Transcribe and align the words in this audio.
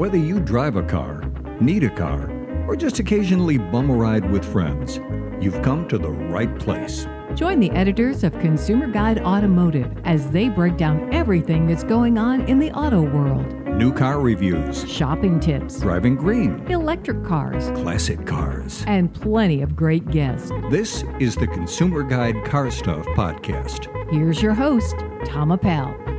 Whether 0.00 0.16
you 0.16 0.40
drive 0.40 0.76
a 0.76 0.82
car, 0.82 1.30
need 1.60 1.84
a 1.84 1.90
car, 1.90 2.30
or 2.66 2.74
just 2.74 3.00
occasionally 3.00 3.58
bum 3.58 3.90
a 3.90 3.94
ride 3.94 4.30
with 4.30 4.50
friends, 4.50 4.98
you've 5.44 5.60
come 5.60 5.86
to 5.88 5.98
the 5.98 6.08
right 6.08 6.58
place. 6.58 7.06
Join 7.34 7.60
the 7.60 7.70
editors 7.72 8.24
of 8.24 8.32
Consumer 8.38 8.86
Guide 8.86 9.18
Automotive 9.18 9.94
as 10.06 10.30
they 10.30 10.48
break 10.48 10.78
down 10.78 11.12
everything 11.12 11.66
that's 11.66 11.84
going 11.84 12.16
on 12.16 12.40
in 12.48 12.58
the 12.58 12.72
auto 12.72 13.02
world 13.02 13.46
New 13.76 13.92
car 13.92 14.20
reviews, 14.20 14.90
shopping 14.90 15.38
tips, 15.38 15.80
driving 15.80 16.16
green, 16.16 16.66
electric 16.70 17.22
cars, 17.22 17.70
classic 17.78 18.24
cars. 18.24 18.82
and 18.86 19.12
plenty 19.12 19.60
of 19.60 19.76
great 19.76 20.10
guests. 20.10 20.50
This 20.70 21.04
is 21.18 21.36
the 21.36 21.46
Consumer 21.46 22.04
Guide 22.04 22.42
Car 22.46 22.70
Stuff 22.70 23.04
Podcast. 23.08 23.88
Here's 24.10 24.40
your 24.40 24.54
host, 24.54 24.94
Tom 25.26 25.52
Appel. 25.52 26.09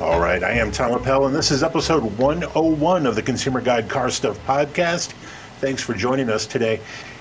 All 0.00 0.18
right, 0.18 0.42
I 0.42 0.50
am 0.50 0.72
Tom 0.72 0.92
Appel, 0.92 1.26
and 1.26 1.34
this 1.34 1.52
is 1.52 1.62
episode 1.62 2.02
101 2.18 3.06
of 3.06 3.14
the 3.14 3.22
Consumer 3.22 3.60
Guide 3.60 3.88
Car 3.88 4.10
Stuff 4.10 4.44
Podcast. 4.44 5.12
Thanks 5.60 5.82
for 5.82 5.94
joining 5.94 6.28
us 6.30 6.46
today. 6.46 6.80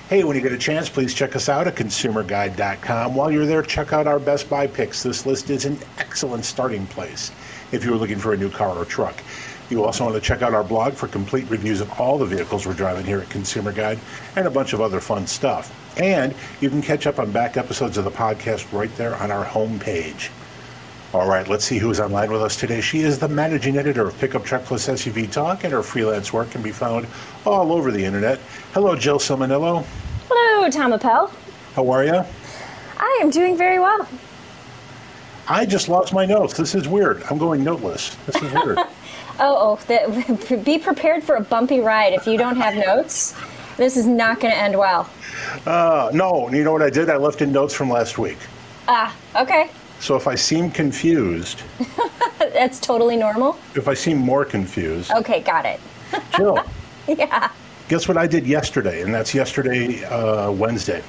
Hey, 0.09 0.23
when 0.23 0.35
you 0.35 0.41
get 0.41 0.53
a 0.53 0.57
chance, 0.57 0.89
please 0.89 1.13
check 1.13 1.35
us 1.35 1.49
out 1.49 1.67
at 1.67 1.75
consumerguide.com. 1.75 3.13
While 3.13 3.31
you're 3.31 3.45
there, 3.45 3.61
check 3.61 3.93
out 3.93 4.07
our 4.07 4.17
Best 4.17 4.49
Buy 4.49 4.65
picks. 4.65 5.03
This 5.03 5.27
list 5.27 5.51
is 5.51 5.65
an 5.65 5.77
excellent 5.99 6.45
starting 6.45 6.87
place 6.87 7.31
if 7.71 7.85
you're 7.85 7.95
looking 7.95 8.17
for 8.17 8.33
a 8.33 8.37
new 8.37 8.49
car 8.49 8.75
or 8.75 8.85
truck. 8.85 9.21
You 9.69 9.83
also 9.83 10.05
want 10.05 10.15
to 10.15 10.21
check 10.21 10.41
out 10.41 10.55
our 10.55 10.63
blog 10.63 10.93
for 10.93 11.07
complete 11.07 11.47
reviews 11.51 11.79
of 11.79 11.91
all 11.99 12.17
the 12.17 12.25
vehicles 12.25 12.65
we're 12.65 12.73
driving 12.73 13.05
here 13.05 13.19
at 13.19 13.29
Consumer 13.29 13.71
Guide 13.71 13.99
and 14.35 14.47
a 14.47 14.51
bunch 14.51 14.73
of 14.73 14.81
other 14.81 14.99
fun 14.99 15.27
stuff. 15.27 15.71
And 15.99 16.33
you 16.59 16.71
can 16.71 16.81
catch 16.81 17.05
up 17.05 17.19
on 17.19 17.31
back 17.31 17.55
episodes 17.55 17.97
of 17.99 18.03
the 18.03 18.11
podcast 18.11 18.73
right 18.73 18.93
there 18.97 19.15
on 19.17 19.29
our 19.29 19.45
homepage. 19.45 20.31
All 21.13 21.27
right, 21.27 21.47
let's 21.47 21.63
see 21.63 21.77
who's 21.77 21.99
online 21.99 22.31
with 22.31 22.41
us 22.41 22.55
today. 22.55 22.81
She 22.81 23.01
is 23.01 23.19
the 23.19 23.27
managing 23.27 23.77
editor 23.77 24.07
of 24.07 24.17
Pickup 24.19 24.43
Truck 24.43 24.63
Plus 24.63 24.87
SUV 24.87 25.31
Talk, 25.31 25.63
and 25.63 25.71
her 25.71 25.83
freelance 25.83 26.33
work 26.33 26.49
can 26.49 26.63
be 26.63 26.71
found 26.71 27.05
all 27.45 27.71
over 27.71 27.91
the 27.91 28.03
internet. 28.03 28.39
Hello, 28.73 28.95
Jill 28.95 29.19
Ciminillo. 29.19 29.85
Hello, 30.27 30.67
Tom 30.71 30.91
Appel. 30.91 31.31
How 31.75 31.87
are 31.91 32.03
you? 32.03 32.23
I 32.97 33.19
am 33.21 33.29
doing 33.29 33.55
very 33.55 33.77
well. 33.77 34.07
I 35.47 35.67
just 35.67 35.87
lost 35.87 36.13
my 36.13 36.25
notes. 36.25 36.57
This 36.57 36.73
is 36.73 36.87
weird. 36.87 37.21
I'm 37.29 37.37
going 37.37 37.63
noteless. 37.63 38.15
This 38.25 38.41
is 38.41 38.51
weird. 38.53 38.79
Oh, 39.39 39.79
oh, 39.79 39.85
that, 39.87 40.63
be 40.63 40.77
prepared 40.77 41.23
for 41.23 41.37
a 41.37 41.41
bumpy 41.41 41.79
ride. 41.79 42.13
If 42.13 42.27
you 42.27 42.37
don't 42.37 42.55
have 42.55 42.75
notes, 42.75 43.33
this 43.77 43.97
is 43.97 44.05
not 44.05 44.39
going 44.39 44.53
to 44.53 44.59
end 44.59 44.77
well. 44.77 45.09
uh, 45.65 46.11
no, 46.13 46.51
you 46.51 46.63
know 46.63 46.71
what 46.71 46.83
I 46.83 46.91
did? 46.91 47.09
I 47.09 47.17
left 47.17 47.41
in 47.41 47.51
notes 47.51 47.73
from 47.73 47.89
last 47.89 48.19
week. 48.19 48.37
Ah, 48.87 49.15
okay. 49.35 49.71
So 50.03 50.17
if 50.17 50.27
I 50.27 50.35
seem 50.35 50.69
confused, 50.69 51.61
That's 52.37 52.77
totally 52.77 53.15
normal. 53.15 53.57
if 53.73 53.87
I 53.87 53.93
seem 53.93 54.17
more 54.17 54.43
confused, 54.43 55.09
Okay, 55.11 55.39
got 55.39 55.65
it. 55.65 55.79
Jill, 56.35 56.59
Yeah. 57.07 57.49
guess 57.87 58.05
what 58.09 58.17
I 58.17 58.27
did 58.27 58.45
yesterday? 58.45 59.03
And 59.03 59.13
that's 59.15 59.33
yesterday, 59.33 60.03
uh, 60.03 60.51
Wednesday. 60.51 61.01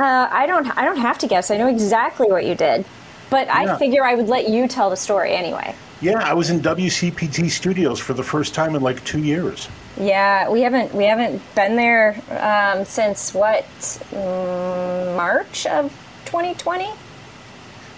Uh, 0.00 0.26
I 0.32 0.48
don't. 0.48 0.66
I 0.76 0.84
don't 0.84 0.96
have 0.98 1.16
to 1.18 1.28
guess. 1.28 1.52
I 1.52 1.58
know 1.58 1.68
exactly 1.68 2.26
what 2.28 2.44
you 2.44 2.56
did, 2.56 2.84
but 3.30 3.46
Yeah. 3.46 3.76
I 3.76 3.78
figure 3.78 4.02
I 4.04 4.16
would 4.16 4.26
let 4.28 4.48
you 4.48 4.66
tell 4.66 4.90
the 4.90 4.96
story 4.96 5.32
anyway. 5.32 5.72
Yeah, 6.00 6.18
I 6.18 6.34
was 6.34 6.50
in 6.50 6.58
WCPT 6.60 7.48
studios 7.50 8.00
for 8.00 8.14
the 8.14 8.24
first 8.24 8.52
time 8.52 8.74
in 8.74 8.82
like 8.82 9.04
two 9.04 9.20
years. 9.22 9.68
Yeah, 9.96 10.48
we 10.48 10.62
haven't 10.62 10.92
we 10.92 11.04
haven't 11.04 11.40
been 11.54 11.76
there 11.76 12.16
um, 12.40 12.84
since 12.84 13.32
what 13.32 13.64
mm, 14.10 15.16
March 15.16 15.66
of 15.66 15.92
2020. 16.24 16.88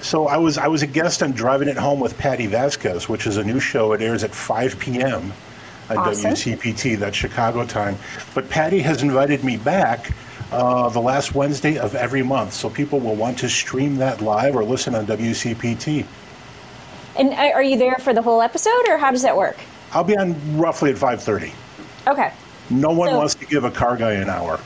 So 0.03 0.27
I 0.27 0.36
was 0.36 0.58
I 0.58 0.67
was 0.67 0.83
a 0.83 0.86
guest 0.86 1.22
on 1.22 1.33
Driving 1.33 1.69
It 1.69 1.77
Home 1.77 2.00
with 2.00 2.19
Patty 2.19 2.47
Vasquez, 2.47 3.08
which 3.08 3.27
is 3.27 3.36
a 3.36 3.45
new 3.45 3.61
show. 3.61 3.92
It 3.92 4.03
airs 4.03 4.25
at 4.25 4.34
5 4.34 4.78
p.m. 4.78 5.33
on 5.91 5.97
Awesome. 5.97 6.33
WCPT, 6.33 6.98
that's 6.98 7.17
Chicago 7.17 7.64
time. 7.64 7.97
But 8.34 8.48
Patty 8.50 8.80
has 8.80 9.03
invited 9.03 9.45
me 9.45 9.56
back 9.56 10.12
uh, 10.50 10.89
the 10.89 11.00
last 11.00 11.35
Wednesday 11.35 11.79
of 11.79 11.95
every 11.95 12.23
month, 12.23 12.52
so 12.52 12.68
people 12.68 12.98
will 13.01 13.14
want 13.14 13.39
to 13.39 13.48
stream 13.48 13.96
that 13.96 14.20
live 14.20 14.57
or 14.57 14.64
listen 14.64 14.95
on 14.95 15.07
WCPT. 15.07 16.05
And 17.17 17.33
are 17.33 17.63
you 17.63 17.77
there 17.79 17.96
for 17.96 18.13
the 18.13 18.23
whole 18.23 18.42
episode, 18.42 18.89
or 18.89 18.98
how 18.98 19.11
does 19.13 19.23
that 19.23 19.36
work? 19.36 19.57
I'll 19.92 20.05
be 20.05 20.17
on 20.17 20.34
roughly 20.58 20.90
at 20.90 20.96
5:30. 20.96 21.52
Okay. 22.08 22.33
No 22.70 22.90
one 22.90 23.11
So- 23.11 23.19
wants 23.19 23.34
to 23.36 23.46
give 23.46 23.64
a 23.64 23.70
car 23.70 23.96
guy 23.96 24.14
an 24.14 24.29
hour. 24.29 24.58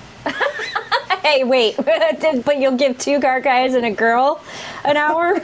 Hey, 1.23 1.45
wait, 1.45 1.77
but 2.45 2.59
you'll 2.59 2.77
give 2.77 2.99
two 2.99 3.21
car 3.21 3.41
guys 3.41 3.75
and 3.75 3.85
a 3.87 3.91
girl 3.91 4.41
an 4.85 4.97
hour? 4.97 5.35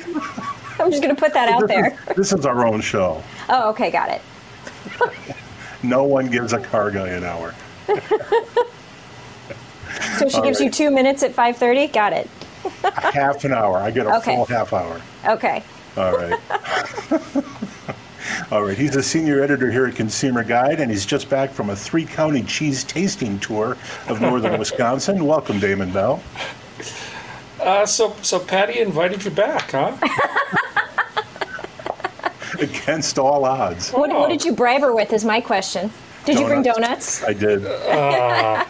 I'm 0.79 0.91
just 0.91 1.03
going 1.03 1.15
to 1.15 1.21
put 1.21 1.33
that 1.35 1.49
out 1.49 1.69
there. 1.69 1.99
is, 2.11 2.17
this 2.17 2.33
is 2.33 2.47
our 2.47 2.67
own 2.67 2.81
show. 2.81 3.23
Oh, 3.49 3.71
okay, 3.71 3.91
got 3.91 4.09
it. 4.11 4.23
No 5.83 6.05
one 6.05 6.31
gives 6.31 6.53
a 6.53 6.61
car 6.61 6.91
guy 6.91 7.09
an 7.09 7.25
hour. 7.25 7.55
So 10.19 10.27
she 10.29 10.37
All 10.37 10.43
gives 10.45 10.59
you 10.61 10.71
two 10.71 10.91
minutes 10.91 11.23
at 11.23 11.33
5.30? 11.35 11.93
Got 11.93 12.13
it. 12.15 12.29
half 13.13 13.45
an 13.45 13.53
hour. 13.53 13.77
I 13.79 13.91
get 13.91 14.07
a 14.07 14.17
Okay. 14.17 14.35
full 14.37 14.47
half 14.47 14.73
hour. 14.73 15.01
Okay. 15.27 15.63
All 15.99 16.17
right. 16.17 16.41
All 18.51 18.63
right. 18.63 18.77
He's 18.77 18.97
a 18.97 19.03
senior 19.03 19.43
editor 19.43 19.71
here 19.71 19.87
at 19.87 19.95
Consumer 19.95 20.45
Guide, 20.45 20.81
and 20.81 20.91
he's 20.91 21.07
just 21.07 21.29
back 21.29 21.51
from 21.51 21.71
a 21.71 21.77
three 21.77 22.05
county 22.05 22.43
cheese 22.43 22.85
tasting 22.85 23.39
tour 23.39 23.77
of 24.09 24.21
northern 24.21 24.59
Wisconsin. 24.59 25.25
Welcome, 25.25 25.61
Damon 25.61 25.93
Bell. 25.93 26.23
Uh, 27.61 27.87
so, 27.87 28.17
so 28.23 28.41
Patty 28.41 28.81
invited 28.81 29.25
you 29.25 29.31
back, 29.31 29.71
huh? 29.71 29.97
Against 32.61 33.19
all 33.19 33.45
odds. 33.45 33.91
What, 33.91 34.11
what 34.11 34.31
did 34.31 34.45
you 34.45 34.53
bribe 34.53 34.83
her 34.83 34.95
with 34.95 35.13
is 35.13 35.25
my 35.25 35.41
question. 35.41 35.91
Did 36.25 36.39
you 36.39 36.47
bring 36.47 36.63
Donuts. 36.63 37.21
donuts? 37.21 37.25
I 37.25 37.33
did. 37.33 37.65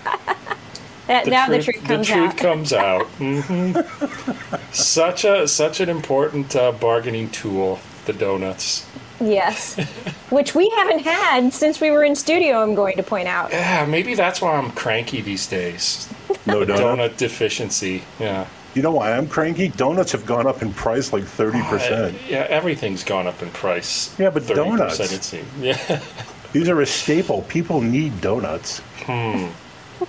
That, 1.09 1.27
now 1.27 1.49
the 1.49 1.61
truth 1.61 1.85
comes 1.85 2.07
the 2.07 2.15
truth 2.15 2.31
out. 2.31 2.37
comes 2.39 2.73
out. 2.73 3.07
hmm 3.19 3.73
such 4.71 5.25
a 5.25 5.49
such 5.49 5.81
an 5.81 5.89
important 5.89 6.55
uh, 6.55 6.71
bargaining 6.73 7.29
tool. 7.29 7.81
The 8.07 8.13
donuts. 8.13 8.87
Yes. 9.27 9.77
Which 10.31 10.55
we 10.55 10.69
haven't 10.77 11.01
had 11.01 11.53
since 11.53 11.81
we 11.81 11.91
were 11.91 12.05
in 12.05 12.15
studio, 12.17 12.63
I'm 12.63 12.75
going 12.75 12.97
to 12.97 13.03
point 13.03 13.29
out. 13.29 13.51
Yeah, 13.53 13.87
maybe 13.87 14.15
that's 14.15 14.41
why 14.41 14.57
I'm 14.57 14.71
cranky 14.73 15.21
these 15.21 15.47
days. 15.47 16.09
No 16.47 16.65
donut. 16.65 16.79
Donut 16.79 17.17
deficiency. 17.17 18.03
Yeah. 18.19 18.47
You 18.75 18.81
know 18.83 18.93
why 18.93 19.13
I'm 19.13 19.29
cranky? 19.29 19.69
Donuts 19.69 20.13
have 20.13 20.25
gone 20.25 20.47
up 20.47 20.63
in 20.63 20.73
price 20.73 21.13
like 21.13 21.25
30%. 21.25 22.15
Yeah, 22.29 22.47
everything's 22.49 23.05
gone 23.05 23.27
up 23.27 23.43
in 23.43 23.51
price. 23.51 24.19
Yeah, 24.19 24.31
but 24.31 24.45
30%, 24.45 24.55
donuts. 24.55 25.01
It 25.01 25.23
seems. 25.23 25.47
Yeah. 25.61 26.01
These 26.53 26.69
are 26.69 26.81
a 26.81 26.87
staple. 26.87 27.43
People 27.43 27.81
need 27.81 28.21
donuts. 28.21 28.81
Hmm. 29.07 29.49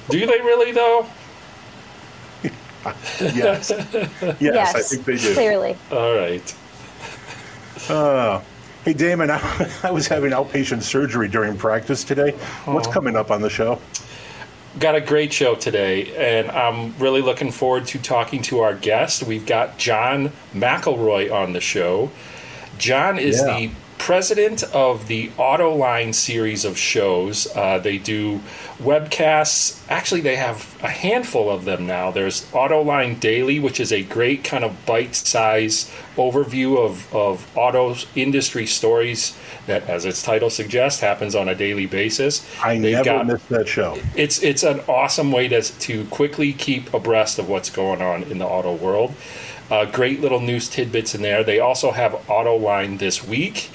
Do 0.10 0.20
they 0.26 0.40
really 0.42 0.72
though? 0.72 1.06
Yes. 3.22 3.72
Yes, 4.42 4.76
I 4.76 4.82
think 4.82 5.06
they 5.06 5.16
do. 5.16 5.34
Clearly. 5.34 5.78
All 5.92 6.14
right. 6.16 6.56
Hey, 8.84 8.92
Damon, 8.92 9.32
I, 9.32 9.72
I 9.84 9.92
was 9.92 10.08
having 10.08 10.32
outpatient 10.32 10.82
surgery 10.82 11.30
during 11.30 11.58
practice 11.58 12.04
today. 12.04 12.32
What's 12.66 12.90
oh. 12.90 12.92
coming 12.92 13.16
up 13.16 13.32
on 13.32 13.42
the 13.42 13.50
show? 13.50 13.80
Got 14.78 14.96
a 14.96 15.02
great 15.02 15.32
show 15.32 15.56
today, 15.56 16.14
and 16.16 16.52
I'm 16.52 16.98
really 16.98 17.22
looking 17.22 17.52
forward 17.52 17.86
to 17.88 18.00
talking 18.00 18.42
to 18.44 18.60
our 18.60 18.74
guest. 18.74 19.24
We've 19.24 19.46
got 19.46 19.78
John 19.78 20.32
McElroy 20.54 21.32
on 21.32 21.54
the 21.54 21.62
show. 21.62 22.12
John 22.78 23.20
is 23.20 23.38
Yeah. 23.38 23.58
the 23.58 23.72
president 24.08 24.64
of 24.74 25.08
the 25.08 25.30
Autoline 25.38 26.14
series 26.14 26.66
of 26.66 26.78
shows. 26.78 27.48
Uh, 27.56 27.78
they 27.78 27.98
do 27.98 28.42
webcasts. 28.78 29.82
Actually, 29.90 30.20
they 30.20 30.36
have 30.36 30.78
a 30.84 30.90
handful 30.90 31.50
of 31.50 31.64
them 31.64 31.88
now. 31.88 32.12
There's 32.12 32.44
Autoline 32.52 33.18
Daily, 33.22 33.62
which 33.62 33.80
is 33.80 33.94
a 33.94 34.04
great 34.04 34.44
kind 34.44 34.66
of 34.66 34.86
bite 34.86 35.16
size 35.16 35.90
overview 36.18 36.78
of, 36.78 37.14
of 37.16 37.50
auto 37.58 37.96
industry 38.14 38.66
stories 38.66 39.38
that, 39.68 39.88
as 39.90 40.04
its 40.04 40.22
title 40.22 40.50
suggests, 40.50 41.00
happens 41.00 41.34
on 41.34 41.48
a 41.48 41.56
daily 41.56 41.86
basis. 41.86 42.46
I 42.62 42.78
They've 42.80 42.92
never 42.96 43.04
got- 43.06 43.28
missed 43.28 43.48
that 43.50 43.70
show. 43.70 43.98
it's 44.18 44.44
it's 44.44 44.64
an 44.64 44.82
awesome 44.90 45.32
way 45.32 45.48
to 45.48 45.62
to 45.62 46.04
quickly 46.08 46.52
keep 46.52 46.94
abreast 46.94 47.40
of 47.40 47.48
what's 47.48 47.70
going 47.70 48.02
on 48.02 48.24
in 48.24 48.38
the 48.40 48.46
auto 48.46 48.74
world. 48.76 49.14
Uh, 49.72 49.86
great 49.86 50.20
little 50.20 50.42
news 50.42 50.68
tidbits 50.70 51.16
in 51.16 51.22
there. 51.22 51.42
They 51.44 51.58
also 51.60 51.92
have 51.92 52.12
Autoline 52.28 53.00
this 53.00 53.26
week, 53.26 53.70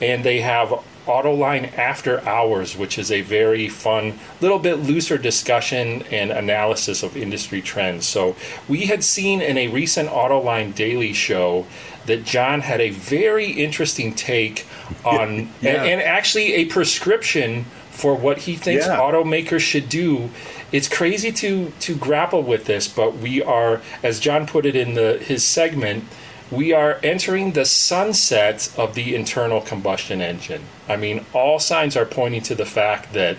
and 0.00 0.24
they 0.24 0.40
have 0.40 0.68
Autoline 1.06 1.76
After 1.76 2.20
Hours, 2.28 2.76
which 2.76 2.98
is 2.98 3.10
a 3.10 3.20
very 3.22 3.68
fun, 3.68 4.18
little 4.40 4.58
bit 4.58 4.76
looser 4.76 5.18
discussion 5.18 6.02
and 6.10 6.30
analysis 6.30 7.02
of 7.02 7.16
industry 7.16 7.60
trends. 7.62 8.06
So 8.06 8.36
we 8.68 8.86
had 8.86 9.02
seen 9.02 9.40
in 9.40 9.58
a 9.58 9.68
recent 9.68 10.08
Autoline 10.08 10.74
Daily 10.74 11.12
show 11.12 11.66
that 12.06 12.24
John 12.24 12.60
had 12.60 12.80
a 12.80 12.90
very 12.90 13.50
interesting 13.50 14.14
take 14.14 14.66
on, 15.04 15.50
Yeah. 15.60 15.70
and, 15.82 15.88
and 15.90 16.02
actually 16.02 16.54
a 16.54 16.64
prescription 16.66 17.64
for 17.90 18.14
what 18.14 18.38
he 18.38 18.54
thinks 18.56 18.86
Yeah. 18.86 18.96
automakers 18.98 19.60
should 19.60 19.88
do. 19.88 20.30
It's 20.72 20.88
crazy 20.88 21.32
to 21.32 21.72
to 21.80 21.94
grapple 21.96 22.42
with 22.42 22.66
this, 22.66 22.86
but 22.88 23.16
we 23.18 23.42
are, 23.42 23.80
as 24.02 24.20
John 24.20 24.46
put 24.46 24.64
it 24.64 24.76
in 24.76 24.94
the 24.94 25.18
his 25.18 25.42
segment, 25.44 26.04
we 26.50 26.72
are 26.72 26.98
entering 27.02 27.52
the 27.52 27.64
sunset 27.64 28.72
of 28.76 28.94
the 28.94 29.14
internal 29.14 29.60
combustion 29.60 30.20
engine. 30.20 30.62
I 30.88 30.96
mean, 30.96 31.24
all 31.32 31.58
signs 31.58 31.96
are 31.96 32.04
pointing 32.04 32.42
to 32.42 32.54
the 32.54 32.66
fact 32.66 33.12
that 33.12 33.36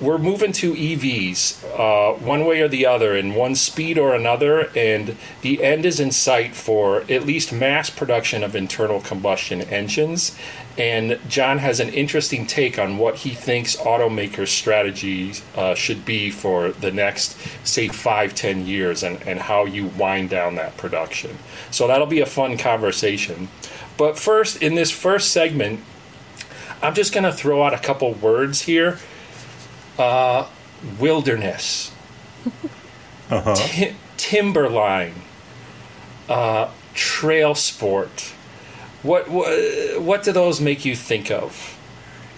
we're 0.00 0.18
moving 0.18 0.52
to 0.52 0.72
EVs, 0.72 1.62
uh, 1.78 2.18
one 2.18 2.46
way 2.46 2.62
or 2.62 2.68
the 2.68 2.86
other, 2.86 3.14
in 3.14 3.34
one 3.34 3.54
speed 3.54 3.98
or 3.98 4.14
another, 4.14 4.70
and 4.74 5.16
the 5.42 5.62
end 5.62 5.84
is 5.84 6.00
in 6.00 6.10
sight 6.10 6.54
for 6.54 7.02
at 7.10 7.26
least 7.26 7.52
mass 7.52 7.90
production 7.90 8.42
of 8.42 8.56
internal 8.56 9.02
combustion 9.02 9.60
engines. 9.62 10.36
And 10.78 11.20
John 11.28 11.58
has 11.58 11.80
an 11.80 11.90
interesting 11.90 12.46
take 12.46 12.78
on 12.78 12.96
what 12.96 13.16
he 13.16 13.30
thinks 13.30 13.76
automakers' 13.76 14.48
strategies 14.48 15.42
uh, 15.54 15.74
should 15.74 16.06
be 16.06 16.30
for 16.30 16.70
the 16.70 16.90
next, 16.90 17.36
say, 17.62 17.88
five, 17.88 18.34
ten 18.34 18.66
years, 18.66 19.02
and, 19.02 19.20
and 19.24 19.38
how 19.38 19.66
you 19.66 19.86
wind 19.86 20.30
down 20.30 20.54
that 20.54 20.78
production. 20.78 21.36
So 21.70 21.86
that'll 21.86 22.06
be 22.06 22.20
a 22.20 22.26
fun 22.26 22.56
conversation. 22.56 23.48
But 23.98 24.18
first, 24.18 24.62
in 24.62 24.76
this 24.76 24.90
first 24.90 25.30
segment, 25.30 25.80
I'm 26.80 26.94
just 26.94 27.12
going 27.12 27.24
to 27.24 27.32
throw 27.32 27.62
out 27.62 27.74
a 27.74 27.78
couple 27.78 28.14
words 28.14 28.62
here 28.62 28.98
uh, 30.00 30.46
wilderness, 30.98 31.92
Uh-huh. 33.30 33.54
ti- 33.54 33.94
timberline, 34.16 35.14
uh, 36.28 36.68
trail 36.94 37.54
sport. 37.54 38.32
What, 39.04 39.28
what 39.30 40.00
what 40.02 40.24
do 40.24 40.32
those 40.32 40.60
make 40.60 40.84
you 40.84 40.96
think 40.96 41.30
of? 41.30 41.76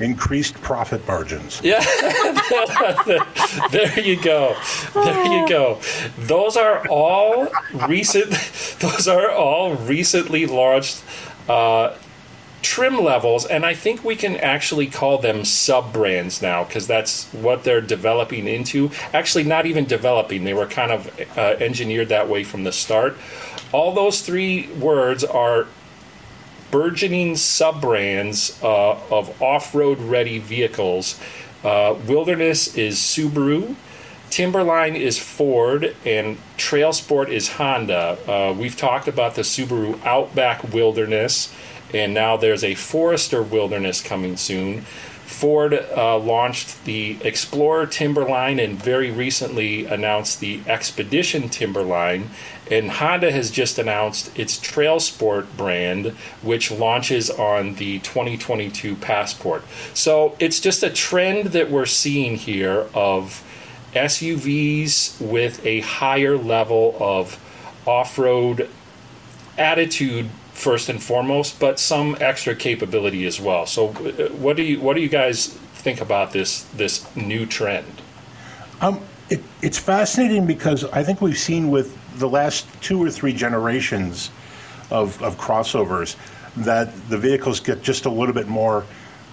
Increased 0.01 0.55
profit 0.61 1.07
margins. 1.09 1.61
Yeah, 1.65 1.81
there 3.71 4.01
you 4.01 4.17
go. 4.21 4.55
There 4.95 5.25
you 5.27 5.49
go. 5.49 5.79
Those 6.19 6.57
are 6.57 6.87
all 6.89 7.49
recent. 7.89 8.31
Those 8.81 9.09
are 9.09 9.31
all 9.31 9.75
recently 9.77 10.47
launched 10.47 11.03
uh, 11.49 11.95
trim 12.63 13.03
levels, 13.03 13.45
and 13.45 13.67
I 13.67 13.75
think 13.75 14.05
we 14.05 14.17
can 14.17 14.37
actually 14.37 14.87
call 14.87 15.19
them 15.19 15.45
sub 15.45 15.93
brands 15.93 16.41
now 16.41 16.65
because 16.65 16.87
that's 16.87 17.27
what 17.33 17.65
they're 17.65 17.81
developing 17.81 18.47
into. 18.47 18.91
Actually, 19.13 19.45
not 19.45 19.67
even 19.67 19.85
developing; 19.85 20.45
they 20.45 20.55
were 20.55 20.67
kind 20.67 20.93
of 20.93 21.21
uh, 21.37 21.57
engineered 21.61 22.09
that 22.09 22.29
way 22.29 22.45
from 22.45 22.65
the 22.65 22.73
start. 22.73 23.17
All 23.73 23.93
those 23.93 24.21
three 24.23 24.69
words 24.73 25.25
are 25.25 25.67
burgeoning 26.71 27.37
sub 27.37 27.81
brands 27.81 28.59
uh, 28.63 28.99
of 29.11 29.41
off 29.43 29.75
road 29.75 29.99
ready 30.01 30.39
vehicles. 30.39 31.21
Uh, 31.63 31.95
Wilderness 32.07 32.77
is 32.77 32.97
Subaru, 32.97 33.77
Timberline 34.31 34.97
is 34.97 35.19
Ford, 35.19 35.95
and 36.07 36.39
Trail 36.57 36.95
Sport 36.95 37.29
is 37.29 37.51
Honda. 37.51 38.19
Uh, 38.27 38.55
we've 38.55 38.77
talked 38.77 39.07
about 39.07 39.35
the 39.35 39.43
Subaru 39.43 40.03
Outback 40.05 40.73
Wilderness, 40.73 41.55
and 41.93 42.15
now 42.15 42.37
there's 42.37 42.65
a 42.65 42.75
Forester 42.75 43.43
Wilderness 43.43 44.03
coming 44.03 44.37
soon. 44.37 44.85
Ford 45.33 45.75
uh, 45.97 46.19
launched 46.19 46.85
the 46.85 47.17
Explorer 47.23 47.87
Timberline 47.87 48.61
and 48.61 48.81
very 48.81 49.11
recently 49.11 49.87
announced 49.87 50.41
the 50.41 50.61
Expedition 50.67 51.49
Timberline. 51.49 52.31
And 52.71 52.91
Honda 52.93 53.33
has 53.33 53.51
just 53.51 53.79
announced 53.79 54.37
its 54.39 54.59
Trail 54.59 55.01
Sport 55.01 55.57
brand, 55.57 56.09
which 56.43 56.71
launches 56.71 57.31
on 57.31 57.75
the 57.75 57.99
2022 58.01 58.95
Passport. 58.97 59.65
So 59.95 60.37
it's 60.39 60.61
just 60.61 60.83
a 60.83 60.91
trend 60.91 61.49
that 61.49 61.71
we're 61.71 61.87
seeing 61.87 62.37
here 62.37 62.87
of 62.95 63.43
SUVs 63.95 65.21
with 65.21 65.65
a 65.67 65.81
higher 65.81 66.37
level 66.37 66.97
of 67.01 67.39
off 67.87 68.19
road 68.19 68.69
attitude 69.59 70.31
first 70.63 70.89
and 70.89 71.03
foremost, 71.03 71.59
but 71.59 71.79
some 71.79 72.17
extra 72.21 72.55
capability 72.55 73.27
as 73.27 73.41
well. 73.41 73.67
So, 73.67 73.89
uh, 73.89 74.29
what 74.35 74.57
do 74.57 74.63
you 74.63 74.81
what 74.81 74.95
do 74.95 75.03
you 75.03 75.09
guys 75.09 75.49
think 75.49 76.01
about 76.01 76.33
this 76.33 76.63
this 76.77 77.05
new 77.17 77.47
trend? 77.47 78.01
Um, 78.81 79.01
it, 79.29 79.43
it's 79.63 79.79
fascinating 79.79 80.47
because 80.47 80.85
I 80.85 81.03
think 81.03 81.21
we've 81.21 81.39
seen 81.39 81.71
with 81.71 81.97
the 82.19 82.29
last 82.29 82.67
two 82.83 83.03
or 83.03 83.11
three 83.11 83.33
generations 83.33 84.31
of, 84.91 85.21
of 85.23 85.39
crossovers 85.39 86.17
that 86.59 86.95
the 87.09 87.17
vehicles 87.17 87.61
get 87.61 87.83
just 87.83 88.05
a 88.05 88.11
little 88.11 88.35
bit 88.35 88.47
more 88.47 88.85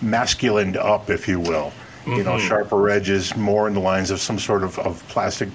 masculined 0.02 0.78
up, 0.78 1.10
if 1.10 1.28
you 1.28 1.40
will. 1.40 1.74
You 2.08 2.24
know, 2.24 2.40
sharper 2.40 2.90
edges, 2.90 3.36
more 3.36 3.68
in 3.68 3.76
the 3.76 3.80
lines 3.80 4.10
of 4.10 4.20
some 4.20 4.40
sort 4.40 4.64
of, 4.64 4.80
of 4.80 5.06
plastic, 5.10 5.50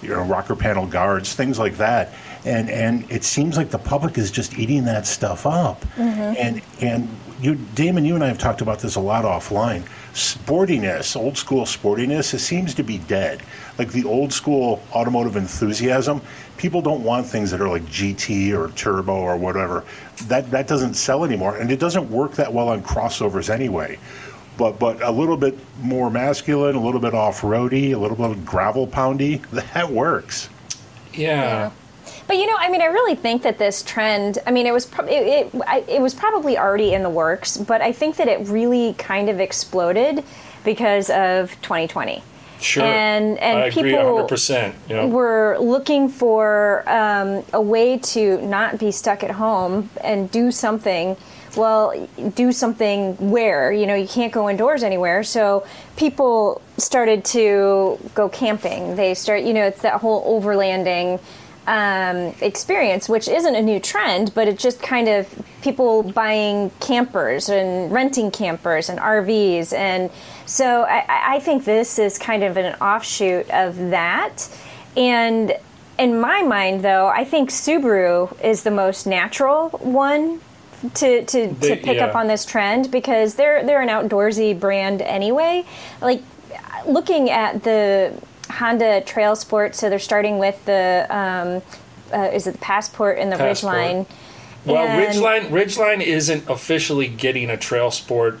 you 0.00 0.08
know, 0.08 0.22
rocker 0.22 0.56
panel 0.56 0.86
guards, 0.86 1.34
things 1.34 1.58
like 1.58 1.76
that. 1.76 2.14
And 2.44 2.70
and 2.70 3.10
it 3.10 3.24
seems 3.24 3.56
like 3.56 3.70
the 3.70 3.78
public 3.78 4.16
is 4.16 4.30
just 4.30 4.58
eating 4.58 4.84
that 4.84 5.06
stuff 5.06 5.46
up. 5.46 5.80
Mm-hmm. 5.96 6.34
And 6.38 6.62
and 6.80 7.08
you, 7.40 7.54
Damon, 7.74 8.04
you 8.04 8.14
and 8.14 8.22
I 8.24 8.28
have 8.28 8.38
talked 8.38 8.60
about 8.60 8.80
this 8.80 8.96
a 8.96 9.00
lot 9.00 9.24
offline. 9.24 9.82
Sportiness, 10.12 11.16
old 11.16 11.38
school 11.38 11.64
sportiness, 11.64 12.34
it 12.34 12.40
seems 12.40 12.74
to 12.74 12.82
be 12.82 12.98
dead. 12.98 13.42
Like 13.78 13.92
the 13.92 14.04
old 14.04 14.32
school 14.32 14.82
automotive 14.92 15.36
enthusiasm, 15.36 16.20
people 16.56 16.82
don't 16.82 17.02
want 17.02 17.26
things 17.26 17.50
that 17.50 17.60
are 17.60 17.68
like 17.68 17.82
GT 17.84 18.52
or 18.52 18.70
turbo 18.72 19.14
or 19.14 19.36
whatever. 19.36 19.84
That 20.26 20.50
that 20.50 20.66
doesn't 20.66 20.94
sell 20.94 21.24
anymore, 21.24 21.56
and 21.56 21.70
it 21.70 21.78
doesn't 21.78 22.10
work 22.10 22.32
that 22.32 22.52
well 22.52 22.68
on 22.68 22.82
crossovers 22.82 23.48
anyway. 23.48 23.98
But 24.58 24.78
but 24.78 25.00
a 25.02 25.10
little 25.10 25.36
bit 25.36 25.58
more 25.80 26.10
masculine, 26.10 26.76
a 26.76 26.82
little 26.82 27.00
bit 27.00 27.14
off 27.14 27.42
roady, 27.42 27.92
a 27.92 27.98
little 27.98 28.16
bit 28.16 28.44
gravel 28.44 28.86
poundy, 28.86 29.42
that 29.72 29.90
works. 29.90 30.50
Yeah. 31.14 31.70
But 32.30 32.38
you 32.38 32.46
know, 32.46 32.54
I 32.56 32.70
mean, 32.70 32.80
I 32.80 32.84
really 32.84 33.16
think 33.16 33.42
that 33.42 33.58
this 33.58 33.82
trend. 33.82 34.38
I 34.46 34.52
mean, 34.52 34.64
it 34.64 34.72
was 34.72 34.86
pro- 34.86 35.04
it, 35.04 35.52
it, 35.52 35.88
it 35.88 36.00
was 36.00 36.14
probably 36.14 36.56
already 36.56 36.94
in 36.94 37.02
the 37.02 37.10
works, 37.10 37.56
but 37.56 37.80
I 37.80 37.90
think 37.90 38.18
that 38.18 38.28
it 38.28 38.46
really 38.46 38.92
kind 38.92 39.28
of 39.28 39.40
exploded 39.40 40.22
because 40.62 41.10
of 41.10 41.50
2020. 41.62 42.22
Sure. 42.60 42.84
And 42.84 43.36
and 43.38 43.58
I 43.58 43.70
people 43.70 43.90
100%. 43.90 44.74
You 44.88 44.94
know? 44.94 45.08
were 45.08 45.56
looking 45.58 46.08
for 46.08 46.88
um, 46.88 47.42
a 47.52 47.60
way 47.60 47.98
to 47.98 48.40
not 48.42 48.78
be 48.78 48.92
stuck 48.92 49.24
at 49.24 49.32
home 49.32 49.90
and 50.04 50.30
do 50.30 50.52
something. 50.52 51.16
Well, 51.56 52.08
do 52.36 52.52
something 52.52 53.16
where 53.32 53.72
you 53.72 53.86
know 53.88 53.96
you 53.96 54.06
can't 54.06 54.32
go 54.32 54.48
indoors 54.48 54.84
anywhere. 54.84 55.24
So 55.24 55.66
people 55.96 56.62
started 56.76 57.24
to 57.24 57.98
go 58.14 58.28
camping. 58.28 58.94
They 58.94 59.14
start, 59.14 59.42
you 59.42 59.52
know, 59.52 59.64
it's 59.64 59.82
that 59.82 60.00
whole 60.00 60.40
overlanding 60.40 61.18
um, 61.66 62.34
experience, 62.40 63.08
which 63.08 63.28
isn't 63.28 63.54
a 63.54 63.62
new 63.62 63.78
trend, 63.80 64.34
but 64.34 64.48
it 64.48 64.58
just 64.58 64.82
kind 64.82 65.08
of 65.08 65.28
people 65.62 66.02
buying 66.02 66.70
campers 66.80 67.48
and 67.48 67.92
renting 67.92 68.30
campers 68.30 68.88
and 68.88 68.98
RVs. 68.98 69.72
And 69.72 70.10
so 70.46 70.82
I, 70.82 71.34
I 71.36 71.40
think 71.40 71.64
this 71.64 71.98
is 71.98 72.18
kind 72.18 72.42
of 72.42 72.56
an 72.56 72.74
offshoot 72.80 73.48
of 73.50 73.76
that. 73.90 74.48
And 74.96 75.54
in 75.98 76.18
my 76.18 76.42
mind, 76.42 76.82
though, 76.82 77.08
I 77.08 77.24
think 77.24 77.50
Subaru 77.50 78.40
is 78.42 78.62
the 78.62 78.70
most 78.70 79.06
natural 79.06 79.68
one 79.70 80.40
to, 80.94 81.24
to, 81.26 81.46
They- 81.48 81.68
to 81.68 81.76
pick 81.76 81.96
yeah. 81.96 82.06
up 82.06 82.16
on 82.16 82.26
this 82.26 82.44
trend 82.46 82.90
because 82.90 83.34
they're 83.34 83.64
they're 83.66 83.82
an 83.82 83.88
outdoorsy 83.90 84.58
brand 84.58 85.02
anyway. 85.02 85.64
Like 86.00 86.22
looking 86.86 87.28
at 87.28 87.62
the 87.62 88.14
Honda 88.50 89.00
Trail 89.02 89.36
Sport, 89.36 89.74
so 89.74 89.88
they're 89.88 89.98
starting 89.98 90.38
with 90.38 90.64
the 90.64 91.06
um, 91.10 91.62
uh, 92.12 92.30
is 92.32 92.46
it 92.46 92.52
the 92.52 92.58
Passport 92.58 93.18
and 93.18 93.30
the 93.32 93.36
Passport. 93.36 93.74
Ridgeline. 93.74 94.06
Well, 94.66 94.84
And- 94.86 95.14
Ridgeline 95.14 95.48
Ridgeline 95.50 96.00
isn't 96.02 96.48
officially 96.48 97.08
getting 97.08 97.50
a 97.50 97.56
Trail 97.56 97.90
Sport 97.90 98.40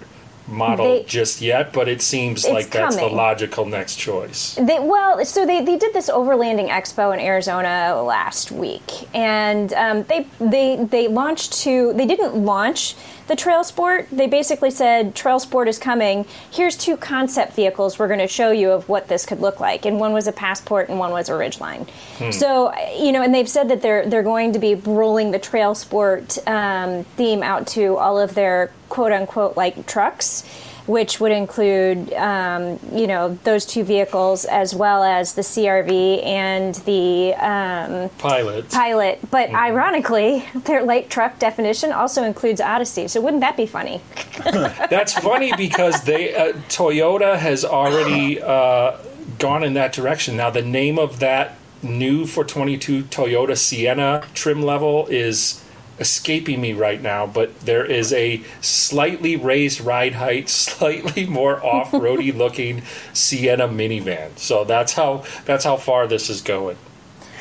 model 0.50 0.86
They- 0.86 1.02
just 1.04 1.40
yet, 1.40 1.72
but 1.72 1.88
it 1.88 2.02
seems 2.02 2.46
like 2.46 2.70
that's 2.70 2.96
the 2.96 3.06
logical 3.06 3.64
next 3.66 3.96
choice. 3.96 4.54
They, 4.54 4.78
well, 4.78 5.24
so 5.24 5.46
they, 5.46 5.64
they 5.64 5.76
did 5.76 5.92
this 5.92 6.10
overlanding 6.10 6.68
expo 6.68 7.12
in 7.14 7.20
Arizona 7.20 8.02
last 8.02 8.52
week, 8.52 9.08
and 9.14 9.72
um, 9.74 10.02
they 10.04 10.26
they 10.40 10.76
they 10.76 11.08
launched 11.08 11.52
two. 11.52 11.92
They 11.94 12.06
didn't 12.06 12.34
launch 12.34 12.96
the 13.26 13.36
Trail 13.36 13.62
Sport. 13.62 14.08
They 14.10 14.26
basically 14.26 14.72
said 14.72 15.14
Trail 15.14 15.38
Sport 15.38 15.68
is 15.68 15.78
coming. 15.78 16.26
Here's 16.50 16.76
two 16.76 16.96
concept 16.96 17.54
vehicles 17.54 17.98
we're 17.98 18.08
going 18.08 18.18
to 18.18 18.26
show 18.26 18.50
you 18.50 18.70
of 18.72 18.88
what 18.88 19.06
this 19.06 19.24
could 19.24 19.40
look 19.40 19.60
like, 19.60 19.86
and 19.86 20.00
one 20.00 20.12
was 20.12 20.26
a 20.26 20.32
Passport 20.32 20.88
and 20.88 20.98
one 20.98 21.12
was 21.12 21.28
a 21.28 21.32
Ridgeline. 21.32 21.88
So 22.32 22.74
you 22.96 23.12
know, 23.12 23.22
and 23.22 23.32
they've 23.34 23.48
said 23.48 23.68
that 23.70 23.82
they're 23.82 24.06
they're 24.06 24.22
going 24.22 24.52
to 24.52 24.58
be 24.58 24.74
rolling 24.74 25.30
the 25.30 25.38
Trail 25.38 25.74
Sport 25.74 26.38
um, 26.46 27.04
theme 27.16 27.42
out 27.42 27.66
to 27.68 27.96
all 27.96 28.18
of 28.18 28.34
their 28.34 28.72
quote 28.90 29.12
unquote 29.12 29.56
like 29.56 29.86
trucks 29.86 30.44
which 30.90 31.20
would 31.20 31.30
include, 31.30 32.12
um, 32.14 32.78
you 32.92 33.06
know, 33.06 33.38
those 33.44 33.64
two 33.64 33.84
vehicles 33.84 34.44
as 34.44 34.74
well 34.74 35.04
as 35.04 35.34
the 35.34 35.42
CRV 35.42 36.24
and 36.24 36.74
the 36.74 37.32
um, 37.34 38.08
Pilot. 38.18 38.68
Pilot. 38.70 39.20
But 39.30 39.50
ironically, 39.50 40.44
their 40.54 40.82
light 40.82 41.08
truck 41.08 41.38
definition 41.38 41.92
also 41.92 42.24
includes 42.24 42.60
Odyssey. 42.60 43.06
So 43.08 43.20
wouldn't 43.20 43.40
that 43.40 43.56
be 43.56 43.66
funny? 43.66 44.00
That's 44.44 45.14
funny 45.14 45.52
because 45.56 46.02
they 46.02 46.34
uh, 46.34 46.54
Toyota 46.68 47.38
has 47.38 47.64
already 47.64 48.42
uh, 48.42 48.96
gone 49.38 49.62
in 49.62 49.74
that 49.74 49.92
direction. 49.92 50.36
Now 50.36 50.50
the 50.50 50.62
name 50.62 50.98
of 50.98 51.20
that 51.20 51.56
new 51.82 52.26
for 52.26 52.44
22 52.44 53.04
Toyota 53.04 53.56
Sienna 53.56 54.24
trim 54.34 54.62
level 54.62 55.06
is 55.06 55.64
escaping 56.00 56.60
me 56.60 56.72
right 56.72 57.00
now, 57.00 57.26
but 57.26 57.60
there 57.60 57.84
is 57.84 58.12
a 58.12 58.42
slightly 58.60 59.36
raised 59.36 59.80
ride 59.80 60.14
height, 60.14 60.48
slightly 60.48 61.26
more 61.26 61.64
off-roady 61.64 62.32
looking 62.32 62.82
Sienna 63.12 63.68
minivan. 63.68 64.36
So 64.38 64.64
that's 64.64 64.94
how 64.94 65.24
that's 65.44 65.64
how 65.64 65.76
far 65.76 66.06
this 66.06 66.28
is 66.28 66.40
going. 66.40 66.76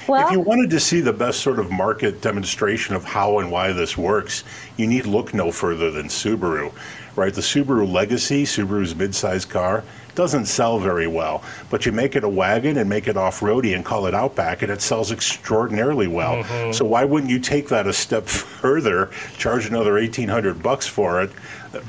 Well, 0.09 0.25
If 0.25 0.33
you 0.33 0.39
wanted 0.39 0.71
to 0.71 0.79
see 0.79 1.01
the 1.01 1.13
best 1.13 1.41
sort 1.41 1.59
of 1.59 1.69
market 1.71 2.19
demonstration 2.21 2.95
of 2.95 3.03
how 3.03 3.39
and 3.39 3.51
why 3.51 3.71
this 3.73 3.95
works, 3.95 4.43
you 4.75 4.87
need 4.87 5.05
look 5.05 5.33
no 5.35 5.51
further 5.51 5.91
than 5.91 6.07
Subaru, 6.07 6.73
right? 7.15 7.33
The 7.33 7.41
Subaru 7.41 7.87
Legacy, 7.91 8.43
Subaru's 8.43 8.95
midsize 8.95 9.47
car, 9.47 9.83
doesn't 10.15 10.45
sell 10.45 10.79
very 10.79 11.05
well, 11.07 11.43
but 11.69 11.85
you 11.85 11.91
make 11.91 12.15
it 12.15 12.23
a 12.23 12.29
wagon 12.29 12.77
and 12.77 12.89
make 12.89 13.07
it 13.07 13.17
off-roady 13.17 13.75
and 13.75 13.85
call 13.85 14.07
it 14.07 14.13
Outback, 14.15 14.63
and 14.63 14.71
it 14.71 14.81
sells 14.81 15.11
extraordinarily 15.11 16.07
well. 16.07 16.43
So 16.73 16.85
why 16.85 17.05
wouldn't 17.05 17.29
you 17.31 17.39
take 17.39 17.69
that 17.69 17.85
a 17.87 17.93
step 17.93 18.25
further, 18.27 19.11
charge 19.37 19.67
another 19.67 19.97
eighteen 19.99 20.27
hundred 20.27 20.61
bucks 20.63 20.87
for 20.87 21.21
it? 21.21 21.31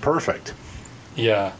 Perfect. 0.02 0.52
Yeah, 1.16 1.52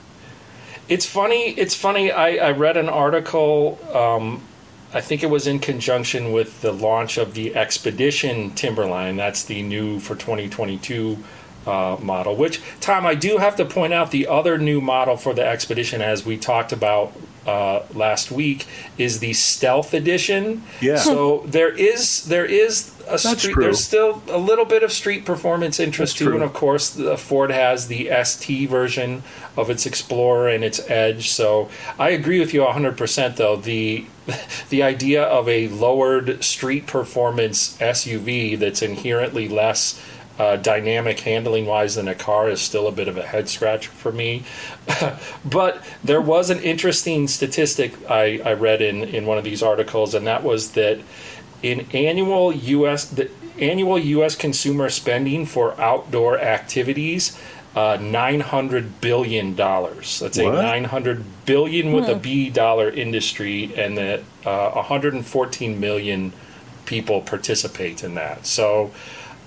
it's 0.89 1.07
funny. 1.07 1.51
It's 1.59 1.75
funny. 1.75 2.13
I, 2.13 2.49
I 2.49 2.51
read 2.53 2.77
an 2.77 2.89
article. 2.89 3.79
Um, 3.97 4.43
I 4.93 5.01
think 5.01 5.23
it 5.23 5.31
was 5.31 5.47
in 5.47 5.61
conjunction 5.61 6.33
with 6.33 6.63
the 6.63 6.73
launch 6.73 7.17
of 7.17 7.35
the 7.35 7.55
Expedition 7.55 8.51
Timberline. 8.55 9.17
That's 9.17 9.45
the 9.45 9.63
new 9.63 10.01
for 10.01 10.17
2022 10.17 11.19
uh, 11.67 11.97
model. 12.01 12.35
Which 12.35 12.61
Tom, 12.81 13.07
I 13.07 13.15
do 13.15 13.39
have 13.39 13.55
to 13.57 13.65
point 13.65 13.93
out 13.93 14.11
the 14.11 14.27
other 14.27 14.59
new 14.59 14.81
model 14.81 15.17
for 15.17 15.33
the 15.33 15.47
Expedition, 15.47 16.03
as 16.03 16.27
we 16.27 16.37
talked 16.37 16.73
about 16.73 17.13
uh, 17.51 17.85
last 17.95 18.31
week, 18.31 18.67
is 18.99 19.19
the 19.21 19.33
Stealth 19.33 19.93
Edition. 19.95 20.63
Yeah. 20.81 20.99
So 20.99 21.43
there 21.47 21.73
is 21.91 22.27
there 22.27 22.45
is 22.45 22.73
a 23.07 23.19
That's 23.19 23.41
street. 23.41 23.55
true. 23.55 23.65
There's 23.65 23.83
still 23.83 24.23
a 24.29 24.39
little 24.39 24.65
bit 24.65 24.83
of 24.83 24.93
street 24.93 25.25
performance 25.25 25.81
interest 25.81 26.13
That's 26.13 26.19
too, 26.19 26.25
true. 26.27 26.35
and 26.35 26.45
of 26.45 26.53
course, 26.53 26.91
the 26.91 27.17
Ford 27.17 27.51
has 27.51 27.89
the 27.89 28.11
ST 28.25 28.69
version 28.71 29.23
of 29.57 29.69
its 29.71 29.85
Explorer 29.87 30.49
and 30.49 30.63
its 30.63 30.79
Edge. 30.89 31.29
So 31.31 31.69
I 31.99 32.11
agree 32.11 32.39
with 32.41 32.55
you 32.55 32.61
100%. 32.63 33.37
Though 33.37 33.57
the 33.57 34.05
the 34.69 34.83
idea 34.83 35.23
of 35.25 35.49
a 35.49 35.69
lowered 35.69 36.45
street 36.45 36.87
performance 36.87 37.77
SUV 37.79 38.59
that's 38.59 38.83
inherently 38.83 39.49
less 39.49 40.01
uh, 40.41 40.57
dynamic 40.57 41.21
handling 41.21 41.67
wise 41.67 41.97
than 41.97 42.09
a 42.09 42.15
car 42.15 42.49
is 42.49 42.63
still 42.63 42.89
a 42.89 42.93
bit 42.93 43.09
of 43.09 43.19
a 43.19 43.23
head 43.23 43.47
scratcher 43.47 43.91
for 43.91 44.11
me. 44.11 44.43
but 45.45 45.85
there 46.03 46.21
was 46.21 46.49
an 46.49 46.59
interesting 46.61 47.29
statistic 47.29 47.93
I, 48.11 48.41
I 48.43 48.55
read 48.55 48.81
in, 48.81 49.05
in 49.05 49.27
one 49.27 49.37
of 49.37 49.45
these 49.45 49.63
articles, 49.63 50.15
and 50.15 50.27
that 50.27 50.43
was 50.43 50.73
that 50.73 50.99
in 51.63 51.87
annual 51.93 52.55
U.S. 52.55 53.05
the 53.05 53.31
annual 53.59 53.99
U.S. 53.99 54.35
consumer 54.35 54.89
spending 54.89 55.45
for 55.45 55.79
outdoor 55.79 56.39
activities, 56.39 57.39
uh, 57.77 57.99
nine 58.01 58.41
hundred 58.41 59.03
billion 59.03 59.55
dollars. 59.55 60.21
That's 60.21 60.39
a 60.39 60.45
What? 60.47 60.55
nine 60.55 60.85
hundred 60.85 61.23
billion 61.45 61.93
with 61.93 62.09
a 62.09 62.15
B 62.15 62.49
dollar 62.49 62.89
industry, 62.89 63.75
and 63.77 63.99
that 63.99 64.21
uh, 64.47 64.71
one 64.71 64.85
hundred 64.87 65.13
and 65.13 65.27
fourteen 65.27 65.79
million 65.79 66.33
people 66.87 67.21
participate 67.21 68.03
in 68.03 68.15
that. 68.15 68.47
So. 68.47 68.91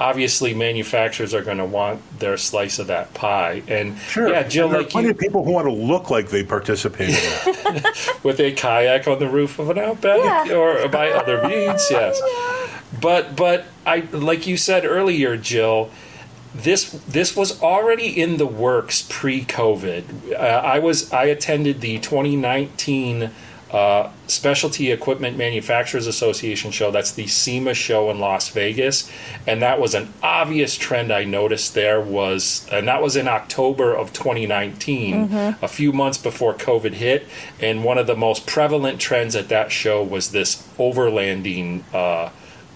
Obviously, 0.10 0.53
manufacturers 0.53 1.33
are 1.33 1.41
going 1.43 1.60
to 1.60 1.65
want 1.65 2.01
their 2.19 2.36
slice 2.38 2.77
of 2.79 2.88
that 2.88 3.13
pie, 3.13 3.63
and 3.67 3.98
Sure. 4.00 4.27
yeah, 4.27 4.43
Jill, 4.43 4.65
And 4.65 4.74
there 4.74 4.79
are 4.79 4.83
like 4.83 4.91
plenty 4.91 5.07
you, 5.07 5.12
of 5.12 5.17
people 5.17 5.43
who 5.45 5.51
want 5.51 5.65
to 5.67 5.74
look 5.74 6.10
like 6.10 6.29
they 6.29 6.43
participated 6.43 7.15
in 7.15 7.74
that. 7.83 8.19
with 8.24 8.39
a 8.39 8.51
kayak 8.51 9.07
on 9.07 9.19
the 9.19 9.29
roof 9.29 9.60
of 9.60 9.69
an 9.69 9.77
outback 9.77 10.48
Yeah. 10.48 10.55
or 10.55 10.88
by 10.89 11.10
other 11.12 11.48
means 11.48 11.81
yes 11.89 12.19
but 13.01 13.36
but 13.36 13.65
i 13.86 14.01
like 14.12 14.45
you 14.45 14.57
said 14.57 14.86
earlier 14.86 15.36
jill 15.38 15.89
this 16.53 16.91
this 17.17 17.36
was 17.36 17.62
already 17.62 18.07
in 18.24 18.38
the 18.38 18.45
works 18.45 19.01
pre-covid 19.10 20.03
uh, 20.33 20.38
i 20.75 20.77
was 20.79 21.12
i 21.12 21.24
attended 21.25 21.81
the 21.81 21.98
2019 22.00 23.31
uh, 23.73 24.11
Specialty 24.27 24.91
Equipment 24.91 25.35
Manufacturers 25.35 26.05
Association 26.05 26.69
show. 26.69 26.91
That's 26.91 27.11
the 27.11 27.25
SEMA 27.25 27.73
show 27.73 28.11
in 28.11 28.19
Las 28.19 28.49
Vegas, 28.49 29.11
and 29.47 29.61
that 29.63 29.79
was 29.81 29.95
an 29.95 30.13
obvious 30.21 30.77
trend 30.77 31.11
I 31.11 31.23
noticed. 31.23 31.73
There 31.73 31.99
was, 31.99 32.67
and 32.71 32.87
that 32.87 33.01
was 33.01 33.15
in 33.15 33.27
October 33.27 33.93
of 33.93 34.13
2019, 34.13 35.23
a 35.61 35.67
few 35.67 35.91
months 35.91 36.19
before 36.19 36.53
COVID 36.53 36.93
hit. 36.93 37.27
And 37.59 37.83
one 37.83 37.97
of 37.97 38.05
the 38.05 38.15
most 38.15 38.45
prevalent 38.45 38.99
trends 38.99 39.35
at 39.35 39.49
that 39.49 39.71
show 39.71 40.03
was 40.03 40.31
this 40.31 40.67
overlanding 40.77 41.83
uh, 41.93 42.29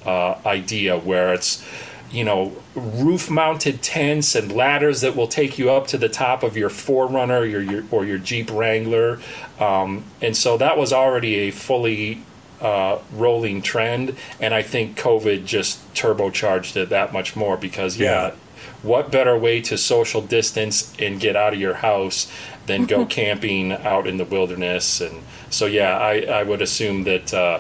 uh, 0.04 0.40
idea, 0.46 0.98
where 0.98 1.34
it's 1.34 1.64
you 2.12 2.24
know, 2.24 2.56
roof 2.76 3.30
mounted 3.30 3.82
tents 3.82 4.34
and 4.36 4.52
ladders 4.52 5.02
that 5.02 5.16
will 5.16 5.28
take 5.28 5.58
you 5.58 5.70
up 5.72 5.88
to 5.88 5.98
the 5.98 6.08
top 6.10 6.42
of 6.44 6.56
your 6.56 6.70
4Runner 6.70 7.50
your, 7.50 7.62
your, 7.62 7.84
or 7.92 8.06
your 8.06 8.18
Jeep 8.18 8.50
Wrangler. 8.52 9.20
Um, 9.60 10.06
and 10.22 10.36
so 10.36 10.58
that 10.58 10.78
was 10.78 10.94
already 10.94 11.36
a 11.36 11.52
fully 11.52 12.22
uh, 12.62 13.00
rolling 13.14 13.62
trend. 13.62 14.16
And 14.40 14.54
I 14.54 14.62
think 14.62 14.98
COVID 14.98 15.46
just 15.46 15.94
turbocharged 15.94 16.76
it 16.76 16.90
that 16.90 17.12
much 17.14 17.36
more 17.36 17.58
because, 17.58 17.98
yeah, 17.98 18.28
Yeah. 18.28 18.32
what 18.84 19.12
better 19.12 19.38
way 19.38 19.62
to 19.62 19.78
social 19.78 20.22
distance 20.22 20.94
and 20.98 21.20
get 21.20 21.36
out 21.36 21.54
of 21.54 21.60
your 21.60 21.76
house 21.76 22.32
than 22.68 22.86
go 22.86 23.06
camping 23.20 23.74
out 23.74 24.08
in 24.08 24.18
the 24.18 24.26
wilderness? 24.26 25.02
And 25.02 25.24
so, 25.50 25.66
yeah, 25.66 25.98
I, 25.98 26.22
I 26.22 26.44
would 26.44 26.62
assume 26.62 27.04
that. 27.04 27.34
Uh, 27.34 27.60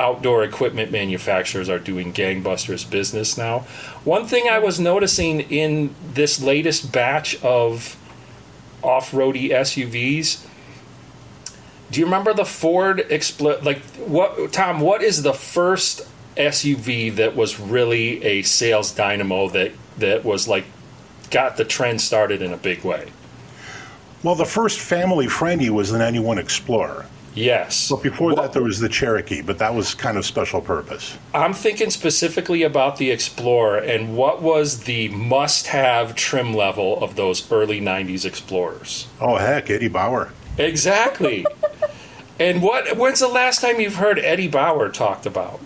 outdoor 0.00 0.42
equipment 0.42 0.90
manufacturers 0.90 1.68
are 1.68 1.78
doing 1.78 2.12
gangbusters 2.12 2.88
business 2.88 3.36
now. 3.36 3.60
One 4.04 4.26
thing 4.26 4.48
I 4.48 4.58
was 4.58 4.80
noticing 4.80 5.40
in 5.40 5.94
this 6.14 6.42
latest 6.42 6.90
batch 6.90 7.40
of 7.44 7.96
off-roady 8.82 9.50
SUVs, 9.50 10.46
do 11.90 12.00
you 12.00 12.06
remember 12.06 12.32
the 12.32 12.44
Ford 12.44 13.04
Expl 13.10 13.62
like 13.62 13.82
what 13.98 14.52
Tom, 14.52 14.80
what 14.80 15.02
is 15.02 15.22
the 15.22 15.34
first 15.34 16.08
SUV 16.36 17.14
that 17.16 17.36
was 17.36 17.60
really 17.60 18.22
a 18.24 18.42
sales 18.42 18.92
dynamo 18.92 19.48
that 19.50 19.72
that 19.98 20.24
was 20.24 20.48
like 20.48 20.64
got 21.30 21.56
the 21.56 21.64
trend 21.64 22.00
started 22.00 22.40
in 22.42 22.52
a 22.52 22.56
big 22.56 22.84
way? 22.84 23.10
well, 24.22 24.34
the 24.34 24.44
first 24.44 24.80
family 24.80 25.26
friendly 25.26 25.70
was 25.70 25.90
the 25.90 25.98
91 25.98 26.38
Explorer. 26.38 27.06
Yes. 27.34 27.88
But 27.90 28.02
before 28.02 28.28
What- 28.32 28.36
that, 28.42 28.52
there 28.52 28.62
was 28.62 28.80
the 28.80 28.88
Cherokee, 28.88 29.40
but 29.42 29.58
that 29.58 29.74
was 29.74 29.94
kind 29.94 30.16
of 30.18 30.26
special 30.26 30.60
purpose. 30.60 31.16
I'm 31.32 31.54
thinking 31.54 31.90
specifically 31.90 32.62
about 32.62 32.96
the 32.96 33.10
Explorer 33.10 33.78
and 33.78 34.16
what 34.16 34.42
was 34.42 34.80
the 34.80 35.08
must 35.10 35.68
have 35.68 36.14
trim 36.16 36.52
level 36.54 37.02
of 37.02 37.16
those 37.16 37.50
early 37.52 37.80
90s 37.80 38.24
Explorers. 38.24 39.06
Oh, 39.20 39.36
heck, 39.36 39.70
Eddie 39.70 39.88
Bauer. 39.88 40.30
Exactly. 40.58 41.46
and 42.40 42.62
what 42.62 42.96
when's 42.96 43.20
the 43.20 43.28
last 43.28 43.60
time 43.60 43.80
you've 43.80 43.96
heard 43.96 44.18
Eddie 44.18 44.48
Bauer 44.48 44.88
talked 44.88 45.24
about? 45.26 45.60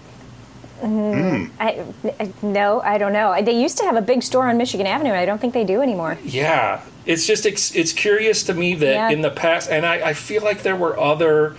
Mm. 0.85 1.50
I, 1.61 1.85
I- 2.21 2.33
no, 2.43 2.81
I 2.81 2.99
don't 2.99 3.12
know. 3.12 3.35
They 3.43 3.61
used 3.61 3.79
to 3.79 3.85
have 3.85 3.97
a 3.97 4.03
big 4.03 4.23
store 4.23 4.49
on 4.49 4.57
Michigan 4.59 4.87
Avenue. 4.87 5.12
I 5.12 5.25
don't 5.25 5.41
think 5.41 5.55
they 5.55 5.64
do 5.64 5.81
anymore. 5.83 6.19
Yeah. 6.25 6.83
It's 7.07 7.26
just 7.26 7.45
it's, 7.47 7.75
it's 7.75 7.93
curious 7.93 8.43
to 8.45 8.55
me 8.55 8.75
that 8.76 8.93
Yeah. 8.95 9.11
in 9.11 9.21
the 9.23 9.31
past 9.31 9.71
and 9.71 9.85
I, 9.85 10.11
I 10.11 10.14
feel 10.14 10.43
like 10.43 10.62
there 10.62 10.76
were 10.76 10.99
other 10.99 11.57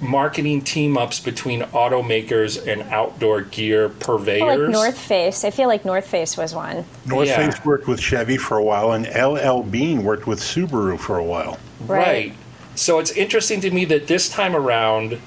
marketing 0.00 0.60
team 0.60 0.98
ups 0.98 1.20
between 1.20 1.62
automakers 1.62 2.66
and 2.70 2.82
outdoor 2.92 3.40
gear 3.42 3.88
purveyors. 3.88 4.60
like 4.60 4.70
North 4.70 4.98
Face. 4.98 5.42
I 5.44 5.50
feel 5.50 5.68
like 5.68 5.84
North 5.86 6.06
Face 6.06 6.36
was 6.36 6.54
one. 6.54 6.84
North 7.06 7.28
Yeah. 7.28 7.50
Face 7.50 7.64
worked 7.64 7.88
with 7.88 7.98
Chevy 8.00 8.36
for 8.36 8.58
a 8.58 8.62
while, 8.62 8.92
and 8.92 9.06
LL 9.06 9.62
Bean 9.62 10.04
worked 10.04 10.26
with 10.26 10.38
Subaru 10.40 10.98
for 10.98 11.16
a 11.18 11.24
while. 11.24 11.58
Right. 11.86 12.06
Right. 12.06 12.34
So 12.74 12.98
it's 12.98 13.10
interesting 13.12 13.62
to 13.62 13.70
me 13.70 13.86
that 13.86 14.06
this 14.06 14.28
time 14.28 14.54
around, 14.54 15.18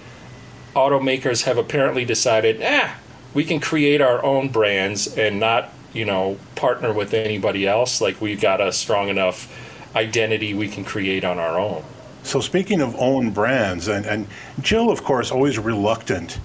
automakers 0.75 1.43
have 1.43 1.57
apparently 1.57 2.05
decided, 2.05 2.61
ah, 2.63 2.95
we 3.33 3.43
can 3.43 3.59
create 3.59 4.01
our 4.01 4.23
own 4.23 4.49
brands 4.49 5.17
and 5.17 5.39
not, 5.39 5.69
you 5.93 6.05
know, 6.05 6.38
partner 6.55 6.91
with 6.93 7.13
anybody 7.13 7.67
else. 7.67 8.01
Like 8.01 8.19
we've 8.21 8.41
got 8.41 8.61
a 8.61 8.71
strong 8.71 9.09
enough 9.09 9.47
identity 9.95 10.53
we 10.53 10.67
can 10.67 10.83
create 10.83 11.23
on 11.23 11.39
our 11.39 11.59
own. 11.59 11.83
So 12.23 12.39
speaking 12.41 12.81
of 12.81 12.95
own 12.97 13.31
brands, 13.31 13.88
and, 13.88 14.05
and 14.05 14.27
Jill, 14.61 14.89
of 14.91 15.03
course, 15.03 15.31
always 15.31 15.57
reluctant 15.57 16.39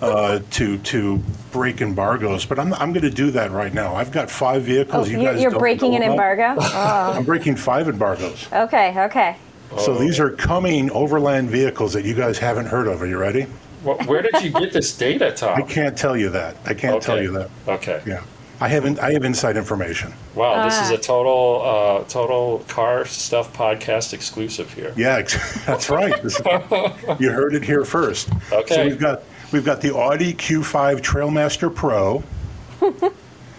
uh, 0.00 0.40
to 0.52 0.78
to 0.78 1.18
break 1.52 1.80
embargoes, 1.80 2.44
but 2.46 2.58
I'm, 2.58 2.72
I'm 2.74 2.92
going 2.92 3.02
to 3.02 3.10
do 3.10 3.30
that 3.32 3.50
right 3.50 3.72
now. 3.74 3.94
I've 3.94 4.12
got 4.12 4.30
five 4.30 4.62
vehicles. 4.62 5.10
you 5.10 5.20
you're, 5.20 5.32
guys 5.32 5.42
you're 5.42 5.50
don't 5.50 5.60
breaking 5.60 5.92
know 5.92 5.96
an 5.98 6.02
embargo? 6.04 6.54
Oh, 6.58 7.12
I'm 7.16 7.24
breaking 7.24 7.56
five 7.56 7.88
embargoes. 7.88 8.46
okay, 8.52 8.98
okay. 9.04 9.36
So 9.78 9.92
Oh. 9.94 9.98
these 9.98 10.20
are 10.20 10.30
coming 10.30 10.90
overland 10.92 11.50
vehicles 11.50 11.92
that 11.94 12.04
you 12.04 12.14
guys 12.14 12.38
haven't 12.38 12.66
heard 12.66 12.86
of. 12.86 13.02
Are 13.02 13.06
you 13.06 13.18
ready? 13.18 13.46
Well, 13.86 13.96
where 14.06 14.20
did 14.20 14.42
you 14.42 14.50
get 14.50 14.72
this 14.72 14.96
data, 14.96 15.30
Tom? 15.32 15.56
I 15.58 15.62
can't 15.62 15.96
tell 15.96 16.16
you 16.16 16.28
that. 16.30 16.56
I 16.66 16.74
can't 16.74 17.00
tell 17.00 17.22
you 17.22 17.30
that. 17.32 17.50
Okay. 17.68 18.02
Yeah, 18.04 18.22
I 18.60 18.66
haven't. 18.68 18.98
I 18.98 19.12
have 19.12 19.24
inside 19.24 19.56
information. 19.56 20.12
Wow, 20.34 20.64
this 20.64 20.80
is 20.82 20.90
a 20.90 20.98
total, 20.98 21.62
uh, 21.64 22.04
total 22.08 22.58
car 22.68 23.04
stuff 23.06 23.56
podcast 23.56 24.12
exclusive 24.12 24.72
here. 24.72 24.92
Yeah, 24.96 25.22
that's 25.66 25.88
right. 25.88 26.20
This 26.22 26.40
is- 26.40 26.46
you 27.20 27.30
heard 27.30 27.54
it 27.54 27.62
here 27.62 27.84
first. 27.84 28.28
Okay. 28.52 28.74
So 28.74 28.80
Okay. 28.80 28.86
we've 28.88 28.98
got 28.98 29.22
we've 29.52 29.64
got 29.64 29.80
the 29.80 29.94
Audi 29.94 30.34
Q5 30.34 31.00
Trailmaster 31.00 31.72
Pro. 31.72 32.24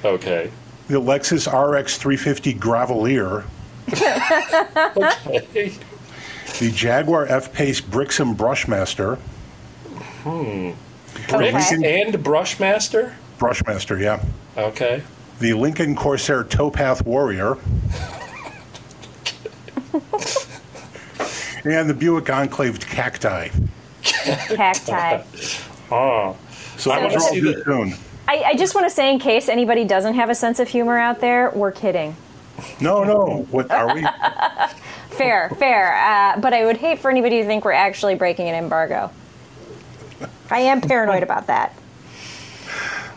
Okay. 0.03 0.51
The 0.89 1.00
Lexus 1.01 1.48
RX 1.48 1.98
350 1.98 2.53
Gravelier. 2.55 3.43
Okay. 4.98 5.74
The 6.60 6.72
Jaguar 6.72 7.25
F 7.27 7.53
Pace 7.53 7.79
Brixham 7.81 8.36
Brushmaster. 8.36 9.17
Bricks 11.29 11.74
Okay. 11.74 12.01
and 12.01 12.13
Brushmaster. 12.15 13.13
Brushmaster, 13.39 14.00
yeah. 14.00 14.24
Okay. 14.57 15.01
The 15.39 15.53
Lincoln 15.53 15.96
Corsair 15.96 16.43
Towpath 16.43 17.05
Warrior. 17.05 17.53
and 21.65 21.89
the 21.89 21.93
Buick 21.93 22.29
Enclave 22.29 22.79
Cacti. 22.79 23.50
Cacti. 24.03 25.24
Oh. 25.91 26.36
So 26.77 26.91
I 26.91 27.01
those 27.01 27.12
wanna 27.13 27.15
all 27.15 27.29
see 27.34 27.41
due 27.41 27.53
the- 27.55 27.63
soon. 27.63 27.93
I, 28.29 28.43
I 28.48 28.55
just 28.55 28.75
want 28.75 28.86
to 28.86 28.89
say, 28.93 29.10
in 29.10 29.19
case 29.19 29.48
anybody 29.48 29.86
doesn't 29.86 30.15
have 30.15 30.29
a 30.29 30.36
sense 30.36 30.60
of 30.60 30.67
humor 30.67 30.98
out 30.98 31.22
there, 31.22 31.50
we're 31.55 31.72
kidding. 31.72 32.13
No, 32.81 33.05
no. 33.05 33.48
What 33.51 33.72
are 33.72 33.96
we? 33.96 34.01
Fair, 35.12 35.50
fair. 35.57 35.96
Uh, 35.96 36.38
but 36.39 36.53
I 36.53 36.65
would 36.65 36.75
hate 36.77 37.00
for 37.00 37.10
anybody 37.10 37.41
to 37.41 37.48
think 37.48 37.63
we're 37.65 37.72
actually 37.72 38.13
breaking 38.15 38.50
an 38.50 38.55
embargo. 38.55 39.10
I 40.50 40.60
am 40.60 40.82
paranoid 40.82 41.24
about 41.24 41.48
that. 41.48 41.74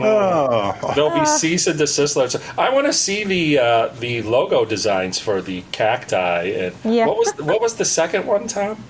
Oh, 0.03 0.93
There'll 0.95 1.19
be 1.19 1.27
cease 1.27 1.67
and 1.67 1.79
desist 1.79 2.17
letters. 2.17 2.41
I 2.57 2.71
want 2.71 2.87
to 2.87 2.93
see 2.93 3.25
the 3.25 3.59
uh, 3.59 3.89
the 3.89 4.23
logo 4.23 4.65
designs 4.65 5.19
for 5.19 5.43
the 5.43 5.63
cacti. 5.73 6.45
And 6.45 6.75
Yeah. 6.85 7.07
what 7.07 7.19
was 7.19 7.33
what 7.39 7.61
was 7.61 7.75
the 7.75 7.85
second 7.85 8.27
one, 8.27 8.47
Tom? 8.47 8.83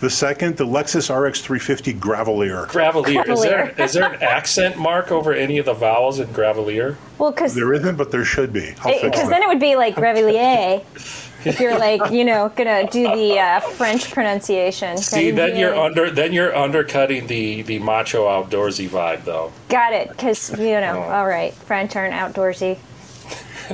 the 0.00 0.10
second, 0.10 0.56
the 0.56 0.66
Lexus 0.66 1.08
RX 1.16 1.42
350 1.42 1.94
Gravelier. 1.94 2.66
Gravelier. 2.66 3.28
Is 3.28 3.40
there 3.42 3.66
Gravelier. 3.66 3.78
is 3.84 3.92
there 3.92 4.12
an 4.12 4.20
accent 4.20 4.76
mark 4.76 5.12
over 5.12 5.32
any 5.32 5.58
of 5.58 5.66
the 5.66 5.74
vowels 5.74 6.18
in 6.18 6.26
Gravelier? 6.28 6.96
Well, 7.18 7.30
because 7.30 7.54
There 7.54 7.72
isn't, 7.72 7.94
but 7.96 8.10
there 8.10 8.24
should 8.24 8.52
be. 8.52 8.74
Because 8.84 9.28
then 9.28 9.44
it 9.44 9.46
would 9.48 9.60
be 9.60 9.76
like 9.76 9.94
Revelier. 9.94 10.82
if 11.44 11.60
you're 11.60 11.78
like, 11.78 12.10
you 12.10 12.24
know, 12.24 12.52
gonna 12.56 12.88
do 12.90 13.02
the 13.02 13.38
uh, 13.38 13.60
French 13.60 14.10
pronunciation. 14.10 14.96
See, 14.98 15.30
then 15.30 15.56
you're 15.56 15.72
Revelier. 15.72 15.84
under 15.84 16.10
then 16.10 16.32
you're 16.32 16.54
undercutting 16.56 17.26
the 17.26 17.62
the 17.62 17.78
macho 17.78 18.26
outdoorsy 18.26 18.88
vibe, 18.88 19.24
though. 19.24 19.52
Got 19.68 19.92
it, 19.92 20.08
because 20.08 20.50
you 20.58 20.80
know. 20.80 21.04
Oh. 21.06 21.12
All 21.12 21.26
right, 21.26 21.52
French 21.52 21.96
aren't 21.96 22.14
outdoorsy. 22.14 22.78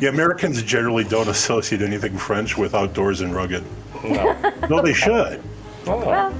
Yeah, 0.00 0.10
Americans 0.10 0.62
generally 0.62 1.04
don't 1.04 1.28
associate 1.28 1.82
anything 1.82 2.16
French 2.16 2.56
with 2.56 2.74
outdoors 2.74 3.20
and 3.20 3.34
rugged. 3.34 3.64
No. 4.04 4.52
No, 4.68 4.82
they 4.82 4.92
should. 4.92 5.42
Oh. 5.86 6.06
Well, 6.06 6.34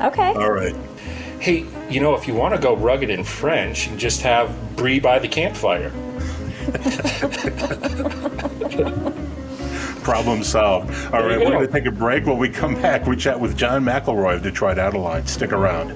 okay. 0.00 0.32
All 0.32 0.50
right. 0.50 0.74
Hey, 1.38 1.66
you 1.88 2.00
know, 2.00 2.16
if 2.16 2.26
you 2.26 2.34
want 2.34 2.54
to 2.54 2.60
go 2.60 2.74
rugged 2.74 3.10
in 3.10 3.22
French, 3.22 3.88
you 3.88 3.96
just 3.96 4.22
have 4.22 4.76
brie 4.76 4.98
by 4.98 5.18
the 5.18 5.28
campfire. 5.28 5.92
Problem 10.02 10.42
solved. 10.42 10.90
All 11.12 11.26
right, 11.26 11.38
we're 11.38 11.50
going 11.50 11.66
to 11.66 11.72
take 11.72 11.86
a 11.86 11.90
break. 11.90 12.26
When 12.26 12.38
we 12.38 12.48
come 12.48 12.74
back, 12.74 13.06
we 13.06 13.16
chat 13.16 13.38
with 13.38 13.56
John 13.56 13.84
McElroy 13.84 14.36
of 14.36 14.42
Detroit 14.42 14.78
Autoline. 14.78 15.28
Stick 15.28 15.52
around. 15.52 15.90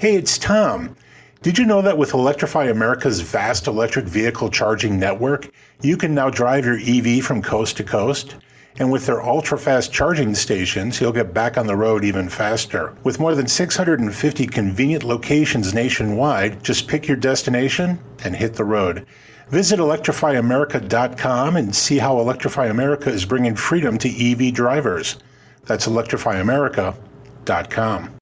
Hey, 0.00 0.14
it's 0.14 0.38
Tom. 0.38 0.94
Did 1.42 1.58
you 1.58 1.64
know 1.64 1.82
that 1.82 1.98
with 1.98 2.14
Electrify 2.14 2.66
America's 2.66 3.20
vast 3.20 3.66
electric 3.66 4.06
vehicle 4.06 4.48
charging 4.48 4.96
network, 4.98 5.50
you 5.82 5.96
can 5.96 6.14
now 6.14 6.30
drive 6.30 6.64
your 6.64 6.78
EV 6.78 7.24
from 7.24 7.42
coast 7.42 7.76
to 7.78 7.84
coast? 7.84 8.36
And 8.76 8.92
with 8.92 9.06
their 9.06 9.22
ultra 9.22 9.56
fast 9.58 9.92
charging 9.92 10.34
stations, 10.34 11.00
you'll 11.00 11.12
get 11.12 11.32
back 11.34 11.58
on 11.58 11.66
the 11.66 11.76
road 11.76 12.04
even 12.04 12.28
faster. 12.28 12.94
With 13.02 13.18
more 13.18 13.34
than 13.34 13.48
650 13.48 14.46
convenient 14.46 15.02
locations 15.04 15.74
nationwide, 15.74 16.62
just 16.62 16.86
pick 16.86 17.08
your 17.08 17.16
destination 17.16 17.98
and 18.24 18.36
hit 18.36 18.54
the 18.54 18.64
road. 18.64 19.04
Visit 19.48 19.80
electrifyamerica.com 19.80 21.56
and 21.56 21.74
see 21.74 21.98
how 21.98 22.20
Electrify 22.20 22.66
America 22.66 23.10
is 23.10 23.24
bringing 23.24 23.56
freedom 23.56 23.96
to 23.98 24.08
EV 24.08 24.52
drivers. 24.52 25.16
That's 25.64 25.86
electrifyamerica.com. 25.86 28.14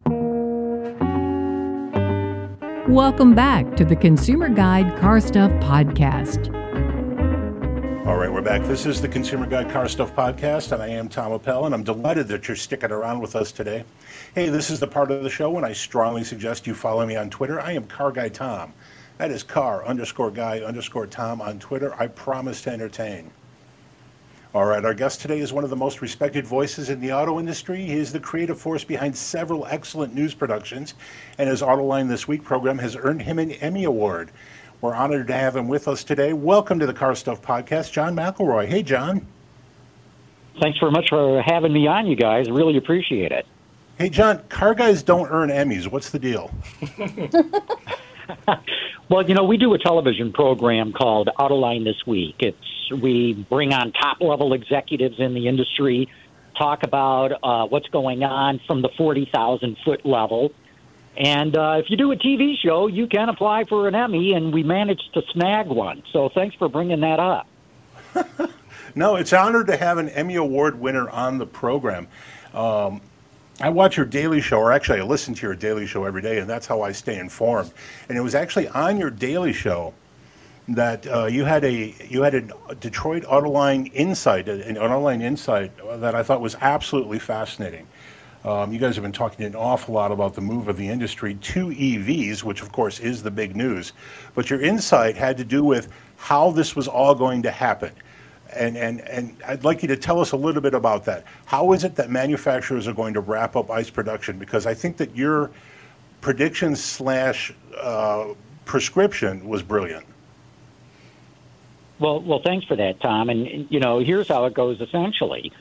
Welcome 2.88 3.34
back 3.34 3.76
to 3.76 3.84
the 3.84 3.96
Consumer 3.96 4.48
Guide 4.48 4.96
Car 5.00 5.20
Stuff 5.20 5.50
Podcast. 5.54 6.65
All 8.06 8.16
right, 8.16 8.32
we're 8.32 8.40
back. 8.40 8.62
This 8.62 8.86
is 8.86 9.02
the 9.02 9.08
Consumer 9.08 9.46
Guide 9.46 9.68
Car 9.68 9.88
Stuff 9.88 10.14
Podcast, 10.14 10.70
and 10.70 10.80
I 10.80 10.86
am 10.86 11.08
Tom 11.08 11.32
Appel, 11.32 11.66
and 11.66 11.74
I'm 11.74 11.82
delighted 11.82 12.28
that 12.28 12.46
you're 12.46 12.56
sticking 12.56 12.92
around 12.92 13.18
with 13.18 13.34
us 13.34 13.50
today. 13.50 13.82
Hey, 14.32 14.48
this 14.48 14.70
is 14.70 14.78
the 14.78 14.86
part 14.86 15.10
of 15.10 15.24
the 15.24 15.28
show 15.28 15.50
when 15.50 15.64
I 15.64 15.72
strongly 15.72 16.22
suggest 16.22 16.68
you 16.68 16.74
follow 16.74 17.04
me 17.04 17.16
on 17.16 17.30
Twitter. 17.30 17.60
I 17.60 17.72
am 17.72 17.84
Car 17.88 18.12
Guy 18.12 18.28
Tom. 18.28 18.72
That 19.18 19.32
is 19.32 19.42
car 19.42 19.84
underscore 19.84 20.30
guy 20.30 20.60
underscore 20.60 21.08
Tom 21.08 21.40
on 21.40 21.58
Twitter. 21.58 22.00
I 22.00 22.06
promise 22.06 22.62
to 22.62 22.70
entertain. 22.70 23.28
All 24.54 24.66
right, 24.66 24.84
our 24.84 24.94
guest 24.94 25.20
today 25.20 25.40
is 25.40 25.52
one 25.52 25.64
of 25.64 25.70
the 25.70 25.76
most 25.76 26.00
respected 26.00 26.46
voices 26.46 26.88
in 26.88 27.00
the 27.00 27.12
auto 27.12 27.40
industry. 27.40 27.84
He 27.84 27.98
is 27.98 28.12
the 28.12 28.20
creative 28.20 28.58
force 28.58 28.84
behind 28.84 29.16
several 29.16 29.66
excellent 29.66 30.14
news 30.14 30.32
productions, 30.32 30.94
and 31.38 31.48
his 31.48 31.60
Autoline 31.60 32.08
This 32.08 32.28
Week 32.28 32.44
program 32.44 32.78
has 32.78 32.94
earned 32.94 33.22
him 33.22 33.40
an 33.40 33.50
Emmy 33.50 33.82
Award. 33.82 34.30
We're 34.86 34.94
honored 34.94 35.26
to 35.26 35.32
have 35.32 35.56
him 35.56 35.66
with 35.66 35.88
us 35.88 36.04
today. 36.04 36.32
Welcome 36.32 36.78
to 36.78 36.86
the 36.86 36.94
Car 36.94 37.16
Stuff 37.16 37.42
Podcast, 37.42 37.90
John 37.90 38.14
McElroy. 38.14 38.68
Hey, 38.68 38.84
John. 38.84 39.26
Thanks 40.60 40.78
very 40.78 40.92
much 40.92 41.08
for 41.08 41.42
having 41.42 41.72
me 41.72 41.88
on, 41.88 42.06
you 42.06 42.14
guys. 42.14 42.48
Really 42.48 42.76
appreciate 42.76 43.32
it. 43.32 43.46
Hey, 43.98 44.08
John, 44.08 44.44
car 44.48 44.76
guys 44.76 45.02
don't 45.02 45.28
earn 45.28 45.48
Emmys. 45.48 45.90
What's 45.90 46.10
the 46.10 46.20
deal? 46.20 46.52
Well, 49.08 49.28
you 49.28 49.34
know, 49.34 49.44
we 49.44 49.56
do 49.56 49.72
a 49.74 49.78
television 49.78 50.32
program 50.32 50.92
called 50.92 51.30
Autoline 51.38 51.84
This 51.84 52.04
Week. 52.06 52.34
It's 52.40 52.90
we 52.90 53.34
bring 53.34 53.72
on 53.72 53.92
top 53.92 54.20
level 54.20 54.52
executives 54.52 55.20
in 55.20 55.32
the 55.32 55.46
industry, 55.46 56.08
talk 56.58 56.82
about 56.82 57.32
uh, 57.40 57.66
what's 57.68 57.86
going 57.88 58.24
on 58.24 58.60
from 58.66 58.82
the 58.82 58.88
forty 58.88 59.26
thousand 59.26 59.76
foot 59.84 60.04
level. 60.04 60.50
And 61.16 61.56
uh, 61.56 61.76
if 61.78 61.88
you 61.88 61.96
do 61.96 62.12
a 62.12 62.16
TV 62.16 62.56
show, 62.58 62.88
you 62.88 63.06
can 63.06 63.28
apply 63.28 63.64
for 63.64 63.88
an 63.88 63.94
Emmy, 63.94 64.34
and 64.34 64.52
we 64.52 64.62
managed 64.62 65.14
to 65.14 65.22
snag 65.32 65.66
one. 65.66 66.02
So 66.12 66.28
thanks 66.28 66.54
for 66.56 66.68
bringing 66.68 67.00
that 67.00 67.18
up. 67.18 67.46
No, 68.96 69.16
it's 69.16 69.34
an 69.34 69.40
honor 69.40 69.62
to 69.62 69.76
have 69.76 69.98
an 69.98 70.08
Emmy 70.08 70.36
Award 70.36 70.80
winner 70.80 71.10
on 71.10 71.36
the 71.36 71.44
program. 71.44 72.08
Um, 72.54 73.02
I 73.60 73.68
watch 73.68 73.98
your 73.98 74.06
daily 74.06 74.40
show, 74.40 74.56
or 74.56 74.72
actually, 74.72 75.00
I 75.00 75.04
listen 75.04 75.34
to 75.34 75.42
your 75.46 75.54
daily 75.54 75.86
show 75.86 76.04
every 76.04 76.22
day, 76.22 76.38
and 76.38 76.48
that's 76.48 76.66
how 76.66 76.80
I 76.80 76.92
stay 76.92 77.18
informed. 77.18 77.72
And 78.08 78.16
it 78.16 78.22
was 78.22 78.34
actually 78.34 78.68
on 78.68 78.96
your 78.96 79.10
daily 79.10 79.52
show 79.52 79.92
that 80.68 81.06
uh, 81.06 81.26
you 81.26 81.44
had 81.44 81.62
a 81.64 81.94
you 82.08 82.22
had 82.22 82.34
a 82.34 82.74
Detroit 82.76 83.24
Autoline 83.24 83.92
insight, 83.92 84.48
an 84.48 84.76
Autoline 84.76 85.22
insight 85.22 85.72
that 86.00 86.14
I 86.14 86.22
thought 86.22 86.40
was 86.40 86.56
absolutely 86.62 87.18
fascinating. 87.18 87.86
Um, 88.46 88.72
you 88.72 88.78
guys 88.78 88.94
have 88.94 89.02
been 89.02 89.10
talking 89.10 89.44
an 89.44 89.56
awful 89.56 89.92
lot 89.92 90.12
about 90.12 90.34
the 90.34 90.40
move 90.40 90.68
of 90.68 90.76
the 90.76 90.88
industry 90.88 91.34
to 91.34 91.66
EVs, 91.66 92.44
which 92.44 92.62
of 92.62 92.70
course 92.70 93.00
is 93.00 93.20
the 93.20 93.30
big 93.30 93.56
news. 93.56 93.92
But 94.36 94.50
your 94.50 94.60
insight 94.60 95.16
had 95.16 95.36
to 95.38 95.44
do 95.44 95.64
with 95.64 95.92
how 96.16 96.52
this 96.52 96.76
was 96.76 96.86
all 96.86 97.12
going 97.12 97.42
to 97.42 97.50
happen. 97.50 97.90
And, 98.54 98.76
and, 98.76 99.00
and 99.00 99.36
I'd 99.44 99.64
like 99.64 99.82
you 99.82 99.88
to 99.88 99.96
tell 99.96 100.20
us 100.20 100.30
a 100.30 100.36
little 100.36 100.62
bit 100.62 100.74
about 100.74 101.04
that. 101.06 101.24
How 101.44 101.72
is 101.72 101.82
it 101.82 101.96
that 101.96 102.08
manufacturers 102.08 102.86
are 102.86 102.92
going 102.92 103.14
to 103.14 103.20
wrap 103.20 103.56
up 103.56 103.68
ICE 103.68 103.90
production? 103.90 104.38
Because 104.38 104.64
I 104.64 104.74
think 104.74 104.96
that 104.98 105.16
your 105.16 105.50
prediction 106.20 106.76
slash 106.76 107.52
uh, 107.76 108.28
prescription 108.64 109.48
was 109.48 109.64
brilliant. 109.64 110.06
Well, 111.98 112.20
well, 112.20 112.40
thanks 112.44 112.64
for 112.64 112.76
that, 112.76 113.00
Tom. 113.00 113.28
And 113.28 113.66
you 113.72 113.80
know, 113.80 113.98
here's 113.98 114.28
how 114.28 114.44
it 114.44 114.54
goes. 114.54 114.80
Essentially, 114.80 115.52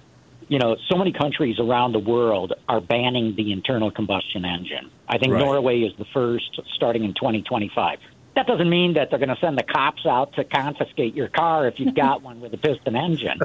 you 0.48 0.60
know, 0.60 0.78
so 0.88 0.98
many 0.98 1.12
countries 1.12 1.60
around 1.60 1.92
the 1.94 2.00
world 2.00 2.54
are 2.70 2.82
banning 2.82 3.36
the 3.36 3.52
internal 3.52 3.92
combustion 3.92 4.46
engine. 4.46 4.90
I 5.08 5.18
think 5.18 5.34
Right. 5.34 5.44
Norway 5.44 5.82
is 5.82 5.96
the 5.98 6.06
first, 6.06 6.60
starting 6.74 7.04
in 7.04 7.14
2025. 7.14 8.00
That 8.36 8.48
doesn't 8.48 8.70
mean 8.70 8.94
that 8.96 9.10
they're 9.10 9.20
going 9.20 9.30
to 9.30 9.40
send 9.40 9.58
the 9.58 9.64
cops 9.64 10.06
out 10.06 10.34
to 10.34 10.44
confiscate 10.44 11.16
your 11.16 11.30
car 11.30 11.68
if 11.68 11.80
you've 11.80 11.96
got 11.96 12.22
one 12.30 12.42
with 12.42 12.54
a 12.54 12.58
piston 12.58 12.96
engine. 12.96 13.40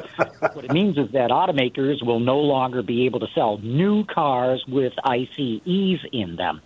what 0.53 0.65
it 0.65 0.73
means 0.73 0.99
is 0.99 1.13
that 1.13 1.31
automakers 1.31 2.05
will 2.05 2.21
no 2.21 2.41
longer 2.41 2.83
be 2.83 3.07
able 3.07 3.21
to 3.21 3.29
sell 3.35 3.59
new 3.59 4.05
cars 4.05 4.65
with 4.67 4.93
ICEs 5.05 6.01
in 6.13 6.37
them. 6.37 6.61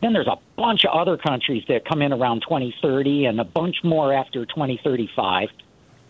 Then 0.00 0.12
there's 0.12 0.28
a 0.28 0.38
bunch 0.56 0.84
of 0.84 0.90
other 0.96 1.16
countries 1.16 1.64
that 1.68 1.84
come 1.84 2.00
in 2.00 2.12
around 2.12 2.42
2030 2.42 3.24
and 3.24 3.40
a 3.40 3.44
bunch 3.44 3.82
more 3.82 4.12
after 4.12 4.46
2035. 4.46 5.48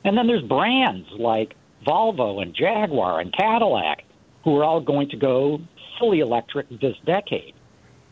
And 0.05 0.19
then 0.19 0.27
there's 0.27 0.43
brands 0.43 1.09
like 1.13 1.57
Volvo 1.85 2.43
and 2.43 2.55
Jaguar 2.55 3.21
and 3.21 3.33
Cadillac 3.33 4.05
who 4.45 4.57
are 4.59 4.65
all 4.65 4.81
going 4.81 5.09
to 5.09 5.17
go 5.17 5.61
fully 5.99 6.21
electric 6.21 6.69
this 6.69 6.97
decade. 7.05 7.55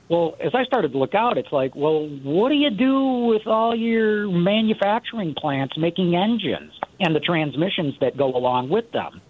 Well, 0.08 0.37
as 0.40 0.54
I 0.54 0.64
started 0.64 0.92
to 0.92 0.98
look 0.98 1.14
out, 1.14 1.38
it's 1.38 1.52
like, 1.52 1.74
well, 1.74 2.06
what 2.06 2.48
do 2.48 2.54
you 2.54 2.70
do 2.70 3.24
with 3.26 3.46
all 3.46 3.74
your 3.74 4.28
manufacturing 4.28 5.35
plants 5.35 5.76
making 5.78 6.16
engines 6.16 6.72
and 7.00 7.14
the 7.14 7.20
transmissions 7.20 7.94
that 8.00 8.16
go 8.16 8.35
along 8.35 8.68
with 8.68 8.90
them? 8.92 9.20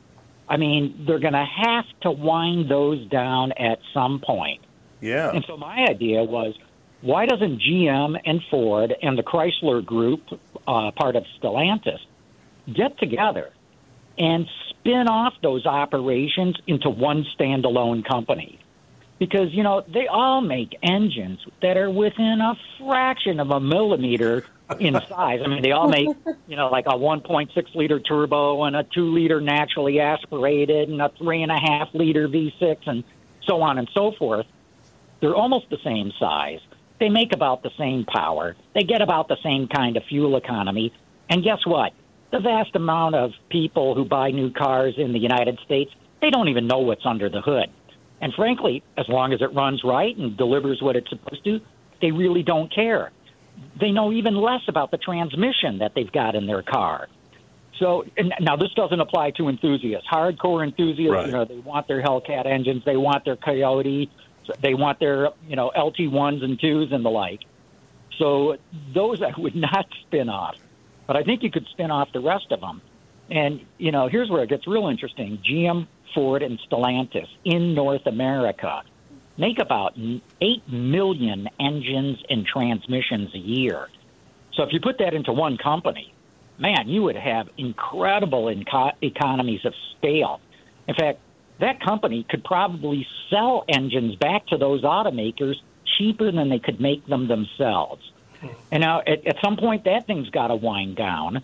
I 0.49 0.57
mean, 0.57 1.05
they're 1.07 1.21
going 1.21 1.35
to 1.35 1.45
have 1.45 1.85
to 2.03 2.11
wind 2.11 2.69
those 2.69 3.07
down 3.07 3.53
at 3.53 3.79
some 3.95 4.21
point. 4.21 4.63
Yeah. 5.01 5.31
And 5.31 5.45
so 5.47 5.57
my 5.57 5.87
idea 5.89 6.25
was, 6.25 6.55
why 7.01 7.27
doesn't 7.27 7.61
GM 7.61 8.21
and 8.25 8.41
Ford 8.51 8.95
and 9.03 9.19
the 9.19 9.23
Chrysler 9.23 9.85
Group, 9.85 10.23
uh, 10.67 10.91
part 10.93 11.17
of 11.17 11.25
Stellantis, 11.41 11.99
get 12.73 12.99
together 12.99 13.53
and 14.19 14.49
spin 14.69 15.09
off 15.09 15.35
those 15.43 15.67
operations 15.67 16.57
into 16.67 16.91
one 16.91 17.25
standalone 17.25 18.05
company? 18.05 18.59
Because, 19.19 19.53
you 19.53 19.63
know, 19.63 19.83
they 19.87 20.09
all 20.09 20.41
make 20.41 20.77
engines 20.83 21.39
that 21.61 21.77
are 21.77 21.91
within 21.91 22.41
a 22.41 22.57
fraction 22.79 23.39
of 23.39 23.51
a 23.51 23.61
millimeter 23.61 24.45
in 24.81 24.95
size. 25.09 25.41
I 25.45 25.49
mean, 25.49 25.63
they 25.63 25.71
all 25.71 25.89
make, 25.89 26.09
you 26.49 26.57
know, 26.57 26.69
like 26.69 26.87
a 26.87 26.97
1.6 26.99 27.75
liter 27.75 28.01
turbo 28.01 28.65
and 28.65 28.75
a 28.75 28.83
2 28.83 29.13
liter 29.13 29.41
naturally 29.41 30.01
aspirated 30.01 30.89
and 30.89 31.01
a 31.01 31.09
3.5 31.09 31.95
liter 31.95 32.29
V6 32.29 32.79
and 32.87 33.05
so 33.45 33.63
on 33.63 33.79
and 33.79 33.89
so 33.95 34.13
forth. 34.13 34.47
They're 35.21 35.37
almost 35.37 35.71
the 35.71 35.79
same 35.85 36.13
size. 36.19 36.61
They 36.99 37.09
make 37.09 37.33
about 37.33 37.63
the 37.63 37.71
same 37.79 38.05
power. 38.05 38.57
They 38.75 38.83
get 38.83 39.03
about 39.03 39.29
the 39.29 39.37
same 39.43 39.69
kind 39.69 39.97
of 39.97 40.05
fuel 40.05 40.37
economy. 40.37 40.93
And 41.29 41.43
guess 41.43 41.65
what? 41.65 41.93
The 42.33 42.41
vast 42.41 42.75
amount 42.75 43.15
of 43.15 43.33
people 43.51 43.95
who 43.95 44.05
buy 44.05 44.31
new 44.31 44.51
cars 44.51 44.95
in 44.97 45.13
the 45.13 45.19
United 45.19 45.61
States, 45.61 45.93
they 46.21 46.31
don't 46.31 46.49
even 46.49 46.67
know 46.67 46.79
what's 46.79 47.05
under 47.07 47.29
the 47.29 47.43
hood. 47.43 47.71
And 48.21 48.33
frankly, 48.35 48.83
as 48.97 49.09
long 49.09 49.33
as 49.33 49.43
it 49.43 49.53
runs 49.53 49.85
right 49.85 50.17
and 50.17 50.37
delivers 50.37 50.81
what 50.81 50.97
it's 50.97 51.11
supposed 51.11 51.45
to, 51.45 51.61
they 52.01 52.11
really 52.11 52.43
don't 52.43 52.73
care. 52.75 53.11
They 53.79 53.91
know 53.93 54.13
even 54.13 54.35
less 54.35 54.63
about 54.67 54.91
the 54.91 54.97
transmission 54.99 55.79
that 55.79 55.95
they've 55.95 56.11
got 56.11 56.35
in 56.35 56.47
their 56.47 56.63
car. 56.63 57.09
So 57.79 58.07
and 58.17 58.33
now 58.41 58.57
this 58.57 58.73
doesn't 58.75 59.01
apply 59.01 59.33
to 59.33 59.49
enthusiasts. 59.49 60.09
Hardcore 60.09 60.65
enthusiasts, 60.65 61.13
Right. 61.13 61.27
you 61.27 61.33
know, 61.33 61.45
they 61.45 61.59
want 61.59 61.87
their 61.87 62.01
Hellcat 62.01 62.47
engines, 62.47 62.85
they 62.85 62.97
want 62.97 63.25
their 63.25 63.37
Coyote, 63.37 64.09
they 64.61 64.75
want 64.75 65.01
their 65.01 65.31
you 65.49 65.57
know 65.57 65.69
LT 65.77 66.09
ones 66.11 66.43
and 66.43 66.59
twos 66.59 66.93
and 66.93 67.05
the 67.05 67.11
like. 67.11 67.41
So 68.17 68.57
those 68.95 69.21
I 69.23 69.33
would 69.37 69.57
not 69.57 69.87
spin 70.03 70.29
off, 70.29 70.57
but 71.13 71.19
I 71.19 71.25
think 71.25 71.43
you 71.43 71.51
could 71.51 71.67
spin 71.67 71.91
off 71.91 72.11
the 72.11 72.21
rest 72.21 72.53
of 72.53 72.63
them. 72.63 72.81
And 73.31 73.61
you 73.77 73.93
know, 73.93 74.09
here's 74.09 74.31
where 74.31 74.43
it 74.45 74.49
gets 74.49 74.67
real 74.67 74.89
interesting: 74.89 75.37
GM, 75.47 75.87
Ford, 76.15 76.43
and 76.43 76.59
Stellantis 76.61 77.29
in 77.45 77.75
North 77.75 78.07
America 78.07 78.83
make 79.37 79.59
about 79.59 79.95
eight 80.41 80.67
million 80.73 81.51
engines 81.61 82.23
and 82.31 82.47
transmissions 82.47 83.35
a 83.35 83.39
year. 83.39 83.89
So 84.55 84.63
if 84.63 84.73
you 84.73 84.81
put 84.81 84.99
that 85.01 85.13
into 85.13 85.35
one 85.35 85.59
company, 85.59 86.15
man, 86.57 86.89
you 86.89 87.03
would 87.03 87.17
have 87.17 87.51
incredible 87.59 88.45
inco- 88.47 88.95
economies 89.03 89.67
of 89.67 89.75
scale. 89.99 90.41
In 90.89 90.95
fact, 90.95 91.19
that 91.59 91.79
company 91.81 92.25
could 92.27 92.43
probably 92.43 93.07
sell 93.29 93.67
engines 93.69 94.17
back 94.17 94.47
to 94.47 94.57
those 94.57 94.81
automakers 94.83 95.57
cheaper 95.99 96.33
than 96.33 96.49
they 96.49 96.59
could 96.59 96.81
make 96.81 97.05
them 97.07 97.29
themselves. 97.29 98.12
And 98.71 98.81
now, 98.81 99.01
at, 99.01 99.27
at 99.27 99.37
some 99.45 99.57
point, 99.57 99.85
that 99.85 100.07
thing's 100.07 100.31
got 100.31 100.49
to 100.49 100.57
wind 100.57 100.97
down. 100.97 101.43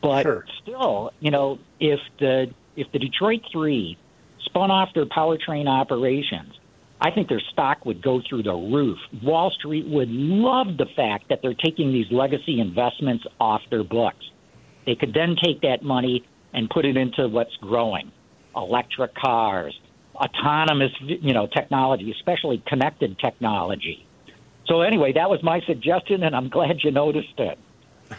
But 0.00 0.22
Sure. 0.22 0.44
still, 0.62 1.12
you 1.20 1.30
know, 1.30 1.58
if 1.80 2.00
the 2.18 2.52
if 2.76 2.90
the 2.92 2.98
Detroit 2.98 3.42
Three 3.50 3.96
spun 4.44 4.70
off 4.70 4.94
their 4.94 5.06
powertrain 5.06 5.68
operations, 5.68 6.54
I 7.00 7.10
think 7.10 7.28
their 7.28 7.40
stock 7.40 7.84
would 7.84 8.00
go 8.02 8.20
through 8.20 8.44
the 8.44 8.54
roof. 8.54 8.98
Wall 9.22 9.50
Street 9.50 9.86
would 9.86 10.10
love 10.10 10.76
the 10.76 10.86
fact 10.86 11.28
that 11.28 11.42
they're 11.42 11.54
taking 11.54 11.92
these 11.92 12.10
legacy 12.10 12.60
investments 12.60 13.24
off 13.40 13.62
their 13.70 13.84
books. 13.84 14.30
They 14.84 14.94
could 14.94 15.12
then 15.12 15.36
take 15.36 15.62
that 15.62 15.82
money 15.82 16.24
and 16.52 16.70
put 16.70 16.84
it 16.84 16.96
into 16.96 17.28
what's 17.28 17.54
growing 17.56 18.10
electric 18.56 19.14
cars, 19.14 19.78
autonomous 20.14 20.92
you 21.00 21.32
know 21.32 21.46
technology, 21.46 22.10
especially 22.10 22.62
connected 22.66 23.18
technology. 23.18 24.04
So 24.68 24.82
anyway, 24.82 25.12
that 25.12 25.30
was 25.30 25.42
my 25.42 25.60
suggestion, 25.62 26.22
and 26.22 26.36
I'm 26.36 26.48
glad 26.48 26.84
you 26.84 26.90
noticed 26.90 27.38
it. 27.38 27.58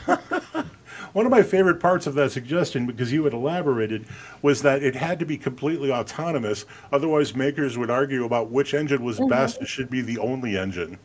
One 1.14 1.26
of 1.26 1.32
my 1.32 1.42
favorite 1.42 1.80
parts 1.80 2.06
of 2.06 2.16
that 2.16 2.32
suggestion, 2.32 2.86
because 2.86 3.12
you 3.12 3.24
had 3.24 3.34
elaborated, 3.34 4.06
was 4.42 4.62
that 4.64 4.84
it 4.84 4.96
had 4.96 5.20
to 5.20 5.26
be 5.26 5.38
completely 5.38 5.92
autonomous. 5.92 6.66
Otherwise, 6.92 7.36
makers 7.36 7.78
would 7.78 7.90
argue 7.90 8.26
about 8.26 8.50
which 8.50 8.74
engine 8.74 9.04
was 9.04 9.20
mm-hmm. 9.20 9.30
best 9.30 9.62
It 9.62 9.68
should 9.68 9.90
be 9.90 10.02
the 10.02 10.18
only 10.20 10.58
engine. 10.58 10.98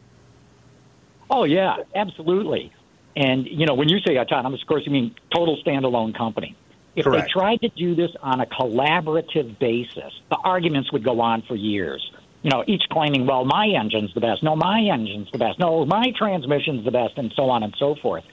Oh 1.31 1.45
yeah, 1.45 1.77
absolutely. 1.95 2.73
And 3.17 3.47
you 3.47 3.65
know, 3.65 3.75
when 3.75 3.89
you 3.89 3.99
say 4.01 4.19
autonomous, 4.19 4.61
of 4.61 4.69
course, 4.69 4.85
you 4.85 4.93
mean 4.93 5.15
total 5.35 5.57
standalone 5.63 6.15
company. 6.15 6.55
If 6.97 7.05
Correct. 7.05 7.27
they 7.27 7.33
tried 7.33 7.61
to 7.63 7.69
do 7.71 7.95
this 7.95 8.11
on 8.23 8.41
a 8.41 8.47
collaborative 8.47 9.59
basis, 9.59 10.21
the 10.29 10.37
arguments 10.37 10.93
would 10.93 11.03
go 11.03 11.21
on 11.21 11.43
for 11.43 11.57
years. 11.57 12.13
You 12.45 12.51
know, 12.51 12.63
each 12.67 12.83
claiming, 12.91 13.25
"Well, 13.27 13.47
my 13.47 13.67
engine's 13.69 14.13
the 14.13 14.21
best." 14.21 14.43
No, 14.43 14.55
my 14.55 14.83
engine's 14.83 15.31
the 15.33 15.39
best. 15.39 15.59
No, 15.59 15.87
my 15.87 16.13
transmission's 16.13 16.85
the 16.85 16.91
best, 16.91 17.17
and 17.17 17.33
so 17.33 17.49
on 17.49 17.63
and 17.63 17.75
so 17.79 17.95
forth. 17.95 18.25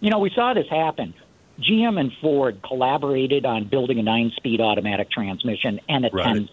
You 0.00 0.08
know, 0.08 0.20
we 0.20 0.30
saw 0.30 0.54
this 0.54 0.68
happen. 0.68 1.14
GM 1.60 1.98
and 1.98 2.12
Ford 2.12 2.62
collaborated 2.62 3.44
on 3.44 3.64
building 3.64 3.98
a 3.98 4.02
nine-speed 4.04 4.60
automatic 4.60 5.10
transmission 5.10 5.80
and 5.88 6.04
a 6.06 6.10
Right. 6.12 6.48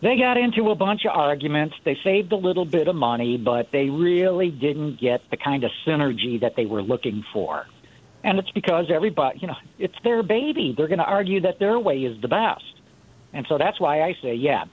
they 0.00 0.16
got 0.16 0.38
into 0.38 0.70
a 0.70 0.74
bunch 0.74 1.04
of 1.04 1.12
arguments. 1.16 1.76
They 1.84 1.94
saved 1.94 2.32
a 2.32 2.36
little 2.36 2.64
bit 2.64 2.88
of 2.88 2.96
money, 2.96 3.36
but 3.36 3.70
they 3.70 3.88
really 3.88 4.50
didn't 4.50 4.98
get 4.98 5.30
the 5.30 5.36
kind 5.36 5.62
of 5.62 5.70
synergy 5.86 6.40
that 6.40 6.56
they 6.56 6.66
were 6.66 6.82
looking 6.82 7.22
for. 7.32 7.66
And 8.24 8.38
it's 8.40 8.50
because 8.50 8.90
everybody, 8.90 9.38
you 9.38 9.46
know, 9.46 9.56
it's 9.78 9.98
their 10.02 10.24
baby. 10.24 10.74
They're 10.76 10.88
going 10.88 10.98
to 10.98 11.04
argue 11.04 11.42
that 11.42 11.60
their 11.60 11.78
way 11.78 12.02
is 12.02 12.20
the 12.20 12.28
best. 12.28 12.64
And 13.32 13.46
so 13.46 13.56
that's 13.56 13.78
why 13.78 14.02
I 14.02 14.14
say, 14.14 14.34
yeah, 14.34 14.64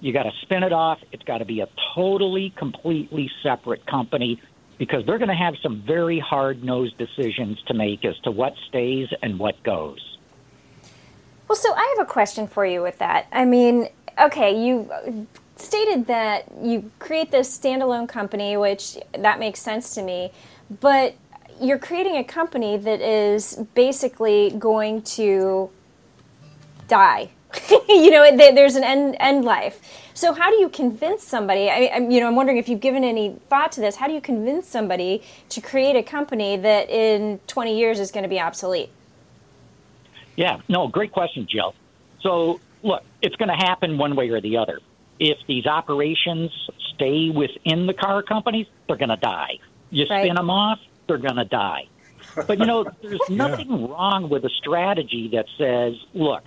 you 0.00 0.12
got 0.12 0.24
to 0.24 0.32
spin 0.42 0.62
it 0.62 0.72
off. 0.72 1.00
It's 1.12 1.22
got 1.24 1.38
to 1.38 1.44
be 1.44 1.60
a 1.60 1.68
totally, 1.94 2.50
completely 2.50 3.30
separate 3.42 3.86
company 3.86 4.40
because 4.78 5.04
they're 5.04 5.18
going 5.18 5.28
to 5.28 5.34
have 5.34 5.56
some 5.62 5.82
very 5.82 6.18
hard 6.18 6.64
nosed 6.64 6.96
decisions 6.96 7.62
to 7.66 7.74
make 7.74 8.04
as 8.04 8.18
to 8.20 8.30
what 8.30 8.54
stays 8.68 9.08
and 9.22 9.38
what 9.38 9.62
goes. 9.62 10.18
Well, 11.48 11.56
so 11.56 11.74
I 11.74 11.94
have 11.96 12.06
a 12.06 12.10
question 12.10 12.46
for 12.46 12.64
you 12.64 12.80
with 12.80 12.98
that. 12.98 13.26
I 13.32 13.44
mean, 13.44 13.88
okay, 14.18 14.64
you 14.64 15.26
stated 15.56 16.06
that 16.06 16.44
you 16.62 16.90
create 16.98 17.30
this 17.30 17.58
standalone 17.58 18.08
company, 18.08 18.56
which 18.56 18.96
that 19.18 19.38
makes 19.38 19.60
sense 19.60 19.94
to 19.96 20.02
me, 20.02 20.32
but 20.80 21.14
you're 21.60 21.78
creating 21.78 22.16
a 22.16 22.24
company 22.24 22.78
that 22.78 23.00
is 23.02 23.56
basically 23.74 24.54
going 24.58 25.02
to 25.02 25.70
die. 26.88 27.30
you 27.88 28.10
know, 28.10 28.36
there- 28.36 28.54
there's 28.54 28.76
an 28.76 28.84
end 28.84 29.16
end 29.20 29.44
life. 29.44 29.80
So 30.14 30.32
how 30.34 30.50
do 30.50 30.56
you 30.56 30.68
convince 30.68 31.22
somebody? 31.24 31.70
I, 31.70 31.90
I'm, 31.94 32.10
you 32.10 32.20
know, 32.20 32.26
I'm 32.26 32.36
wondering 32.36 32.58
if 32.58 32.68
you've 32.68 32.80
given 32.80 33.04
any 33.04 33.36
thought 33.48 33.72
to 33.72 33.80
this. 33.80 33.96
How 33.96 34.06
do 34.06 34.12
you 34.12 34.20
convince 34.20 34.66
somebody 34.66 35.22
to 35.50 35.60
create 35.60 35.96
a 35.96 36.02
company 36.02 36.56
that 36.58 36.90
in 36.90 37.40
20 37.46 37.78
years 37.78 37.98
is 38.00 38.10
going 38.10 38.24
to 38.24 38.28
be 38.28 38.38
obsolete? 38.40 38.90
Yeah, 40.36 40.60
no, 40.68 40.88
great 40.88 41.12
question, 41.12 41.46
Jill. 41.48 41.74
So, 42.20 42.60
look, 42.82 43.02
it's 43.22 43.36
going 43.36 43.48
to 43.48 43.54
happen 43.56 43.98
one 43.98 44.14
way 44.16 44.28
or 44.30 44.40
the 44.40 44.58
other. 44.58 44.80
If 45.18 45.38
these 45.46 45.66
operations 45.66 46.50
stay 46.94 47.30
within 47.30 47.86
the 47.86 47.94
car 47.94 48.22
companies, 48.22 48.66
they're 48.86 48.96
going 48.96 49.10
to 49.10 49.16
die. 49.16 49.58
You 49.90 50.06
Right. 50.08 50.24
spin 50.24 50.36
them 50.36 50.50
off, 50.50 50.78
they're 51.06 51.18
going 51.18 51.36
to 51.36 51.44
die. 51.44 51.88
But, 52.46 52.58
you 52.58 52.66
know, 52.66 52.84
there's 53.02 53.20
nothing 53.28 53.88
wrong 53.88 54.28
with 54.28 54.44
a 54.44 54.50
strategy 54.50 55.28
that 55.28 55.46
says, 55.58 55.94
look, 56.14 56.42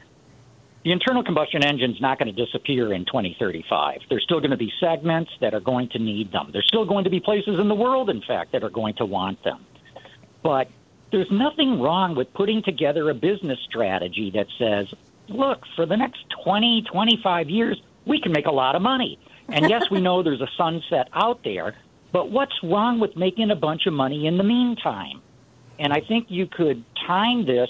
the 0.83 0.91
internal 0.91 1.23
combustion 1.23 1.63
engine's 1.63 2.01
not 2.01 2.19
going 2.19 2.33
to 2.33 2.45
disappear 2.45 2.91
in 2.91 3.05
2035. 3.05 4.01
There's 4.09 4.23
still 4.23 4.39
going 4.39 4.51
to 4.51 4.57
be 4.57 4.71
segments 4.79 5.31
that 5.39 5.53
are 5.53 5.61
going 5.61 5.89
to 5.89 5.99
need 5.99 6.31
them. 6.31 6.49
There's 6.51 6.67
still 6.67 6.85
going 6.85 7.05
to 7.05 7.09
be 7.09 7.21
places 7.21 7.59
in 7.59 7.69
the 7.69 7.75
world, 7.75 8.09
in 8.09 8.21
fact, 8.21 8.51
that 8.51 8.63
are 8.63 8.69
going 8.69 8.95
to 8.95 9.05
want 9.05 9.41
them. 9.43 9.65
But 10.41 10.67
there's 11.11 11.31
nothing 11.31 11.79
wrong 11.79 12.15
with 12.15 12.33
putting 12.33 12.63
together 12.63 13.09
a 13.09 13.13
business 13.13 13.59
strategy 13.65 14.31
that 14.31 14.47
says, 14.57 14.93
look, 15.29 15.63
for 15.75 15.85
the 15.85 15.95
next 15.95 16.25
20, 16.43 16.81
25 16.81 17.49
years, 17.49 17.81
we 18.05 18.19
can 18.19 18.33
make 18.33 18.45
a 18.45 18.51
lot 18.51 18.75
of 18.75 18.81
money. 18.81 19.19
And 19.47 19.69
yes, 19.69 19.89
we 19.89 20.01
know 20.01 20.21
there's 20.21 20.41
a 20.41 20.49
sunset 20.57 21.07
out 21.13 21.43
there, 21.43 21.75
but 22.11 22.29
what's 22.29 22.61
wrong 22.61 22.99
with 22.99 23.15
making 23.15 23.51
a 23.51 23.55
bunch 23.55 23.85
of 23.85 23.93
money 23.93 24.27
in 24.27 24.37
the 24.37 24.43
meantime? 24.43 25.21
And 25.79 25.93
I 25.93 26.01
think 26.01 26.29
you 26.29 26.45
could 26.45 26.83
time 27.07 27.45
this 27.45 27.69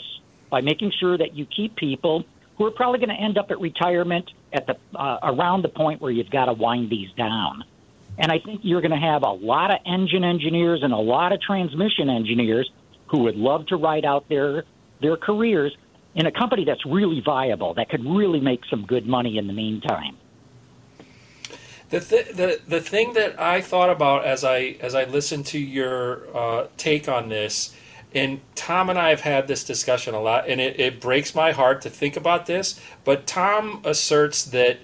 by 0.49 0.61
making 0.61 0.91
sure 0.99 1.17
that 1.17 1.35
you 1.35 1.45
keep 1.45 1.75
people 1.75 2.25
who 2.57 2.65
are 2.65 2.71
probably 2.71 2.99
going 2.99 3.09
to 3.09 3.21
end 3.21 3.37
up 3.37 3.51
at 3.51 3.59
retirement 3.59 4.31
at 4.51 4.67
the 4.67 4.77
uh, 4.95 5.19
around 5.23 5.63
the 5.63 5.69
point 5.69 6.01
where 6.01 6.11
you've 6.11 6.29
got 6.29 6.45
to 6.45 6.53
wind 6.53 6.89
these 6.89 7.11
down. 7.13 7.63
And 8.17 8.31
I 8.31 8.39
think 8.39 8.61
you're 8.63 8.81
going 8.81 8.91
to 8.91 8.97
have 8.97 9.23
a 9.23 9.31
lot 9.31 9.71
of 9.71 9.79
engine 9.85 10.23
engineers 10.23 10.83
and 10.83 10.93
a 10.93 10.97
lot 10.97 11.33
of 11.33 11.41
transmission 11.41 12.09
engineers 12.09 12.71
who 13.07 13.19
would 13.23 13.35
love 13.35 13.67
to 13.67 13.75
ride 13.75 14.05
out 14.05 14.29
their 14.29 14.65
their 15.01 15.17
careers 15.17 15.75
in 16.15 16.25
a 16.25 16.31
company 16.31 16.65
that's 16.65 16.85
really 16.85 17.21
viable 17.21 17.73
that 17.73 17.89
could 17.89 18.05
really 18.05 18.39
make 18.39 18.63
some 18.65 18.85
good 18.85 19.07
money 19.07 19.37
in 19.37 19.47
the 19.47 19.53
meantime. 19.53 20.15
The, 21.89 21.99
th- 21.99 22.29
the 22.29 22.59
the 22.67 22.81
thing 22.81 23.13
that 23.13 23.39
I 23.39 23.61
thought 23.61 23.89
about 23.89 24.25
as 24.25 24.43
I 24.43 24.77
as 24.79 24.95
I 24.95 25.03
listened 25.05 25.45
to 25.47 25.59
your 25.59 26.25
uh, 26.35 26.67
take 26.77 27.07
on 27.07 27.29
this 27.29 27.75
and 28.13 28.41
Tom 28.55 28.89
and 28.89 28.99
I 28.99 29.09
have 29.09 29.21
had 29.21 29.47
this 29.47 29.63
discussion 29.63 30.13
a 30.13 30.21
lot, 30.21 30.47
and 30.47 30.61
it, 30.61 30.79
it 30.79 31.01
breaks 31.01 31.33
my 31.33 31.51
heart 31.51 31.81
to 31.81 31.89
think 31.89 32.15
about 32.15 32.45
this. 32.45 32.79
But 33.03 33.25
Tom 33.25 33.81
asserts 33.83 34.45
that, 34.45 34.79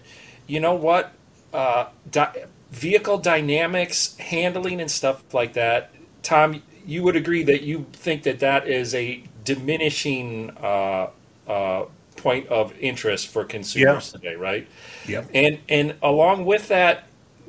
you 0.48 0.60
know 0.60 0.74
what, 0.74 1.14
uh, 1.54 1.88
di- 2.10 2.46
vehicle 2.72 3.18
dynamics, 3.18 4.18
handling, 4.18 4.82
and 4.82 4.90
stuff 4.90 5.34
like 5.34 5.54
that. 5.54 5.92
Tom, 6.24 6.62
you 6.86 7.04
would 7.04 7.16
agree 7.16 7.44
that 7.44 7.62
you 7.62 7.86
think 7.94 8.24
that 8.24 8.40
that 8.40 8.68
is 8.68 8.94
a 8.96 9.24
diminishing 9.44 10.52
uh, 10.62 11.10
uh, 11.48 11.86
point 12.16 12.48
of 12.48 12.74
interest 12.80 13.28
for 13.28 13.44
consumers 13.44 14.12
yeah. 14.14 14.20
today, 14.20 14.36
right? 14.36 14.68
Yep. 15.08 15.30
And 15.34 15.60
and 15.70 15.96
along 16.02 16.46
with 16.46 16.68
that, 16.68 17.06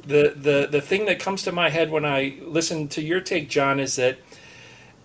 the, 0.07 0.35
the 0.37 0.69
the 0.71 0.81
thing 0.81 1.07
that 1.07 1.19
comes 1.19 1.43
to 1.43 1.53
my 1.53 1.69
head 1.71 1.91
when 1.91 2.05
I 2.05 2.39
listen 2.43 2.89
to 2.89 3.03
your 3.03 3.21
take, 3.21 3.49
John, 3.49 3.81
is 3.81 3.97
that 3.97 4.19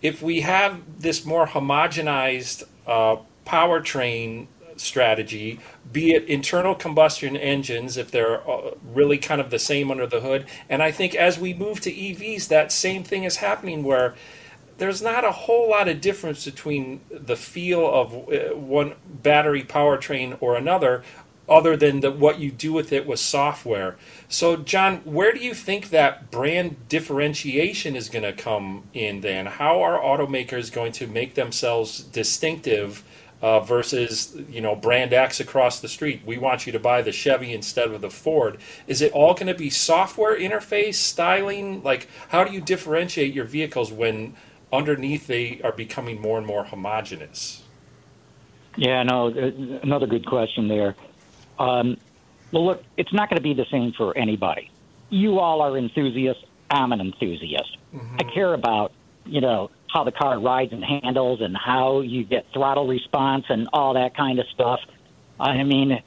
if 0.06 0.22
we 0.22 0.42
have 0.42 1.02
this 1.02 1.26
more 1.26 1.48
homogenized 1.48 2.64
uh, 2.86 3.18
powertrain 3.44 4.46
strategy, 4.78 5.60
be 5.92 6.14
it 6.14 6.26
internal 6.26 6.76
combustion 6.76 7.36
engines, 7.36 7.98
if 7.98 8.12
they're 8.12 8.48
uh, 8.48 8.72
really 8.84 9.18
kind 9.18 9.42
of 9.42 9.50
the 9.50 9.58
same 9.58 9.90
under 9.90 10.06
the 10.06 10.22
hood. 10.22 10.46
And 10.70 10.84
I 10.84 10.92
think 10.92 11.16
as 11.16 11.40
we 11.40 11.56
move 11.56 11.80
to 11.82 11.92
EVs, 11.92 12.50
that 12.50 12.72
same 12.72 13.04
thing 13.04 13.24
is 13.24 13.38
happening 13.38 13.84
where 13.84 14.14
there's 14.78 15.02
not 15.02 15.24
a 15.24 15.32
whole 15.32 15.70
lot 15.72 15.88
of 15.88 16.02
difference 16.02 16.46
between 16.46 17.00
the 17.10 17.36
feel 17.36 17.88
of 17.88 18.14
uh, 18.14 18.56
one 18.56 18.94
battery 19.08 19.64
powertrain 19.64 20.38
or 20.40 20.56
another 20.56 21.04
other 21.48 21.78
than 21.78 22.00
the, 22.00 22.12
what 22.12 22.40
you 22.40 22.52
do 22.52 22.74
with 22.74 22.92
it 22.92 23.06
with 23.06 23.20
software. 23.20 23.96
So, 24.28 24.58
John, 24.58 24.98
where 24.98 25.32
do 25.32 25.40
you 25.40 25.54
think 25.54 25.90
that 25.90 26.32
brand 26.32 26.90
differentiation 26.90 27.96
is 27.96 28.10
going 28.10 28.24
to 28.24 28.34
come 28.34 28.84
in 28.94 29.22
then? 29.22 29.46
How 29.46 29.82
are 29.82 30.00
automakers 30.00 30.72
going 30.72 30.92
to 30.94 31.08
make 31.08 31.36
themselves 31.36 32.00
distinctive 32.00 33.04
uh, 33.42 33.60
versus, 33.60 34.36
you 34.50 34.62
know, 34.62 34.76
brand 34.76 35.14
X 35.14 35.40
across 35.40 35.80
the 35.80 35.88
street? 35.88 36.22
We 36.26 36.38
want 36.38 36.66
you 36.66 36.72
to 36.74 36.80
buy 36.80 37.04
the 37.04 37.12
Chevy 37.12 37.54
instead 37.54 37.92
of 37.92 38.02
the 38.02 38.10
Ford. 38.10 38.58
Is 38.88 39.02
it 39.02 39.12
all 39.12 39.34
going 39.36 39.48
to 39.48 39.54
be 39.54 39.70
software 39.70 40.38
interface, 40.38 40.96
styling? 40.96 41.84
Like, 41.84 42.08
how 42.30 42.44
do 42.44 42.52
you 42.52 42.62
differentiate 42.62 43.34
your 43.34 43.46
vehicles 43.46 43.92
when 43.92 44.36
underneath 44.74 45.28
they 45.28 45.62
are 45.64 45.72
becoming 45.72 46.20
more 46.20 46.40
and 46.40 46.48
more 46.48 46.64
homogenous? 46.64 47.62
Yeah, 48.78 49.04
no, 49.04 49.28
uh, 49.28 49.52
another 49.84 50.08
good 50.08 50.26
question 50.26 50.68
there. 50.68 50.96
Um, 51.60 51.98
well, 52.52 52.66
look, 52.66 52.84
it's 52.98 53.14
not 53.14 53.30
going 53.30 53.38
to 53.38 53.44
be 53.44 53.54
the 53.54 53.66
same 53.72 53.92
for 53.94 54.18
anybody. 54.18 54.72
You 55.10 55.40
all 55.40 55.62
are 55.62 55.78
enthusiasts. 55.78 56.44
I'm 56.70 56.92
an 56.92 57.02
enthusiast. 57.02 57.78
Mm-hmm. 57.94 58.16
I 58.20 58.24
care 58.24 58.54
about, 58.54 58.92
you 59.26 59.42
know, 59.42 59.70
how 59.88 60.04
the 60.04 60.12
car 60.12 60.40
rides 60.40 60.74
and 60.74 60.84
handles 60.84 61.42
and 61.42 61.56
how 61.56 62.02
you 62.02 62.24
get 62.24 62.46
throttle 62.54 62.88
response 62.88 63.46
and 63.50 63.70
all 63.72 63.94
that 63.94 64.16
kind 64.16 64.40
of 64.40 64.48
stuff. 64.48 64.80
I 65.40 65.64
mean, 65.64 66.02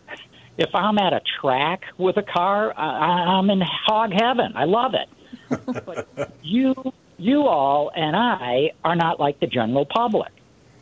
if 0.56 0.74
I'm 0.74 0.98
at 0.98 1.12
a 1.12 1.20
track 1.40 1.84
with 1.96 2.16
a 2.16 2.22
car, 2.22 2.72
I, 2.76 3.38
I'm 3.38 3.50
in 3.50 3.60
hog 3.60 4.12
heaven. 4.12 4.52
I 4.54 4.64
love 4.64 4.94
it. 4.94 5.08
but 5.86 6.32
you, 6.42 6.92
you 7.16 7.46
all, 7.46 7.90
and 7.94 8.14
I 8.16 8.72
are 8.84 8.96
not 8.96 9.20
like 9.20 9.40
the 9.40 9.46
general 9.46 9.86
public 9.86 10.32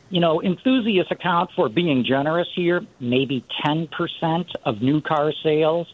you 0.08 0.20
know, 0.20 0.42
enthusiasts 0.42 1.10
account 1.10 1.50
for 1.52 1.68
being 1.68 2.04
generous 2.04 2.48
here, 2.54 2.84
maybe 3.00 3.44
10% 3.64 4.54
of 4.64 4.82
new 4.82 5.00
car 5.00 5.32
sales. 5.42 5.92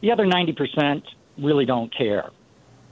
The 0.00 0.12
other 0.12 0.26
90% 0.26 1.02
really 1.38 1.64
don't 1.64 1.94
care. 1.94 2.30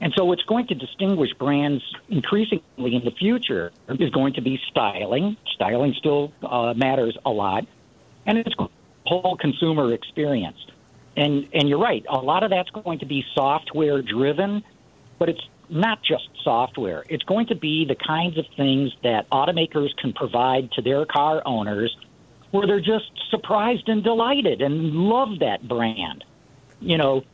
And 0.00 0.14
so, 0.16 0.24
what's 0.24 0.42
going 0.44 0.66
to 0.68 0.74
distinguish 0.74 1.34
brands 1.34 1.84
increasingly 2.08 2.96
in 2.96 3.04
the 3.04 3.10
future 3.10 3.70
is 3.88 4.10
going 4.10 4.32
to 4.34 4.40
be 4.40 4.58
styling. 4.70 5.36
Styling 5.54 5.94
still 5.94 6.32
uh, 6.42 6.72
matters 6.74 7.18
a 7.24 7.30
lot, 7.30 7.66
and 8.24 8.38
it's 8.38 8.54
whole 9.04 9.36
consumer 9.36 9.92
experience. 9.92 10.56
And 11.16 11.48
and 11.52 11.68
you're 11.68 11.78
right, 11.78 12.04
a 12.08 12.16
lot 12.16 12.44
of 12.44 12.50
that's 12.50 12.70
going 12.70 13.00
to 13.00 13.06
be 13.06 13.26
software 13.34 14.00
driven, 14.00 14.64
but 15.18 15.28
it's 15.28 15.42
not 15.70 16.02
just 16.02 16.28
software. 16.42 17.04
It's 17.09 17.22
going 17.22 17.46
to 17.46 17.54
be 17.54 17.85
the 17.85 17.94
kinds 17.94 18.38
of 18.38 18.46
things 18.56 18.92
that 19.02 19.28
automakers 19.30 19.96
can 19.96 20.12
provide 20.12 20.72
to 20.72 20.83
their 20.83 21.04
car 21.04 21.42
owners 21.44 21.96
where 22.50 22.66
they're 22.66 22.80
just 22.80 23.11
surprised 23.30 23.88
and 23.88 24.02
delighted 24.02 24.61
and 24.61 24.92
love 24.94 25.38
that 25.40 25.66
brand. 25.66 26.24
You 26.80 26.98
know, 26.98 27.24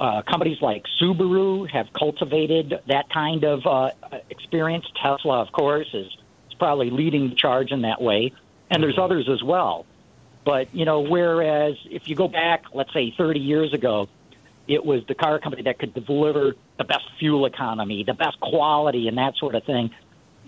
uh, 0.00 0.22
companies 0.22 0.60
like 0.60 0.84
Subaru 1.00 1.68
have 1.70 1.92
cultivated 1.92 2.80
that 2.86 3.08
kind 3.08 3.44
of 3.44 3.66
uh, 3.66 3.90
experience. 4.30 4.86
Tesla, 5.00 5.40
of 5.40 5.52
course, 5.52 5.88
is, 5.94 6.06
is 6.48 6.54
probably 6.58 6.90
leading 6.90 7.28
the 7.30 7.34
charge 7.34 7.70
in 7.70 7.82
that 7.82 8.00
way, 8.00 8.32
and 8.70 8.82
there's 8.82 8.98
others 8.98 9.28
as 9.28 9.42
well. 9.42 9.86
But, 10.44 10.74
you 10.74 10.84
know, 10.84 11.00
whereas 11.00 11.76
if 11.90 12.08
you 12.08 12.14
go 12.14 12.28
back, 12.28 12.66
let's 12.72 12.92
say 12.92 13.12
30 13.16 13.40
years 13.40 13.72
ago, 13.72 14.08
it 14.68 14.84
was 14.84 15.04
the 15.06 15.14
car 15.14 15.38
company 15.38 15.62
that 15.62 15.78
could 15.78 15.94
deliver 15.94 16.54
the 16.78 16.84
best 16.84 17.04
fuel 17.18 17.46
economy, 17.46 18.04
the 18.04 18.14
best 18.14 18.38
quality, 18.40 19.08
and 19.08 19.18
that 19.18 19.36
sort 19.36 19.54
of 19.54 19.64
thing. 19.64 19.90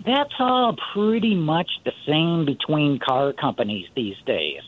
That's 0.05 0.33
all 0.39 0.75
pretty 0.93 1.35
much 1.35 1.69
the 1.83 1.93
same 2.05 2.45
between 2.45 2.99
car 2.99 3.33
companies 3.33 3.87
these 3.95 4.17
days. 4.25 4.61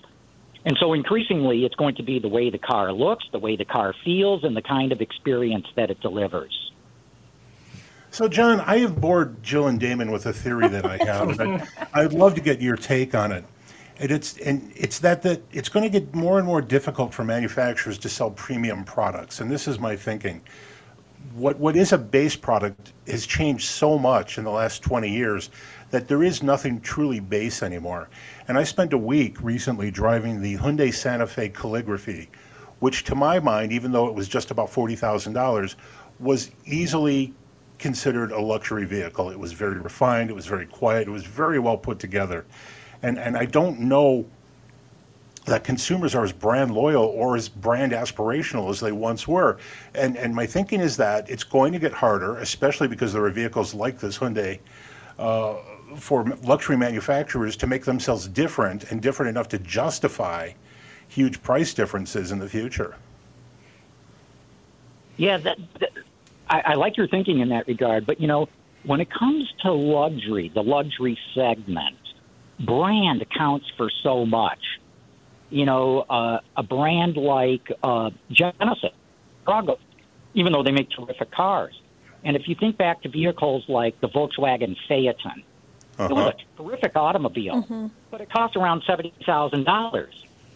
And 0.63 0.77
so 0.79 0.93
increasingly, 0.93 1.65
it's 1.65 1.75
going 1.75 1.95
to 1.95 2.03
be 2.03 2.19
the 2.19 2.27
way 2.27 2.49
the 2.49 2.59
car 2.59 2.91
looks, 2.91 3.25
the 3.31 3.39
way 3.39 3.55
the 3.55 3.65
car 3.65 3.95
feels, 4.03 4.43
and 4.43 4.55
the 4.55 4.61
kind 4.61 4.91
of 4.91 5.01
experience 5.01 5.67
that 5.75 5.89
it 5.89 5.99
delivers. 6.01 6.71
So, 8.11 8.27
John, 8.27 8.59
I 8.59 8.79
have 8.79 8.99
bored 8.99 9.41
Jill 9.41 9.67
and 9.67 9.79
Damon 9.79 10.11
with 10.11 10.25
a 10.25 10.33
theory 10.33 10.67
that 10.67 10.85
I 10.85 10.97
have. 10.97 11.37
But 11.37 11.67
I'd 11.93 12.13
love 12.13 12.35
to 12.35 12.41
get 12.41 12.61
your 12.61 12.75
take 12.75 13.15
on 13.15 13.31
it. 13.31 13.45
And 14.01 14.09
it's 14.09 14.35
and 14.39 14.73
it's 14.75 14.97
that 14.99 15.21
that 15.21 15.41
it's 15.51 15.69
going 15.69 15.83
to 15.83 15.99
get 15.99 16.15
more 16.15 16.39
and 16.39 16.47
more 16.47 16.59
difficult 16.59 17.13
for 17.13 17.23
manufacturers 17.23 17.99
to 17.99 18.09
sell 18.09 18.31
premium 18.31 18.83
products. 18.83 19.41
And 19.41 19.51
this 19.51 19.67
is 19.67 19.77
my 19.77 19.95
thinking. 19.95 20.41
What 21.35 21.59
what 21.59 21.75
is 21.75 21.93
a 21.93 21.99
base 21.99 22.35
product 22.35 22.93
has 23.05 23.27
changed 23.27 23.67
so 23.67 23.99
much 23.99 24.39
in 24.39 24.43
the 24.43 24.49
last 24.49 24.81
20 24.81 25.07
years 25.07 25.51
that 25.91 26.07
there 26.07 26.23
is 26.23 26.41
nothing 26.41 26.81
truly 26.81 27.19
base 27.19 27.61
anymore. 27.61 28.09
And 28.47 28.57
I 28.57 28.63
spent 28.63 28.91
a 28.93 28.97
week 28.97 29.39
recently 29.43 29.91
driving 29.91 30.41
the 30.41 30.57
Hyundai 30.57 30.91
Santa 30.91 31.27
Fe 31.27 31.49
Calligraphy, 31.49 32.27
which 32.79 33.03
to 33.03 33.13
my 33.13 33.39
mind, 33.39 33.71
even 33.71 33.91
though 33.91 34.07
it 34.07 34.15
was 34.15 34.27
just 34.27 34.49
about 34.49 34.71
$40,000, 34.71 35.75
was 36.19 36.49
easily 36.65 37.35
considered 37.77 38.31
a 38.31 38.39
luxury 38.39 38.85
vehicle. 38.85 39.29
It 39.29 39.37
was 39.37 39.51
very 39.51 39.79
refined, 39.79 40.31
it 40.31 40.35
was 40.35 40.47
very 40.47 40.65
quiet, 40.65 41.07
it 41.07 41.11
was 41.11 41.25
very 41.25 41.59
well 41.59 41.77
put 41.77 41.99
together 41.99 42.45
and 43.03 43.17
and 43.17 43.37
I 43.37 43.45
don't 43.45 43.79
know 43.79 44.25
that 45.45 45.63
consumers 45.63 46.13
are 46.13 46.23
as 46.23 46.31
brand 46.31 46.71
loyal 46.73 47.05
or 47.05 47.35
as 47.35 47.49
brand 47.49 47.93
aspirational 47.93 48.69
as 48.69 48.79
they 48.79 48.91
once 48.91 49.27
were. 49.27 49.57
And 49.95 50.17
and 50.17 50.35
my 50.35 50.45
thinking 50.45 50.79
is 50.79 50.97
that 50.97 51.29
it's 51.29 51.43
going 51.43 51.73
to 51.73 51.79
get 51.79 51.93
harder, 51.93 52.37
especially 52.37 52.87
because 52.87 53.13
there 53.13 53.23
are 53.25 53.31
vehicles 53.31 53.73
like 53.73 53.99
this 53.99 54.17
Hyundai. 54.17 54.59
Uh, 55.17 55.55
for 55.97 56.23
luxury 56.43 56.77
manufacturers 56.77 57.57
to 57.57 57.67
make 57.67 57.83
themselves 57.83 58.27
different 58.27 58.91
and 58.91 59.01
different 59.01 59.29
enough 59.29 59.49
to 59.49 59.59
justify 59.59 60.51
huge 61.09 61.43
price 61.43 61.73
differences 61.73 62.31
in 62.31 62.39
the 62.39 62.47
future. 62.47 62.95
Yeah, 65.17 65.37
that, 65.37 65.57
that 65.79 65.91
I, 66.49 66.61
I 66.61 66.73
like 66.75 66.97
your 66.97 67.07
thinking 67.07 67.39
in 67.39 67.49
that 67.49 67.67
regard. 67.67 68.05
But 68.05 68.21
you 68.21 68.27
know, 68.27 68.47
when 68.83 69.01
it 69.01 69.09
comes 69.09 69.51
to 69.61 69.71
luxury, 69.71 70.49
the 70.49 70.63
luxury 70.63 71.17
segment, 71.33 71.97
brand 72.65 73.21
accounts 73.21 73.69
for 73.78 73.89
so 73.89 74.26
much. 74.26 74.80
You 75.50 75.65
know, 75.65 76.00
uh, 76.10 76.39
a 76.56 76.63
brand 76.63 77.17
like 77.17 77.71
uh, 77.84 78.12
Genesis, 78.32 78.93
Chicago, 79.41 79.80
even 80.34 80.54
though 80.54 80.63
they 80.63 80.71
make 80.71 80.89
terrific 80.89 81.32
cars. 81.32 81.80
And 82.24 82.36
if 82.38 82.47
you 82.47 82.56
think 82.56 82.78
back 82.78 83.02
to 83.02 83.10
vehicles 83.10 83.67
like 83.67 84.00
the 84.00 84.08
Volkswagen 84.08 84.78
Phaeton, 84.88 85.43
uh-huh. 85.97 86.08
it 86.10 86.13
was 86.13 86.26
a 86.26 86.30
uh-huh. 86.30 86.63
terrific 86.63 86.95
automobile, 86.95 87.63
mm-hmm. 87.63 87.88
but 88.10 88.21
it 88.21 88.30
cost 88.30 88.56
around 88.56 88.84
seventy 88.86 89.13
thousand 89.26 89.65
dollars. 89.65 90.13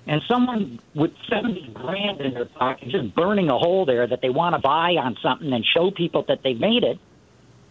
And 0.08 0.22
someone 0.28 0.80
with 0.94 1.14
seventy 1.28 1.68
grand 1.74 2.22
in 2.22 2.36
their 2.36 2.46
pocket, 2.46 2.90
just 2.90 3.14
burning 3.16 3.50
a 3.50 3.58
hole 3.58 3.86
there 3.86 4.06
that 4.06 4.22
they 4.22 4.30
want 4.30 4.56
to 4.56 4.60
buy 4.60 4.96
on 4.98 5.18
something 5.22 5.52
and 5.52 5.66
show 5.66 5.92
people 5.92 6.22
that 6.28 6.44
they've 6.44 6.60
made 6.60 6.84
it, 6.84 7.00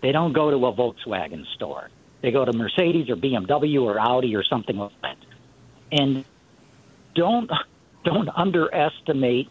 they 0.03 0.13
don't 0.13 0.33
go 0.33 0.51
to 0.51 0.67
a 0.67 0.73
Volkswagen 0.73 1.47
store. 1.55 1.89
They 2.25 2.31
go 2.31 2.43
to 2.43 2.55
Mercedes 2.55 3.11
or 3.11 3.17
BMW 3.17 3.83
or 3.83 4.01
Audi 4.01 4.35
or 4.35 4.43
something 4.43 4.79
like 4.79 4.99
that. 5.03 5.19
And 5.93 6.25
don't 7.15 7.51
don't 8.03 8.31
underestimate 8.35 9.51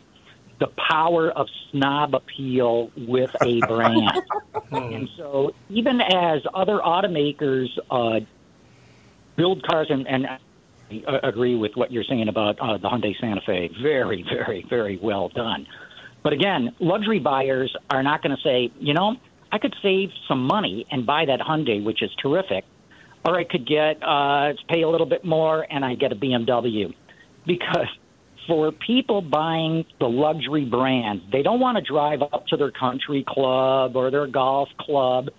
the 0.57 0.65
power 0.89 1.29
of 1.29 1.49
snob 1.69 2.15
appeal 2.15 2.89
with 2.97 3.29
a 3.43 3.59
brand. 3.67 4.23
and 4.71 5.07
so, 5.15 5.53
even 5.69 6.01
as 6.01 6.41
other 6.51 6.79
automakers 6.79 7.69
uh, 7.91 8.21
build 9.36 9.62
cars, 9.62 9.91
and, 9.91 10.07
and 10.07 10.25
I 10.25 10.39
agree 11.21 11.53
with 11.53 11.75
what 11.75 11.91
you're 11.91 12.03
saying 12.03 12.27
about 12.27 12.59
uh, 12.59 12.77
the 12.79 12.89
Hyundai 12.89 13.15
Santa 13.19 13.41
Fe, 13.41 13.69
very, 13.79 14.23
very, 14.23 14.65
very 14.67 14.97
well 14.97 15.29
done. 15.29 15.67
But 16.23 16.33
again, 16.33 16.73
luxury 16.79 17.19
buyers 17.19 17.75
are 17.91 18.01
not 18.01 18.23
going 18.23 18.36
to 18.36 18.41
say, 18.41 18.71
you 18.79 18.95
know, 18.95 19.17
I 19.53 19.59
could 19.59 19.75
save 19.83 20.11
some 20.27 20.47
money 20.47 20.87
and 20.89 21.05
buy 21.05 21.25
that 21.25 21.39
Hyundai, 21.39 21.83
which 21.83 22.01
is 22.01 22.09
terrific, 22.15 22.65
or 23.23 23.37
I 23.37 23.43
could 23.43 23.67
get 23.67 24.01
uh, 24.01 24.53
pay 24.67 24.81
a 24.81 24.89
little 24.89 25.05
bit 25.05 25.23
more 25.23 25.63
and 25.69 25.85
I 25.85 25.93
get 25.93 26.11
a 26.11 26.15
BMW, 26.15 26.95
because 27.45 27.87
for 28.47 28.71
people 28.71 29.21
buying 29.21 29.85
the 29.99 30.09
luxury 30.09 30.65
brands, 30.65 31.23
they 31.31 31.43
don't 31.43 31.59
want 31.59 31.77
to 31.77 31.83
drive 31.83 32.23
up 32.23 32.47
to 32.47 32.57
their 32.57 32.71
country 32.71 33.23
club 33.27 33.95
or 33.95 34.09
their 34.09 34.25
golf 34.25 34.69
club 34.79 35.29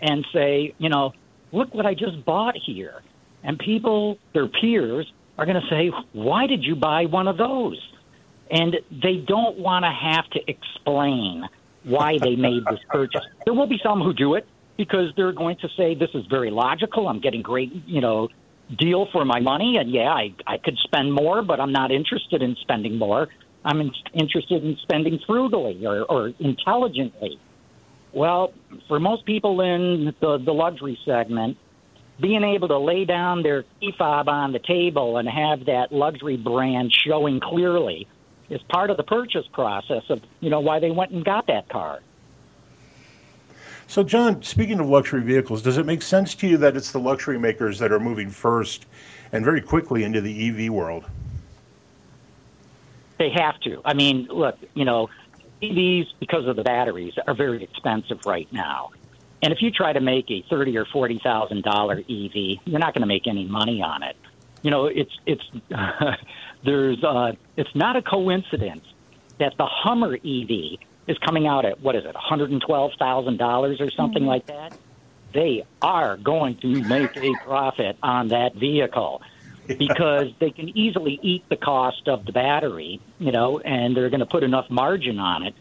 and 0.00 0.26
say, 0.32 0.74
you 0.78 0.88
know, 0.88 1.12
look 1.52 1.72
what 1.72 1.86
I 1.86 1.94
just 1.94 2.24
bought 2.24 2.56
here. 2.56 3.02
And 3.44 3.56
people, 3.56 4.18
their 4.32 4.48
peers, 4.48 5.10
are 5.38 5.46
going 5.46 5.62
to 5.62 5.68
say, 5.68 5.92
why 6.12 6.48
did 6.48 6.64
you 6.64 6.74
buy 6.74 7.06
one 7.06 7.28
of 7.28 7.36
those? 7.36 7.80
And 8.50 8.80
they 8.90 9.16
don't 9.18 9.58
want 9.58 9.84
to 9.84 9.92
have 9.92 10.28
to 10.30 10.40
explain 10.50 11.48
why 11.84 12.18
they 12.18 12.36
made 12.36 12.64
this 12.66 12.80
purchase. 12.88 13.24
There 13.44 13.54
will 13.54 13.66
be 13.66 13.78
some 13.82 14.00
who 14.00 14.12
do 14.12 14.34
it 14.34 14.46
because 14.76 15.12
they're 15.16 15.32
going 15.32 15.56
to 15.58 15.68
say, 15.76 15.94
this 15.94 16.10
is 16.14 16.26
very 16.26 16.50
logical. 16.50 17.08
I'm 17.08 17.20
getting 17.20 17.42
great, 17.42 17.72
you 17.86 18.00
know, 18.00 18.28
deal 18.74 19.06
for 19.06 19.24
my 19.24 19.40
money. 19.40 19.76
And 19.76 19.90
yeah, 19.90 20.12
I, 20.12 20.34
I 20.46 20.58
could 20.58 20.78
spend 20.78 21.12
more, 21.12 21.42
but 21.42 21.60
I'm 21.60 21.72
not 21.72 21.92
interested 21.92 22.42
in 22.42 22.56
spending 22.56 22.98
more. 22.98 23.28
I'm 23.64 23.80
in, 23.80 23.92
interested 24.12 24.64
in 24.64 24.76
spending 24.82 25.20
frugally 25.26 25.86
or, 25.86 26.02
or 26.02 26.32
intelligently. 26.38 27.38
Well, 28.12 28.52
for 28.88 29.00
most 29.00 29.24
people 29.24 29.60
in 29.60 30.14
the, 30.20 30.38
the 30.38 30.54
luxury 30.54 30.98
segment, 31.04 31.58
being 32.20 32.44
able 32.44 32.68
to 32.68 32.78
lay 32.78 33.04
down 33.04 33.42
their 33.42 33.64
key 33.80 33.92
fob 33.96 34.28
on 34.28 34.52
the 34.52 34.60
table 34.60 35.16
and 35.16 35.28
have 35.28 35.64
that 35.66 35.92
luxury 35.92 36.36
brand 36.36 36.92
showing 36.92 37.40
clearly 37.40 38.06
is 38.50 38.62
part 38.62 38.90
of 38.90 38.96
the 38.96 39.02
purchase 39.02 39.46
process 39.52 40.04
of 40.08 40.22
you 40.40 40.50
know 40.50 40.60
why 40.60 40.78
they 40.78 40.90
went 40.90 41.10
and 41.12 41.24
got 41.24 41.46
that 41.46 41.68
car. 41.68 42.00
So, 43.86 44.02
John, 44.02 44.42
speaking 44.42 44.80
of 44.80 44.88
luxury 44.88 45.22
vehicles, 45.22 45.62
does 45.62 45.76
it 45.76 45.86
make 45.86 46.02
sense 46.02 46.34
to 46.36 46.46
you 46.46 46.56
that 46.58 46.76
it's 46.76 46.90
the 46.90 46.98
luxury 46.98 47.38
makers 47.38 47.78
that 47.78 47.92
are 47.92 48.00
moving 48.00 48.30
first 48.30 48.86
and 49.32 49.44
very 49.44 49.60
quickly 49.60 50.04
into 50.04 50.20
the 50.20 50.48
EV 50.48 50.72
world? 50.72 51.04
They 53.18 53.30
have 53.30 53.60
to. 53.60 53.80
I 53.84 53.94
mean, 53.94 54.26
look, 54.30 54.58
you 54.74 54.84
know, 54.84 55.10
EVs 55.62 56.08
because 56.18 56.46
of 56.46 56.56
the 56.56 56.62
batteries 56.62 57.14
are 57.26 57.34
very 57.34 57.62
expensive 57.62 58.24
right 58.26 58.48
now. 58.52 58.90
And 59.42 59.52
if 59.52 59.60
you 59.60 59.70
try 59.70 59.92
to 59.92 60.00
make 60.00 60.30
a 60.30 60.42
thirty 60.48 60.76
or 60.76 60.86
forty 60.86 61.18
thousand 61.18 61.62
dollar 61.62 61.98
EV, 61.98 62.34
you're 62.64 62.80
not 62.80 62.94
going 62.94 63.02
to 63.02 63.06
make 63.06 63.26
any 63.26 63.44
money 63.44 63.82
on 63.82 64.02
it. 64.02 64.16
You 64.62 64.70
know, 64.70 64.86
it's 64.86 65.16
it's 65.26 65.44
there's 66.64 67.02
uh, 67.02 67.32
it's 67.56 67.74
not 67.74 67.96
a 67.96 68.02
coincidence 68.02 68.84
that 69.38 69.56
the 69.56 69.66
Hummer 69.66 70.14
EV 70.14 70.78
is 71.06 71.18
coming 71.18 71.46
out 71.46 71.64
at 71.64 71.80
what 71.80 71.96
is 71.96 72.04
it, 72.04 72.14
one 72.14 72.22
hundred 72.22 72.50
and 72.50 72.62
twelve 72.62 72.92
thousand 72.98 73.38
dollars 73.38 73.80
or 73.80 73.90
something 73.90 74.22
mm-hmm. 74.22 74.28
like 74.28 74.46
that. 74.46 74.76
They 75.32 75.64
are 75.82 76.16
going 76.16 76.56
to 76.58 76.82
make 76.84 77.16
a 77.16 77.34
profit 77.44 77.96
on 78.02 78.28
that 78.28 78.54
vehicle 78.54 79.20
because 79.66 80.32
they 80.38 80.50
can 80.50 80.76
easily 80.76 81.18
eat 81.22 81.48
the 81.48 81.56
cost 81.56 82.06
of 82.06 82.24
the 82.24 82.32
battery, 82.32 83.00
you 83.18 83.32
know, 83.32 83.58
and 83.58 83.96
they're 83.96 84.10
going 84.10 84.20
to 84.20 84.26
put 84.26 84.42
enough 84.44 84.70
margin 84.70 85.18
on 85.18 85.42
it 85.42 85.54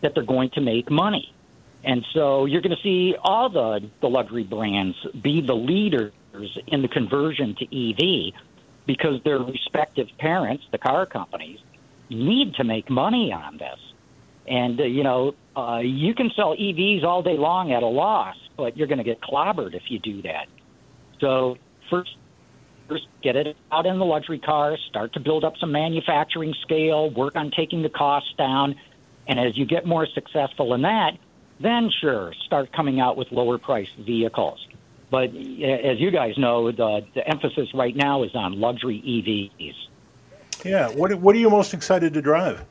that 0.00 0.14
they're 0.14 0.22
going 0.22 0.50
to 0.50 0.60
make 0.60 0.90
money. 0.90 1.32
And 1.84 2.06
so 2.12 2.44
you're 2.44 2.60
going 2.60 2.76
to 2.76 2.82
see 2.82 3.16
all 3.20 3.48
the, 3.48 3.88
the 4.00 4.08
luxury 4.08 4.44
brands 4.44 4.96
be 5.20 5.40
the 5.40 5.54
leaders 5.54 6.12
in 6.66 6.82
the 6.82 6.88
conversion 6.88 7.54
to 7.56 7.64
EV 7.64 8.32
because 8.88 9.22
their 9.22 9.38
respective 9.38 10.08
parents, 10.18 10.64
the 10.72 10.78
car 10.78 11.04
companies, 11.04 11.60
need 12.08 12.54
to 12.54 12.64
make 12.64 12.88
money 12.88 13.30
on 13.34 13.58
this. 13.58 13.78
And, 14.46 14.80
uh, 14.80 14.84
you 14.84 15.02
know, 15.02 15.34
uh, 15.54 15.82
you 15.84 16.14
can 16.14 16.30
sell 16.30 16.56
EVs 16.56 17.04
all 17.04 17.22
day 17.22 17.36
long 17.36 17.70
at 17.70 17.82
a 17.82 17.86
loss, 17.86 18.36
but 18.56 18.78
you're 18.78 18.86
going 18.86 18.98
to 18.98 19.04
get 19.04 19.20
clobbered 19.20 19.74
if 19.74 19.90
you 19.90 19.98
do 19.98 20.22
that. 20.22 20.48
So, 21.20 21.58
first, 21.90 22.16
first, 22.88 23.06
get 23.22 23.36
it 23.36 23.58
out 23.70 23.84
in 23.84 23.98
the 23.98 24.06
luxury 24.06 24.38
cars, 24.38 24.82
start 24.88 25.12
to 25.12 25.20
build 25.20 25.44
up 25.44 25.58
some 25.58 25.70
manufacturing 25.70 26.54
scale, 26.62 27.10
work 27.10 27.36
on 27.36 27.50
taking 27.50 27.82
the 27.82 27.90
costs 27.90 28.32
down. 28.38 28.74
And 29.26 29.38
as 29.38 29.58
you 29.58 29.66
get 29.66 29.84
more 29.84 30.06
successful 30.06 30.72
in 30.72 30.80
that, 30.82 31.18
then 31.60 31.90
sure, 31.90 32.32
start 32.46 32.72
coming 32.72 33.00
out 33.00 33.18
with 33.18 33.32
lower 33.32 33.58
priced 33.58 33.96
vehicles. 33.96 34.66
But 35.10 35.30
as 35.30 35.98
you 36.00 36.10
guys 36.10 36.36
know, 36.36 36.70
the, 36.70 37.04
the 37.14 37.26
emphasis 37.26 37.72
right 37.74 37.96
now 37.96 38.24
is 38.24 38.34
on 38.34 38.60
luxury 38.60 39.00
EVs. 39.00 39.74
Yeah. 40.64 40.88
What, 40.90 41.14
what 41.14 41.34
are 41.34 41.38
you 41.38 41.50
most 41.50 41.72
excited 41.72 42.14
to 42.14 42.22
drive? 42.22 42.62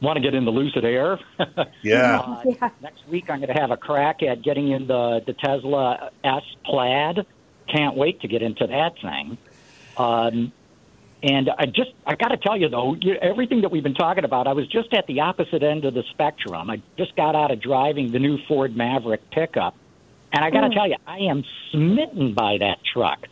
Want 0.00 0.16
to 0.16 0.20
get 0.20 0.34
in 0.34 0.44
the 0.44 0.50
Lucid 0.50 0.84
Air? 0.84 1.18
yeah. 1.82 2.18
uh, 2.18 2.42
yeah. 2.44 2.70
Next 2.82 3.08
week, 3.08 3.30
I'm 3.30 3.40
going 3.40 3.54
to 3.54 3.58
have 3.58 3.70
a 3.70 3.76
crack 3.76 4.22
at 4.22 4.42
getting 4.42 4.68
in 4.68 4.86
the, 4.86 5.22
the 5.24 5.32
Tesla 5.32 6.10
S 6.22 6.42
Plaid. 6.64 7.24
Can't 7.68 7.96
wait 7.96 8.20
to 8.20 8.28
get 8.28 8.42
into 8.42 8.66
that 8.66 8.98
thing. 9.00 9.38
Um, 9.96 10.52
and 11.22 11.48
I 11.48 11.64
just, 11.64 11.92
I 12.06 12.16
got 12.16 12.28
to 12.28 12.36
tell 12.36 12.54
you 12.54 12.68
though, 12.68 12.96
everything 13.22 13.62
that 13.62 13.70
we've 13.70 13.82
been 13.82 13.94
talking 13.94 14.24
about, 14.24 14.46
I 14.46 14.52
was 14.52 14.66
just 14.66 14.92
at 14.92 15.06
the 15.06 15.20
opposite 15.20 15.62
end 15.62 15.86
of 15.86 15.94
the 15.94 16.02
spectrum. 16.02 16.68
I 16.68 16.82
just 16.98 17.16
got 17.16 17.34
out 17.34 17.50
of 17.50 17.60
driving 17.60 18.12
the 18.12 18.18
new 18.18 18.36
Ford 18.36 18.76
Maverick 18.76 19.30
pickup, 19.30 19.74
and 20.34 20.44
I 20.44 20.50
got 20.50 20.62
to 20.62 20.68
mm. 20.68 20.74
tell 20.74 20.88
you, 20.88 20.96
I 21.06 21.18
am 21.20 21.44
smitten 21.70 22.34
by 22.34 22.58
that 22.58 22.78
truck. 22.84 23.26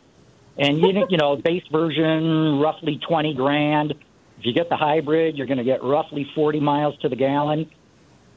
And 0.56 0.78
you, 0.80 1.06
you 1.10 1.18
know, 1.18 1.36
base 1.50 1.66
version 1.70 2.60
roughly 2.60 2.98
twenty 2.98 3.34
grand. 3.34 3.90
If 4.38 4.46
you 4.46 4.52
get 4.52 4.68
the 4.68 4.76
hybrid, 4.76 5.36
you're 5.36 5.46
going 5.46 5.58
to 5.58 5.64
get 5.64 5.82
roughly 5.82 6.30
forty 6.34 6.60
miles 6.60 6.96
to 7.00 7.08
the 7.08 7.16
gallon. 7.16 7.70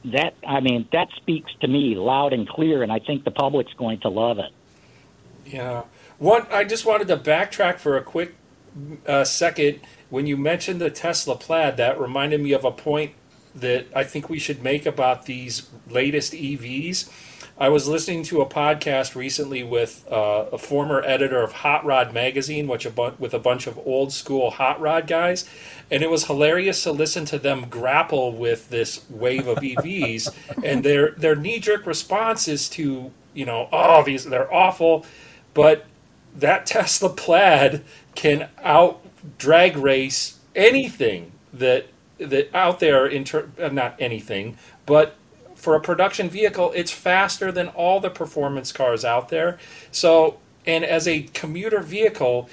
That, 0.04 0.34
I 0.46 0.60
mean, 0.60 0.86
that 0.92 1.08
speaks 1.16 1.52
to 1.62 1.68
me 1.68 1.96
loud 1.96 2.32
and 2.32 2.48
clear, 2.48 2.82
and 2.82 2.92
I 2.92 3.00
think 3.00 3.24
the 3.24 3.32
public's 3.32 3.72
going 3.74 4.00
to 4.00 4.08
love 4.08 4.38
it. 4.38 4.52
Yeah. 5.44 5.84
One, 6.18 6.46
I 6.50 6.64
just 6.64 6.86
wanted 6.86 7.08
to 7.08 7.16
backtrack 7.16 7.78
for 7.78 7.96
a 7.96 8.02
quick 8.02 8.34
uh, 9.06 9.24
second, 9.24 9.80
when 10.10 10.26
you 10.26 10.36
mentioned 10.36 10.80
the 10.80 10.90
Tesla 10.90 11.36
Plaid, 11.36 11.76
that 11.76 12.00
reminded 12.00 12.40
me 12.40 12.52
of 12.52 12.64
a 12.64 12.70
point 12.70 13.12
that 13.54 13.86
I 13.94 14.04
think 14.04 14.28
we 14.28 14.38
should 14.38 14.62
make 14.62 14.86
about 14.86 15.26
these 15.26 15.68
latest 15.88 16.32
EVs. 16.32 17.10
I 17.58 17.70
was 17.70 17.88
listening 17.88 18.22
to 18.24 18.42
a 18.42 18.46
podcast 18.46 19.14
recently 19.14 19.62
with 19.62 20.06
uh, 20.12 20.44
a 20.52 20.58
former 20.58 21.02
editor 21.02 21.40
of 21.40 21.52
Hot 21.52 21.86
Rod 21.86 22.12
magazine, 22.12 22.66
which 22.66 22.84
a 22.84 22.90
bu- 22.90 23.14
with 23.18 23.32
a 23.32 23.38
bunch 23.38 23.66
of 23.66 23.78
old 23.78 24.12
school 24.12 24.50
hot 24.50 24.78
rod 24.78 25.06
guys, 25.06 25.48
and 25.90 26.02
it 26.02 26.10
was 26.10 26.26
hilarious 26.26 26.82
to 26.82 26.92
listen 26.92 27.24
to 27.26 27.38
them 27.38 27.66
grapple 27.70 28.32
with 28.32 28.68
this 28.68 29.08
wave 29.08 29.46
of 29.46 29.58
EVs 29.58 30.34
and 30.62 30.84
their 30.84 31.12
their 31.12 31.34
knee 31.34 31.58
jerk 31.58 31.86
response 31.86 32.46
is 32.46 32.68
to 32.68 33.10
you 33.32 33.46
know 33.46 33.70
oh 33.72 34.02
these 34.02 34.24
they're 34.24 34.52
awful, 34.52 35.06
but 35.54 35.86
that 36.36 36.66
Tesla 36.66 37.08
Plaid 37.08 37.82
can 38.14 38.50
out 38.62 39.00
drag 39.38 39.78
race 39.78 40.38
anything 40.54 41.32
that 41.54 41.86
that 42.18 42.54
out 42.54 42.80
there 42.80 43.06
in 43.06 43.24
ter- 43.24 43.48
uh, 43.58 43.68
not 43.68 43.96
anything, 43.98 44.58
but 44.84 45.16
for 45.66 45.74
a 45.74 45.80
production 45.80 46.30
vehicle, 46.30 46.70
it's 46.76 46.92
faster 46.92 47.50
than 47.50 47.66
all 47.70 47.98
the 47.98 48.08
performance 48.08 48.70
cars 48.70 49.04
out 49.04 49.30
there. 49.30 49.58
So, 49.90 50.38
and 50.64 50.84
as 50.84 51.08
a 51.08 51.22
commuter 51.34 51.80
vehicle, 51.80 52.48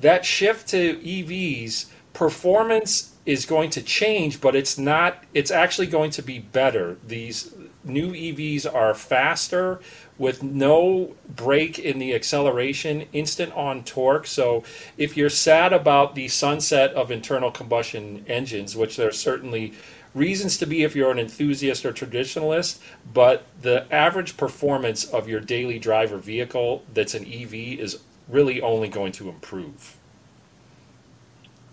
that 0.00 0.24
shift 0.24 0.68
to 0.68 0.96
EVs, 0.96 1.90
performance 2.14 3.12
is 3.26 3.44
going 3.44 3.68
to 3.68 3.82
change, 3.82 4.40
but 4.40 4.56
it's 4.56 4.78
not. 4.78 5.24
It's 5.34 5.50
actually 5.50 5.88
going 5.88 6.10
to 6.12 6.22
be 6.22 6.38
better. 6.38 6.96
These 7.06 7.54
new 7.84 8.12
EVs 8.12 8.64
are 8.72 8.94
faster 8.94 9.82
with 10.16 10.42
no 10.42 11.16
break 11.28 11.78
in 11.78 11.98
the 11.98 12.14
acceleration, 12.14 13.04
instant 13.12 13.52
on 13.52 13.84
torque. 13.84 14.26
So 14.26 14.64
if 14.96 15.18
you're 15.18 15.28
sad 15.28 15.74
about 15.74 16.14
the 16.14 16.28
sunset 16.28 16.94
of 16.94 17.10
internal 17.10 17.50
combustion 17.50 18.24
engines, 18.26 18.74
which 18.74 18.96
there's 18.96 19.18
certainly 19.18 19.74
reasons 20.14 20.56
to 20.58 20.66
be 20.66 20.82
if 20.82 20.94
you're 20.94 21.10
an 21.10 21.18
enthusiast 21.18 21.84
or 21.84 21.92
traditionalist, 21.92 22.78
but 23.12 23.46
the 23.60 23.92
average 23.92 24.36
performance 24.36 25.04
of 25.04 25.28
your 25.28 25.40
daily 25.40 25.78
driver 25.78 26.18
vehicle 26.18 26.84
that's 26.92 27.14
an 27.14 27.24
EV 27.24 27.54
is 27.54 28.00
really 28.28 28.62
only 28.62 28.88
going 28.88 29.12
to 29.12 29.28
improve. 29.28 29.96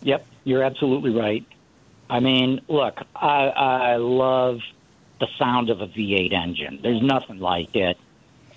Yep, 0.01 0.25
you're 0.43 0.63
absolutely 0.63 1.11
right. 1.11 1.45
I 2.09 2.19
mean, 2.19 2.61
look, 2.67 2.99
I, 3.15 3.47
I 3.47 3.95
love 3.97 4.59
the 5.19 5.27
sound 5.37 5.69
of 5.69 5.81
a 5.81 5.87
V8 5.87 6.33
engine. 6.33 6.79
There's 6.81 7.01
nothing 7.01 7.39
like 7.39 7.75
it 7.75 7.97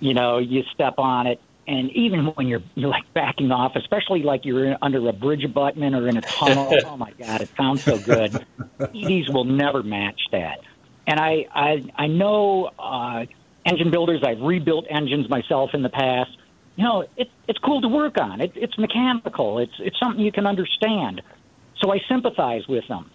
you 0.04 0.12
know, 0.12 0.38
you 0.38 0.62
step 0.74 0.98
on 0.98 1.26
it, 1.26 1.40
and 1.66 1.90
even 1.92 2.26
when 2.26 2.46
you're 2.46 2.62
you're 2.74 2.90
like 2.90 3.12
backing 3.14 3.50
off, 3.50 3.76
especially 3.76 4.22
like 4.22 4.44
you're 4.44 4.76
under 4.82 5.06
a 5.08 5.12
bridge 5.12 5.44
abutment 5.44 5.94
or 5.94 6.08
in 6.08 6.16
a 6.16 6.20
tunnel, 6.20 6.74
oh 6.86 6.96
my 6.96 7.12
god, 7.12 7.40
it 7.40 7.50
sounds 7.56 7.82
so 7.82 7.98
good. 7.98 8.44
EVs 8.78 9.32
will 9.32 9.44
never 9.44 9.82
match 9.82 10.20
that. 10.32 10.60
And 11.06 11.18
I 11.18 11.46
I 11.54 11.84
I 11.96 12.06
know 12.06 12.70
uh, 12.78 13.26
engine 13.64 13.90
builders. 13.90 14.22
I've 14.22 14.40
rebuilt 14.40 14.86
engines 14.90 15.28
myself 15.28 15.74
in 15.74 15.82
the 15.82 15.88
past. 15.88 16.36
You 16.76 16.84
know, 16.84 17.06
it, 17.16 17.30
it's 17.46 17.58
cool 17.60 17.80
to 17.82 17.88
work 17.88 18.18
on. 18.18 18.40
It, 18.40 18.52
it's 18.56 18.76
mechanical. 18.76 19.58
It's 19.58 19.74
it's 19.78 19.98
something 19.98 20.22
you 20.22 20.32
can 20.32 20.46
understand. 20.46 21.22
So 21.76 21.92
I 21.92 22.00
sympathize 22.08 22.68
with 22.68 22.86
them. 22.88 23.10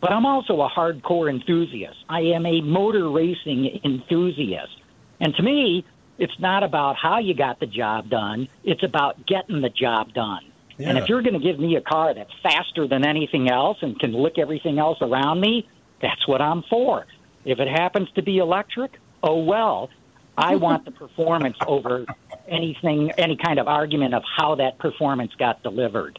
But 0.00 0.12
I'm 0.12 0.24
also 0.24 0.62
a 0.62 0.70
hardcore 0.70 1.28
enthusiast. 1.28 1.98
I 2.08 2.20
am 2.20 2.46
a 2.46 2.62
motor 2.62 3.08
racing 3.08 3.80
enthusiast. 3.84 4.76
And 5.20 5.34
to 5.34 5.42
me, 5.42 5.84
It's 6.20 6.38
not 6.38 6.62
about 6.62 6.96
how 6.96 7.18
you 7.18 7.32
got 7.32 7.60
the 7.60 7.66
job 7.66 8.10
done. 8.10 8.46
It's 8.62 8.82
about 8.82 9.26
getting 9.26 9.62
the 9.62 9.70
job 9.70 10.12
done. 10.12 10.44
And 10.78 10.98
if 10.98 11.08
you're 11.08 11.22
going 11.22 11.34
to 11.34 11.40
give 11.40 11.58
me 11.58 11.76
a 11.76 11.80
car 11.80 12.14
that's 12.14 12.32
faster 12.42 12.86
than 12.86 13.06
anything 13.06 13.50
else 13.50 13.78
and 13.82 13.98
can 13.98 14.12
lick 14.12 14.38
everything 14.38 14.78
else 14.78 14.98
around 15.00 15.40
me, 15.40 15.66
that's 16.00 16.28
what 16.28 16.42
I'm 16.42 16.62
for. 16.62 17.06
If 17.44 17.58
it 17.58 17.68
happens 17.68 18.10
to 18.12 18.22
be 18.22 18.38
electric, 18.38 18.98
oh 19.22 19.42
well. 19.42 19.90
I 20.36 20.56
want 20.66 20.84
the 20.84 20.90
performance 20.90 21.56
over 21.66 22.04
anything, 22.46 23.12
any 23.12 23.36
kind 23.36 23.58
of 23.58 23.66
argument 23.66 24.14
of 24.14 24.22
how 24.24 24.56
that 24.56 24.78
performance 24.78 25.34
got 25.34 25.62
delivered. 25.62 26.18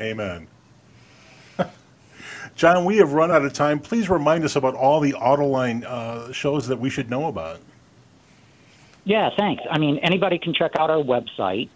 Amen. 0.00 0.46
John, 2.56 2.86
we 2.86 2.96
have 2.96 3.12
run 3.12 3.30
out 3.30 3.44
of 3.44 3.52
time. 3.52 3.78
Please 3.78 4.08
remind 4.08 4.44
us 4.44 4.56
about 4.56 4.74
all 4.74 5.00
the 5.00 5.12
Autoline 5.12 5.84
uh, 5.84 6.32
shows 6.32 6.66
that 6.68 6.78
we 6.78 6.88
should 6.88 7.10
know 7.10 7.26
about. 7.26 7.60
Yeah, 9.04 9.30
thanks. 9.36 9.62
I 9.70 9.78
mean, 9.78 9.98
anybody 9.98 10.38
can 10.38 10.54
check 10.54 10.76
out 10.76 10.90
our 10.90 11.02
website, 11.02 11.68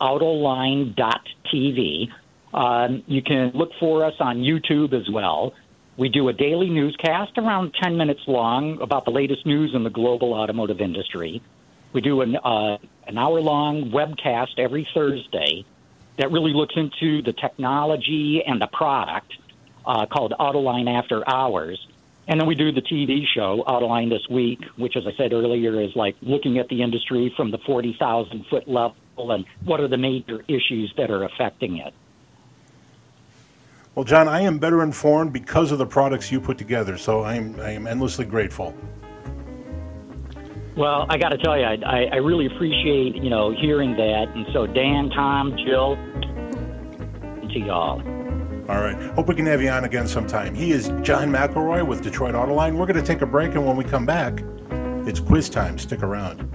autoline.tv. 0.00 2.10
Um, 2.52 3.02
you 3.06 3.22
can 3.22 3.52
look 3.54 3.70
for 3.78 4.04
us 4.04 4.14
on 4.20 4.38
YouTube 4.38 4.92
as 4.92 5.08
well. 5.08 5.54
We 5.96 6.08
do 6.08 6.28
a 6.28 6.32
daily 6.32 6.70
newscast 6.70 7.38
around 7.38 7.74
10 7.74 7.96
minutes 7.96 8.22
long 8.26 8.80
about 8.80 9.04
the 9.04 9.10
latest 9.10 9.46
news 9.46 9.74
in 9.74 9.84
the 9.84 9.90
global 9.90 10.34
automotive 10.34 10.80
industry. 10.80 11.42
We 11.92 12.00
do 12.00 12.22
an, 12.22 12.36
uh, 12.36 12.78
an 13.06 13.18
hour 13.18 13.40
long 13.40 13.90
webcast 13.90 14.58
every 14.58 14.88
Thursday 14.92 15.64
that 16.16 16.32
really 16.32 16.52
looks 16.52 16.74
into 16.76 17.22
the 17.22 17.32
technology 17.32 18.42
and 18.44 18.60
the 18.60 18.66
product 18.66 19.32
uh, 19.84 20.06
called 20.06 20.32
Autoline 20.38 20.90
After 20.90 21.28
Hours. 21.28 21.86
And 22.28 22.40
then 22.40 22.46
we 22.46 22.54
do 22.54 22.70
the 22.70 22.82
TV 22.82 23.24
show, 23.26 23.64
Autoline 23.66 24.08
This 24.08 24.28
Week, 24.30 24.64
which, 24.76 24.96
as 24.96 25.06
I 25.06 25.12
said 25.16 25.32
earlier, 25.32 25.80
is 25.80 25.94
like 25.96 26.14
looking 26.22 26.58
at 26.58 26.68
the 26.68 26.82
industry 26.82 27.32
from 27.36 27.50
the 27.50 27.58
40,000 27.58 28.46
foot 28.46 28.68
level 28.68 28.94
and 29.18 29.44
what 29.64 29.80
are 29.80 29.88
the 29.88 29.96
major 29.96 30.44
issues 30.46 30.92
that 30.96 31.10
are 31.10 31.24
affecting 31.24 31.78
it. 31.78 31.92
Well, 33.94 34.04
John, 34.04 34.28
I 34.28 34.40
am 34.42 34.58
better 34.58 34.82
informed 34.82 35.32
because 35.32 35.72
of 35.72 35.78
the 35.78 35.86
products 35.86 36.30
you 36.32 36.40
put 36.40 36.58
together, 36.58 36.96
so 36.96 37.22
I 37.22 37.34
am, 37.34 37.60
I 37.60 37.72
am 37.72 37.86
endlessly 37.86 38.24
grateful. 38.24 38.74
Well, 40.76 41.04
I 41.10 41.18
got 41.18 41.30
to 41.30 41.38
tell 41.38 41.58
you, 41.58 41.64
I, 41.64 41.76
I 41.84 42.04
I 42.12 42.16
really 42.16 42.46
appreciate 42.46 43.16
you 43.16 43.28
know 43.28 43.50
hearing 43.50 43.94
that, 43.96 44.28
and 44.34 44.46
so 44.54 44.66
Dan, 44.66 45.10
Tom, 45.10 45.54
Jill, 45.58 45.96
to 47.52 47.58
y'all. 47.58 48.00
All 48.68 48.80
right. 48.80 48.96
Hope 49.14 49.26
we 49.26 49.34
can 49.34 49.46
have 49.46 49.60
you 49.60 49.68
on 49.70 49.84
again 49.84 50.06
sometime. 50.06 50.54
He 50.54 50.70
is 50.70 50.86
John 51.02 51.30
McElroy 51.30 51.84
with 51.84 52.00
Detroit 52.00 52.34
Autoline. 52.34 52.76
We're 52.76 52.86
going 52.86 53.00
to 53.00 53.06
take 53.06 53.20
a 53.20 53.26
break, 53.26 53.54
and 53.54 53.66
when 53.66 53.76
we 53.76 53.82
come 53.82 54.06
back, 54.06 54.42
it's 55.04 55.18
quiz 55.18 55.50
time. 55.50 55.78
Stick 55.78 56.02
around. 56.02 56.48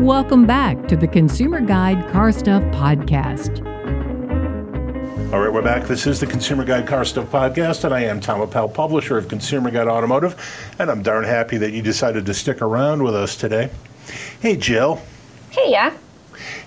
Welcome 0.00 0.46
back 0.46 0.86
to 0.88 0.96
the 0.96 1.08
Consumer 1.08 1.60
Guide 1.60 2.08
Car 2.12 2.30
Stuff 2.30 2.62
Podcast. 2.64 3.73
All 5.34 5.40
right, 5.40 5.52
we're 5.52 5.62
back. 5.62 5.88
This 5.88 6.06
is 6.06 6.20
the 6.20 6.28
Consumer 6.28 6.62
Guide 6.62 6.86
Car 6.86 7.04
Stuff 7.04 7.28
Podcast, 7.28 7.82
and 7.82 7.92
I 7.92 8.02
am 8.02 8.20
Tom 8.20 8.40
Appel, 8.40 8.68
publisher 8.68 9.18
of 9.18 9.26
Consumer 9.26 9.72
Guide 9.72 9.88
Automotive, 9.88 10.40
and 10.78 10.88
I'm 10.88 11.02
darn 11.02 11.24
happy 11.24 11.56
that 11.56 11.72
you 11.72 11.82
decided 11.82 12.24
to 12.26 12.32
stick 12.32 12.62
around 12.62 13.02
with 13.02 13.16
us 13.16 13.36
today. 13.36 13.68
Hey, 14.38 14.56
Jill. 14.56 15.02
Hey, 15.50 15.72
yeah. 15.72 15.92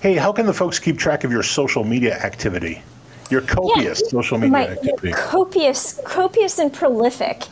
Hey, 0.01 0.15
how 0.15 0.34
can 0.34 0.45
the 0.45 0.53
folks 0.53 0.80
keep 0.80 0.97
track 0.97 1.24
of 1.24 1.32
your 1.32 1.43
social 1.43 1.86
media 1.86 2.15
activity? 2.18 2.84
Your 3.30 3.39
copious 3.39 3.99
social 4.09 4.38
media 4.38 4.51
My, 4.51 4.68
activity. 4.68 5.13
copious, 5.13 6.01
copious 6.03 6.59
and 6.59 6.74
prolific. 6.74 7.45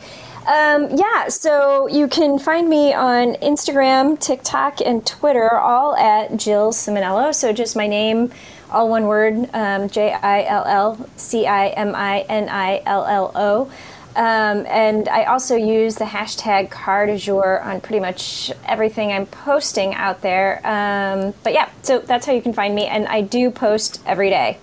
Um, 0.46 0.96
yeah, 0.96 1.26
so 1.28 1.88
you 1.88 2.06
can 2.06 2.38
find 2.38 2.68
me 2.68 2.94
on 2.94 3.34
Instagram, 3.36 4.18
TikTok, 4.20 4.80
and 4.80 5.04
Twitter, 5.04 5.50
all 5.56 5.96
at 5.96 6.36
Jill 6.36 6.70
Ciminillo. 6.70 7.34
So 7.34 7.52
just 7.52 7.74
my 7.74 7.88
name, 7.88 8.30
all 8.70 8.88
one 8.88 9.06
word, 9.06 9.50
um, 9.52 9.88
J 9.88 10.12
I 10.12 10.44
L 10.44 10.64
L 10.64 11.08
C 11.16 11.48
I 11.48 11.68
M 11.70 11.96
I 11.96 12.20
N 12.28 12.48
I 12.48 12.80
L 12.86 13.04
L 13.06 13.32
O. 13.34 13.72
Um, 14.14 14.64
and 14.66 15.08
I 15.08 15.24
also 15.24 15.56
use 15.56 15.96
the 15.96 16.06
hashtag 16.06 16.70
car 16.70 17.06
du 17.06 17.18
jour 17.18 17.60
on 17.60 17.80
pretty 17.80 18.00
much 18.00 18.50
everything 18.64 19.12
I'm 19.12 19.26
posting 19.26 19.94
out 19.94 20.22
there. 20.22 20.60
Um, 20.64 21.34
but 21.42 21.54
yeah, 21.54 21.68
so 21.82 21.98
that's 21.98 22.24
how 22.24 22.32
you 22.32 22.40
can 22.40 22.52
find 22.52 22.74
me. 22.74 22.86
And 22.86 23.06
I 23.08 23.20
do 23.20 23.50
post 23.50 24.00
every 24.06 24.30
day. 24.30 24.58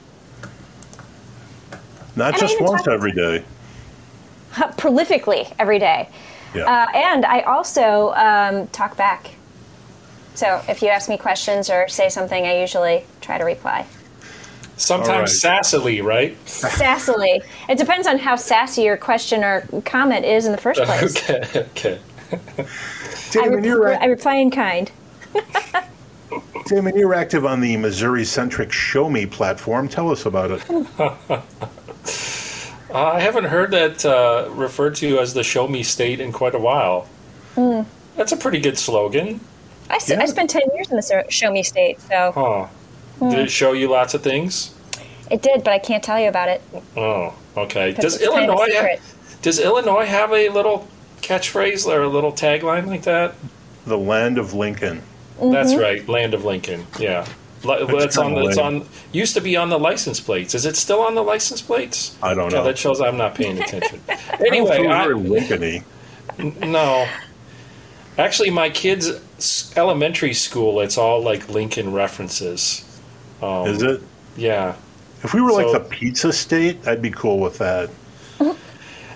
Not 2.16 2.34
and 2.34 2.40
just 2.40 2.60
once 2.62 2.88
every 2.88 3.12
day. 3.12 3.44
prolifically 4.78 5.54
every 5.60 5.80
day. 5.80 6.10
Yeah. 6.54 6.64
Uh, 6.64 6.88
and 6.94 7.26
I 7.26 7.42
also 7.42 8.14
um, 8.14 8.68
talk 8.68 8.96
back. 8.96 9.32
So 10.36 10.62
if 10.68 10.82
you 10.82 10.90
ask 10.90 11.10
me 11.10 11.18
questions 11.18 11.70
or 11.70 11.88
say 11.88 12.10
something, 12.10 12.46
I 12.46 12.60
usually 12.60 13.06
try 13.22 13.38
to 13.38 13.44
reply. 13.44 13.86
Sometimes 14.78 15.44
All 15.46 15.52
sassily, 15.52 16.04
right? 16.04 16.36
Sassily. 16.46 17.44
It 17.70 17.78
depends 17.78 18.08
on 18.08 18.18
how 18.18 18.36
sassy 18.36 18.84
your 18.84 18.98
question 18.98 19.44
or 19.44 19.68
comment 19.86 20.26
is 20.26 20.46
in 20.46 20.52
the 20.52 20.58
first 20.58 20.82
place. 20.84 21.30
Okay, 21.30 21.60
okay. 21.60 22.00
I, 22.32 22.66
Damon, 23.32 23.64
you're, 23.64 23.80
reply, 23.80 24.00
I 24.02 24.06
reply 24.06 24.36
in 24.36 24.52
kind. 24.52 24.92
Damon, 26.66 26.98
you're 26.98 27.14
active 27.14 27.46
on 27.46 27.62
the 27.62 27.78
Missouri 27.78 28.26
centric 28.26 28.72
Show 28.72 29.10
Me 29.10 29.26
platform. 29.26 29.88
Tell 29.88 30.10
us 30.12 30.26
about 30.26 30.52
it. 30.52 30.62
Uh, 32.94 33.14
I 33.14 33.20
haven't 33.22 33.46
heard 33.46 33.72
that 33.72 34.06
uh, 34.06 34.50
referred 34.52 34.96
to 34.96 35.18
as 35.20 35.34
the 35.34 35.44
show 35.44 35.68
me 35.68 35.82
state 35.84 36.20
in 36.20 36.32
quite 36.32 36.54
a 36.54 36.60
while. 36.60 37.08
Hmm. 37.56 37.82
That's 38.16 38.32
a 38.32 38.38
pretty 38.38 38.60
good 38.60 38.78
slogan. 38.78 39.40
I, 39.90 39.96
s- 39.96 40.10
Yeah. 40.10 40.22
I 40.22 40.26
spent 40.28 40.50
10 40.52 40.62
years 40.76 40.90
in 40.92 40.98
the 40.98 41.26
show 41.30 41.52
me 41.52 41.64
state, 41.64 42.00
so 42.02 42.32
Huh. 42.36 42.66
Hmm. 43.20 43.30
Did 43.32 43.40
it 43.40 43.52
show 43.52 43.74
you 43.74 43.88
lots 43.90 44.14
of 44.14 44.22
things? 44.22 44.74
it 45.32 45.42
did, 45.42 45.64
but 45.64 45.74
I 45.74 45.80
can't 45.80 46.04
tell 46.04 46.20
you 46.20 46.28
about 46.28 46.50
it. 46.50 46.62
Oh, 46.96 47.34
okay. 47.58 47.94
Does 47.94 48.16
it's 48.16 48.28
kind 48.28 48.50
of 48.50 48.58
Illinois 48.60 48.76
ha- 48.76 49.02
does 49.42 49.60
Illinois 49.60 50.06
have 50.06 50.32
a 50.32 50.50
little 50.50 50.88
catchphrase 51.22 51.88
or 51.88 52.04
a 52.04 52.08
little 52.08 52.32
tagline 52.32 52.86
like 52.86 53.04
that? 53.04 53.34
The 53.88 53.98
land 53.98 54.38
of 54.38 54.54
Lincoln. 54.54 55.02
Mm-hmm. 55.40 55.52
That's 55.52 55.74
right, 55.76 56.08
Land 56.08 56.34
of 56.36 56.46
Lincoln. 56.46 56.86
Yeah. 57.00 57.26
Li- 57.64 57.78
It's 58.04 58.18
on. 58.18 58.38
It's 58.38 58.58
on. 58.58 58.86
Used 59.12 59.34
to 59.36 59.42
be 59.42 59.56
on 59.56 59.70
the 59.70 59.80
license 59.80 60.20
plates. 60.20 60.54
Is 60.54 60.66
it 60.66 60.76
still 60.76 61.00
on 61.02 61.16
the 61.16 61.22
license 61.24 61.62
plates? 61.62 62.16
I 62.22 62.34
don't 62.34 62.52
know. 62.52 62.64
that 62.64 62.78
shows 62.78 63.00
I'm 63.02 63.18
not 63.18 63.36
paying 63.36 63.58
attention. 63.60 64.02
Anyway, 64.46 64.88
I, 64.88 65.04
very 65.04 65.16
Lincoln-y. 65.16 65.84
No. 66.68 67.08
Actually, 68.18 68.50
my 68.50 68.70
kids' 68.70 69.74
elementary 69.78 70.34
school, 70.34 70.82
it's 70.82 70.98
all 70.98 71.22
like 71.24 71.48
Lincoln 71.50 71.94
references. 71.94 72.84
Um, 73.42 73.68
Is 73.68 73.82
it? 73.82 74.02
Yeah. 74.36 74.76
If 75.24 75.34
we 75.34 75.42
were 75.42 75.52
like 75.52 75.72
the 75.72 75.80
pizza 75.80 76.34
state, 76.34 76.86
I'd 76.88 77.02
be 77.02 77.12
cool 77.12 77.40
with 77.40 77.58
that. 77.60 77.90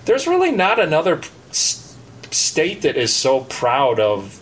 There's 0.06 0.26
really 0.28 0.52
not 0.52 0.80
another 0.80 1.20
state 1.52 2.82
that 2.84 2.96
is 2.96 3.14
so 3.14 3.42
proud 3.42 4.00
of 4.00 4.42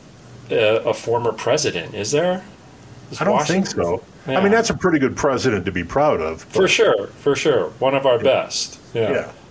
uh, 0.51 0.56
a 0.56 0.93
former 0.93 1.32
president, 1.32 1.95
is 1.95 2.12
there? 2.12 2.43
Is 3.12 3.22
I 3.22 3.26
don't 3.26 3.34
Washington- 3.34 3.64
think 3.66 3.76
so. 3.76 4.03
I 4.28 4.41
mean, 4.41 4.51
that's 4.51 4.72
a 4.72 4.74
pretty 4.78 4.97
good 4.99 5.16
president 5.16 5.66
to 5.66 5.72
be 5.72 5.84
proud 5.84 6.20
of. 6.20 6.41
For 6.43 6.68
sure, 6.68 7.08
for 7.08 7.36
sure. 7.36 7.70
One 7.80 7.93
of 7.95 8.06
our 8.06 8.20
best. 8.20 8.80
Yeah. 8.93 9.32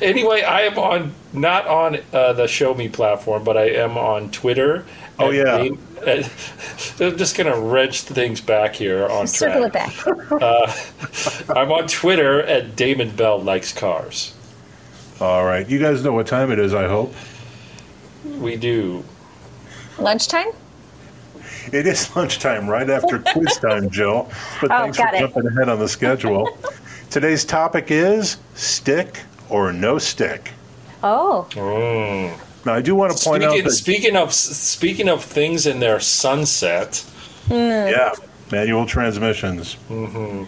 Anyway, 0.00 0.42
I 0.42 0.60
am 0.62 0.78
on 0.78 1.12
not 1.32 1.66
on 1.66 1.98
uh, 2.12 2.32
the 2.34 2.46
Show 2.46 2.72
Me 2.74 2.88
platform, 2.88 3.42
but 3.42 3.56
I 3.56 3.70
am 3.70 3.98
on 3.98 4.30
Twitter. 4.30 4.84
Oh, 5.18 5.30
yeah. 5.30 5.58
Dame- 5.58 5.78
at- 6.06 6.24
I'm 7.00 7.16
just 7.16 7.36
going 7.36 7.52
to 7.52 7.58
wrench 7.60 8.02
things 8.02 8.40
back 8.40 8.76
here 8.76 9.08
on 9.08 9.26
Circle 9.26 9.68
track. 9.70 9.92
it 9.96 10.40
back. 10.40 11.50
I'm 11.56 11.72
on 11.72 11.88
Twitter 11.88 12.42
at 12.42 12.76
Damon 12.76 13.10
Bell 13.16 13.40
likes 13.42 13.72
cars. 13.72 14.34
All 15.20 15.44
right. 15.44 15.68
You 15.68 15.80
guys 15.80 16.04
know 16.04 16.12
what 16.12 16.28
time 16.28 16.52
it 16.52 16.60
is, 16.60 16.72
I 16.74 16.86
hope. 16.86 17.12
We 18.24 18.54
do. 18.56 19.02
Lunchtime? 19.98 20.50
It 21.72 21.86
is 21.86 22.14
lunchtime, 22.16 22.68
right 22.68 22.88
after 22.88 23.18
quiz 23.18 23.56
time, 23.58 23.90
Jill. 23.98 24.30
But 24.60 24.70
Oh, 24.70 24.78
thanks 24.78 24.98
for 24.98 25.08
it. 25.08 25.18
jumping 25.20 25.46
ahead 25.46 25.68
on 25.68 25.78
the 25.78 25.88
schedule. 25.88 26.58
Today's 27.10 27.44
topic 27.44 27.90
is 27.90 28.36
stick 28.54 29.20
or 29.48 29.72
no 29.72 29.98
stick. 29.98 30.50
Oh, 31.02 31.46
Now, 32.66 32.74
I 32.74 32.82
do 32.82 32.94
want 32.94 33.16
to 33.16 33.24
point 33.24 33.42
Speaking, 33.44 33.58
out 33.60 33.64
that, 33.64 33.70
speaking 33.72 34.16
of 34.16 34.32
speaking 34.34 35.08
of 35.08 35.22
things 35.24 35.66
in 35.66 35.78
their 35.80 36.00
sunset, 36.00 37.04
yeah, 37.48 38.12
manual 38.50 38.84
transmissions. 38.84 39.76
Mm-hmm. 39.88 40.44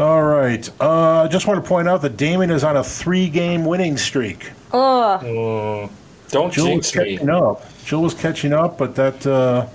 All 0.00 0.22
right. 0.22 0.68
Uh, 0.80 1.22
I 1.22 1.28
just 1.28 1.46
want 1.46 1.62
to 1.62 1.68
point 1.68 1.88
out 1.88 2.00
that 2.02 2.16
Damon 2.16 2.50
is 2.50 2.64
on 2.64 2.76
a 2.76 2.84
three-game 2.84 3.64
winning 3.64 3.96
streak. 3.96 4.50
Oh. 4.72 5.90
don't 6.28 6.52
Jill 6.52 6.76
was 6.76 6.90
jinx 6.90 6.96
me. 6.96 7.16
catching 7.16 7.30
up. 7.30 7.62
Jill 7.84 8.02
was 8.02 8.14
catching 8.14 8.52
up, 8.52 8.78
but 8.78 8.94
that 8.94 9.26
uh, 9.26 9.66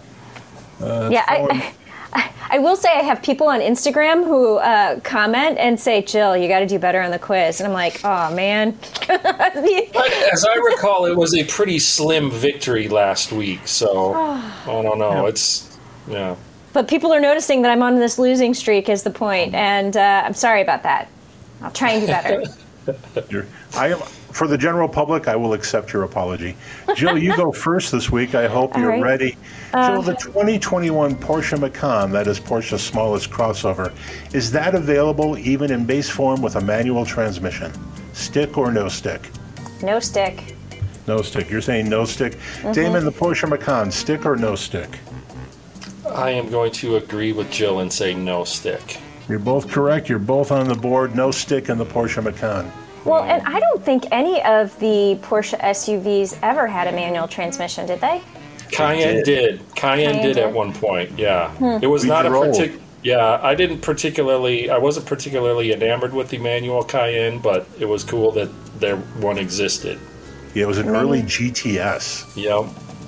yeah, 0.81 1.23
I, 1.27 1.73
I, 2.13 2.31
I 2.49 2.59
will 2.59 2.75
say 2.75 2.89
I 2.89 3.01
have 3.01 3.21
people 3.21 3.47
on 3.47 3.59
Instagram 3.59 4.23
who 4.23 4.57
uh, 4.57 4.99
comment 5.01 5.57
and 5.57 5.79
say, 5.79 6.01
"Jill, 6.01 6.37
you 6.37 6.47
got 6.47 6.59
to 6.59 6.65
do 6.65 6.79
better 6.79 7.01
on 7.01 7.11
the 7.11 7.19
quiz," 7.19 7.59
and 7.59 7.67
I'm 7.67 7.73
like, 7.73 8.01
"Oh 8.03 8.33
man." 8.33 8.77
As 9.09 10.45
I 10.45 10.55
recall, 10.55 11.05
it 11.05 11.15
was 11.15 11.35
a 11.35 11.43
pretty 11.45 11.79
slim 11.79 12.31
victory 12.31 12.87
last 12.87 13.31
week. 13.31 13.67
So 13.67 14.13
I 14.13 14.65
don't 14.65 14.99
know. 14.99 15.25
It's 15.25 15.77
yeah. 16.07 16.35
but 16.73 16.87
people 16.87 17.13
are 17.13 17.19
noticing 17.19 17.61
that 17.63 17.71
I'm 17.71 17.83
on 17.83 17.95
this 17.95 18.17
losing 18.17 18.53
streak. 18.53 18.89
Is 18.89 19.03
the 19.03 19.11
point, 19.11 19.53
and 19.53 19.95
uh, 19.97 20.23
I'm 20.25 20.33
sorry 20.33 20.61
about 20.61 20.83
that. 20.83 21.09
I'll 21.61 21.71
try 21.71 21.91
and 21.91 22.01
do 22.01 22.07
better. 22.07 22.43
You're, 23.29 23.47
I 23.75 23.89
am 23.89 24.01
for 24.37 24.47
the 24.47 24.57
general 24.57 24.87
public. 24.87 25.27
I 25.27 25.35
will 25.35 25.53
accept 25.53 25.91
your 25.91 26.03
apology. 26.03 26.55
Jill, 26.95 27.17
you 27.17 27.35
go 27.35 27.51
first 27.65 27.91
this 27.91 28.11
week. 28.11 28.35
I 28.35 28.47
hope 28.47 28.75
All 28.75 28.81
you're 28.81 28.91
right. 28.91 29.01
ready. 29.01 29.37
Jill, 29.73 30.03
the 30.03 30.13
2021 30.13 31.15
Porsche 31.15 31.59
Macan, 31.59 32.11
that 32.11 32.27
is 32.27 32.39
Porsche's 32.39 32.83
smallest 32.83 33.31
crossover, 33.31 33.91
is 34.33 34.51
that 34.51 34.75
available 34.75 35.37
even 35.39 35.71
in 35.71 35.85
base 35.85 36.09
form 36.09 36.41
with 36.41 36.55
a 36.55 36.61
manual 36.61 37.03
transmission? 37.05 37.73
Stick 38.13 38.57
or 38.57 38.71
no 38.71 38.87
stick? 38.87 39.29
no 39.81 39.99
stick. 39.99 40.55
No 41.07 41.21
stick. 41.21 41.49
You're 41.49 41.61
saying 41.61 41.89
no 41.89 42.05
stick. 42.05 42.33
Mm-hmm. 42.33 42.71
Damon, 42.73 43.05
the 43.05 43.11
Porsche 43.11 43.49
Macan, 43.49 43.91
stick 43.91 44.25
or 44.25 44.35
no 44.35 44.55
stick? 44.55 44.99
I 46.05 46.31
am 46.31 46.49
going 46.49 46.71
to 46.73 46.97
agree 46.97 47.31
with 47.31 47.49
Jill 47.51 47.79
and 47.79 47.91
say 47.91 48.13
no 48.13 48.43
stick. 48.43 48.97
You're 49.29 49.39
both 49.39 49.69
correct. 49.69 50.09
You're 50.09 50.19
both 50.19 50.51
on 50.51 50.67
the 50.67 50.75
board. 50.75 51.15
No 51.15 51.31
stick 51.31 51.69
in 51.69 51.77
the 51.77 51.85
Porsche 51.85 52.23
Macan. 52.23 52.71
Well, 53.05 53.23
and 53.23 53.41
I 53.47 53.59
don't 53.59 53.83
think 53.83 54.05
any 54.11 54.41
of 54.43 54.77
the 54.79 55.17
Porsche 55.21 55.59
SUVs 55.59 56.37
ever 56.41 56.67
had 56.67 56.87
a 56.87 56.91
manual 56.91 57.27
transmission, 57.27 57.85
did 57.85 58.01
they? 58.01 58.21
Cayenne 58.71 59.23
did. 59.23 59.25
did. 59.25 59.75
Cayenne 59.75 60.11
Cayenne 60.11 60.25
did 60.25 60.33
did? 60.35 60.43
at 60.43 60.53
one 60.53 60.73
point. 60.73 61.17
Yeah, 61.17 61.49
hmm. 61.51 61.81
it 61.81 61.87
was 61.87 62.03
We 62.03 62.09
not 62.09 62.25
a 62.25 62.29
drove. 62.29 62.47
partic. 62.47 62.79
Yeah, 63.03 63.39
I 63.41 63.55
didn't 63.55 63.81
particularly. 63.81 64.69
I 64.69 64.77
wasn't 64.77 65.05
particularly 65.05 65.71
enamored 65.71 66.13
with 66.13 66.29
the 66.29 66.37
manual 66.37 66.83
Cayenne, 66.83 67.39
but 67.39 67.67
it 67.79 67.85
was 67.85 68.03
cool 68.03 68.31
that 68.31 68.49
there 68.79 68.97
one 68.97 69.37
existed. 69.37 69.99
Yeah, 70.53 70.63
it 70.63 70.67
was 70.67 70.79
an 70.79 70.89
early 70.89 71.21
GTS. 71.21 72.35
Yep. 72.35 72.65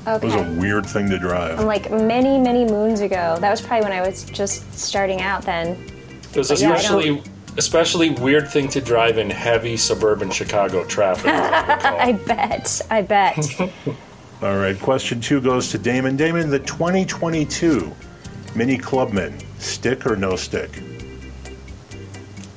Okay. 0.07 0.15
It 0.15 0.23
was 0.23 0.35
a 0.35 0.59
weird 0.59 0.85
thing 0.85 1.09
to 1.09 1.19
drive. 1.19 1.63
Like 1.63 1.91
many, 1.91 2.39
many 2.39 2.65
moons 2.65 3.01
ago. 3.01 3.37
That 3.39 3.49
was 3.49 3.61
probably 3.61 3.89
when 3.89 3.91
I 3.91 4.05
was 4.05 4.23
just 4.23 4.71
starting 4.73 5.21
out 5.21 5.43
then. 5.43 5.71
It 6.33 6.37
was 6.37 6.49
But 6.49 6.59
yeah, 6.59 6.73
I 6.73 7.21
especially 7.60 8.07
especially 8.07 8.24
weird 8.24 8.47
thing 8.49 8.70
to 8.70 8.80
drive 8.82 9.18
in 9.18 9.30
heavy 9.30 9.76
suburban 9.76 10.32
Chicago 10.32 10.86
traffic. 10.86 11.26
I 11.34 12.14
bet. 12.14 12.82
I 12.89 13.01
bet. 13.01 13.38
All 14.41 14.55
right, 14.57 14.80
question 14.80 15.20
two 15.20 15.41
goes 15.41 15.70
to 15.72 15.78
Damon. 15.78 16.16
Damon, 16.16 16.49
the 16.49 16.60
2022 16.60 17.93
Mini 18.55 18.78
Clubman, 18.78 19.38
stick 19.60 20.07
or 20.07 20.16
no 20.16 20.38
stick? 20.38 20.70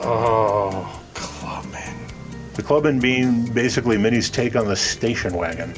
oh, 0.01 1.03
Clubman. 1.15 2.07
The 2.55 2.63
Clubman 2.63 3.01
being 3.01 3.53
basically 3.53 3.99
Mini's 3.99 4.31
take 4.31 4.55
on 4.55 4.67
the 4.69 4.77
station 4.77 5.35
wagon. 5.35 5.75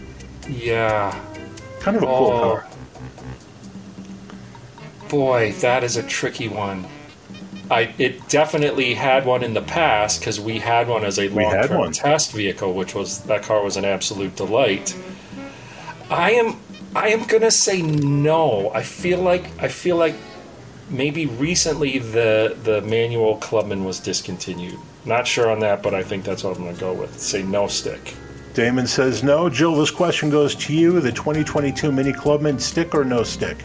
Yeah. 0.49 1.19
Kind 1.81 1.97
of 1.97 2.03
a 2.03 2.07
cool 2.07 2.31
Oh. 2.31 2.41
car. 2.61 2.67
Boy, 5.09 5.53
that 5.61 5.83
is 5.83 5.97
a 5.97 6.03
tricky 6.03 6.49
one. 6.49 6.87
I 7.71 7.95
it 7.99 8.29
definitely 8.29 8.95
had 8.95 9.25
one 9.25 9.43
in 9.43 9.55
the 9.55 9.63
past 9.63 10.21
because 10.21 10.41
we 10.41 10.59
had 10.59 10.89
one 10.89 11.05
as 11.05 11.19
a 11.19 11.29
long-term 11.29 11.93
test 11.93 12.33
vehicle, 12.33 12.75
which 12.75 12.95
was 12.95 13.21
that 13.25 13.43
car 13.43 13.63
was 13.63 13.77
an 13.77 13.85
absolute 13.85 14.37
delight. 14.37 14.97
I 16.11 16.33
am 16.33 16.61
I 16.95 17.09
am 17.09 17.25
gonna 17.25 17.51
say 17.51 17.83
no. 17.83 18.71
I 18.75 18.83
feel 18.83 19.21
like 19.21 19.45
I 19.63 19.69
feel 19.69 19.97
like 19.97 20.15
maybe 20.91 21.27
recently 21.27 21.99
the 21.99 22.57
the 22.63 22.83
manual 22.83 23.39
Clubman 23.39 23.85
was 23.85 23.99
discontinued. 23.99 24.79
Not 25.05 25.27
sure 25.27 25.51
on 25.51 25.61
that, 25.61 25.83
but 25.83 25.95
I 25.95 26.03
think 26.03 26.25
that's 26.25 26.45
what 26.45 26.57
I'm 26.57 26.65
gonna 26.65 26.77
go 26.77 26.93
with. 26.93 27.19
Say 27.19 27.43
no 27.43 27.67
stick. 27.67 28.15
Damon 28.55 28.87
says 28.87 29.25
no. 29.25 29.49
Jill, 29.51 29.75
this 29.75 29.91
question 29.91 30.31
goes 30.31 30.55
to 30.55 30.73
you. 30.73 31.01
The 31.01 31.11
2022 31.11 31.91
Mini 31.91 32.13
Clubman, 32.13 32.61
stick 32.61 32.95
or 32.95 33.05
no 33.05 33.25
stick? 33.25 33.59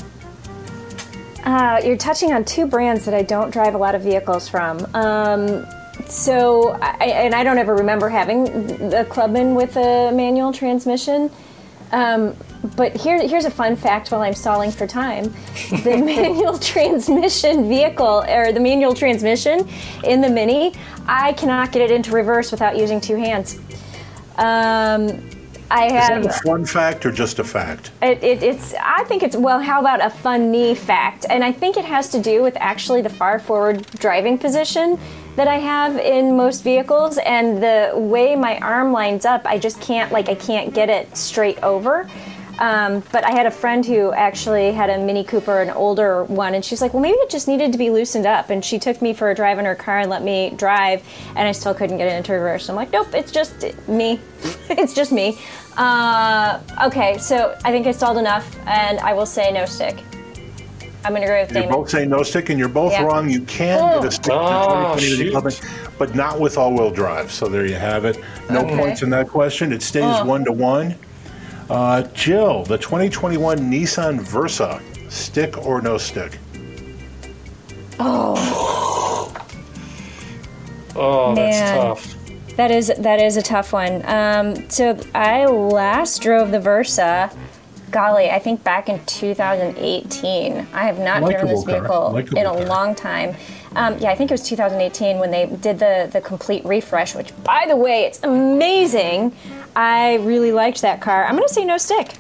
Uh, 1.44 1.82
you're 1.84 1.98
touching 1.98 2.34
on 2.34 2.44
two 2.44 2.68
brands 2.68 3.06
that 3.06 3.14
I 3.14 3.22
don't 3.22 3.52
drive 3.52 3.76
a 3.76 3.78
lot 3.78 3.96
of 3.96 4.02
vehicles 4.02 4.50
from. 4.50 4.86
Um, 4.94 5.66
so, 6.08 6.72
I, 6.82 7.06
and 7.06 7.36
I 7.36 7.44
don't 7.44 7.58
ever 7.58 7.76
remember 7.76 8.10
having 8.10 8.46
the 8.90 9.06
Clubman 9.10 9.56
with 9.56 9.76
a 9.78 10.12
manual 10.12 10.52
transmission. 10.54 11.32
Um, 11.92 12.36
but 12.76 12.96
here, 12.96 13.26
here's 13.26 13.46
a 13.46 13.52
fun 13.52 13.76
fact 13.76 14.12
while 14.12 14.22
I'm 14.22 14.34
stalling 14.34 14.72
for 14.72 14.86
time. 14.86 15.34
The 15.84 15.98
manual 16.06 16.58
transmission 16.60 17.68
vehicle, 17.70 18.24
or 18.28 18.52
the 18.52 18.60
manual 18.60 18.94
transmission 18.94 19.68
in 20.04 20.22
the 20.22 20.30
Mini, 20.30 20.74
I 21.08 21.34
cannot 21.34 21.72
get 21.72 21.82
it 21.82 21.92
into 21.92 22.12
reverse 22.12 22.52
without 22.52 22.78
using 22.78 23.00
two 23.00 23.16
hands. 23.16 23.60
Um, 24.38 25.30
I 25.72 25.86
Is 25.86 25.92
have. 25.92 26.24
that 26.24 26.36
a 26.38 26.42
fun 26.42 26.66
fact 26.66 27.06
or 27.06 27.12
just 27.12 27.40
a 27.40 27.44
fact? 27.44 27.92
It, 28.02 28.24
it, 28.24 28.44
it's. 28.44 28.74
I 28.74 29.04
think 29.06 29.24
it's. 29.24 29.36
Well, 29.36 29.60
how 29.60 29.80
about 29.80 30.04
a 30.04 30.10
funny 30.10 30.74
fact? 30.76 31.26
And 31.30 31.44
I 31.44 31.52
think 31.52 31.78
it 31.78 31.86
has 31.86 32.10
to 32.10 32.22
do 32.22 32.42
with 32.42 32.58
actually 32.60 33.02
the 33.02 33.10
far 33.10 33.40
forward 33.40 33.86
driving 34.00 34.38
position 34.38 35.00
that 35.36 35.48
I 35.48 35.58
have 35.58 35.98
in 35.98 36.36
most 36.36 36.64
vehicles, 36.64 37.18
and 37.20 37.62
the 37.62 37.92
way 37.96 38.36
my 38.36 38.58
arm 38.60 38.92
lines 38.92 39.26
up. 39.26 39.46
I 39.46 39.58
just 39.60 39.80
can't. 39.82 40.12
Like 40.12 40.28
I 40.30 40.36
can't 40.36 40.74
get 40.74 40.90
it 40.90 41.16
straight 41.16 41.62
over. 41.64 42.10
Um, 42.60 43.02
but 43.14 43.24
I 43.24 43.32
had 43.32 43.46
a 43.46 43.52
friend 43.52 43.86
who 43.86 44.12
actually 44.12 44.74
had 44.74 44.90
a 44.90 44.98
Mini 44.98 45.24
Cooper, 45.24 45.62
an 45.62 45.70
older 45.70 46.26
one, 46.26 46.54
and 46.54 46.64
she's 46.64 46.82
like, 46.82 46.94
"Well, 46.94 47.02
maybe 47.02 47.18
it 47.18 47.30
just 47.30 47.48
needed 47.48 47.72
to 47.72 47.78
be 47.78 47.90
loosened 47.90 48.26
up." 48.26 48.50
And 48.50 48.64
she 48.64 48.78
took 48.78 49.02
me 49.02 49.14
for 49.14 49.32
a 49.32 49.36
drive 49.36 49.60
in 49.60 49.66
her 49.66 49.76
car 49.76 50.00
and 50.00 50.10
let 50.10 50.24
me 50.24 50.52
drive, 50.58 51.02
and 51.38 51.48
I 51.48 51.54
still 51.54 51.74
couldn't 51.74 51.98
get 51.98 52.08
it 52.08 52.16
into 52.18 52.34
reverse. 52.34 52.68
I'm 52.70 52.76
like, 52.76 52.92
"Nope, 52.92 53.14
it's 53.14 53.32
just 53.32 53.66
me. 53.88 54.20
it's 54.70 54.94
just 54.94 55.12
me." 55.14 55.38
Uh, 55.78 56.60
okay, 56.84 57.18
so 57.18 57.58
I 57.64 57.72
think 57.72 57.88
I 57.88 57.92
stalled 57.92 58.18
enough, 58.18 58.54
and 58.68 59.00
I 59.00 59.14
will 59.14 59.26
say 59.26 59.52
no 59.54 59.66
stick. 59.66 59.98
I'm 61.06 61.14
gonna 61.14 61.26
agree 61.28 61.40
with 61.40 61.52
You're 61.54 61.62
Damon. 61.62 61.76
both 61.78 61.90
saying 61.90 62.10
no 62.10 62.24
stick, 62.24 62.50
and 62.50 62.60
you're 62.60 62.68
both 62.68 62.92
Yeah. 62.92 63.04
wrong. 63.04 63.30
You 63.30 63.40
can 63.44 63.80
Oh. 63.82 64.02
get 64.02 64.10
a 64.10 64.12
stick 64.12 64.24
to 64.26 64.34
Oh, 64.34 64.96
2020 64.98 65.32
Mini 65.32 65.50
shoot. 65.52 65.62
But 65.98 66.14
not 66.14 66.42
with 66.42 66.58
all-wheel 66.58 66.90
drive. 66.92 67.32
So 67.32 67.48
there 67.48 67.66
you 67.66 67.76
have 67.76 68.04
it. 68.04 68.18
No 68.50 68.60
Okay. 68.62 68.76
points 68.78 69.02
in 69.02 69.10
that 69.12 69.30
question. 69.30 69.72
It 69.72 69.82
stays 69.82 70.04
Oh. 70.04 70.26
one 70.26 70.44
to 70.44 70.52
one. 70.52 70.96
Uh, 71.70 72.02
Jill, 72.14 72.64
the 72.64 72.78
2021 72.78 73.60
Nissan 73.60 74.20
Versa, 74.20 74.82
stick 75.10 75.58
or 75.66 75.82
no 75.82 75.98
stick? 75.98 76.40
Oh, 80.96 81.34
that's 81.36 81.60
Man. 81.60 81.78
tough. 81.78 82.16
That 82.56 82.72
is 82.72 82.92
that 82.98 83.22
is 83.22 83.38
a 83.38 83.42
tough 83.42 83.72
one. 83.72 84.04
Um, 84.06 84.70
so 84.70 85.00
I 85.16 85.46
last 85.46 86.22
drove 86.22 86.52
the 86.52 86.60
Versa. 86.60 87.32
Golly, 87.92 88.30
I 88.30 88.40
think 88.40 88.64
back 88.64 88.90
in 88.90 89.04
2018. 89.06 90.68
I 90.74 90.84
have 90.84 91.00
not 91.00 91.24
driven 91.24 91.48
this 91.48 91.64
vehicle 91.64 92.16
in 92.18 92.38
a 92.38 92.44
car. 92.44 92.66
long 92.66 92.96
time. 92.96 93.36
Um, 93.76 93.98
yeah, 94.00 94.10
I 94.12 94.16
think 94.16 94.32
it 94.32 94.34
was 94.34 94.48
2018 94.48 95.20
when 95.20 95.32
they 95.32 95.46
did 95.46 95.80
the 95.80 96.10
the 96.12 96.22
complete 96.22 96.66
refresh. 96.66 97.16
Which, 97.16 97.32
by 97.44 97.66
the 97.68 97.76
way, 97.76 98.04
it's 98.04 98.22
amazing. 98.24 99.36
I 99.76 100.16
really 100.16 100.52
liked 100.52 100.82
that 100.82 101.02
car. 101.02 101.26
I'm 101.26 101.36
going 101.36 101.48
to 101.48 101.54
say 101.54 101.66
no 101.66 101.78
stick. 101.78 102.16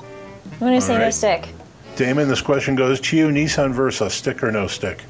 I'm 0.53 0.59
going 0.59 0.79
to 0.79 0.81
say 0.81 0.97
no 0.97 1.09
stick. 1.09 1.49
Damon, 1.95 2.27
this 2.27 2.41
question 2.41 2.75
goes 2.75 2.99
to 3.01 3.17
you. 3.17 3.27
Nissan 3.27 3.71
Versa, 3.71 4.09
stick 4.09 4.43
or 4.43 4.51
no 4.51 4.67
stick? 4.67 5.03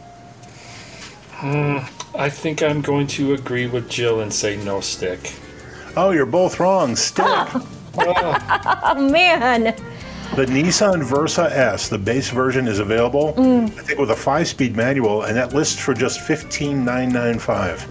I 1.42 2.30
think 2.30 2.62
I'm 2.64 2.82
going 2.82 3.08
to 3.08 3.34
agree 3.34 3.68
with 3.68 3.90
Jill 3.90 4.22
and 4.22 4.34
say 4.34 4.58
no 4.58 4.82
stick. 4.82 5.34
Oh, 5.96 6.12
you're 6.12 6.26
both 6.26 6.60
wrong. 6.60 6.96
Stick. 6.96 7.26
Oh 7.28 9.10
man. 9.12 9.76
The 10.36 10.46
Nissan 10.46 11.04
Versa 11.04 11.50
S, 11.52 11.90
the 11.90 11.98
base 11.98 12.30
version, 12.30 12.68
is 12.68 12.80
available. 12.80 13.34
Mm. 13.34 13.66
I 13.66 13.84
think 13.84 14.00
with 14.00 14.12
a 14.12 14.16
five-speed 14.16 14.76
manual, 14.76 15.24
and 15.24 15.36
that 15.36 15.54
lists 15.54 15.80
for 15.80 15.94
just 15.94 16.22
fifteen 16.22 16.86
nine 16.86 17.10
nine 17.10 17.40
five. 17.40 17.86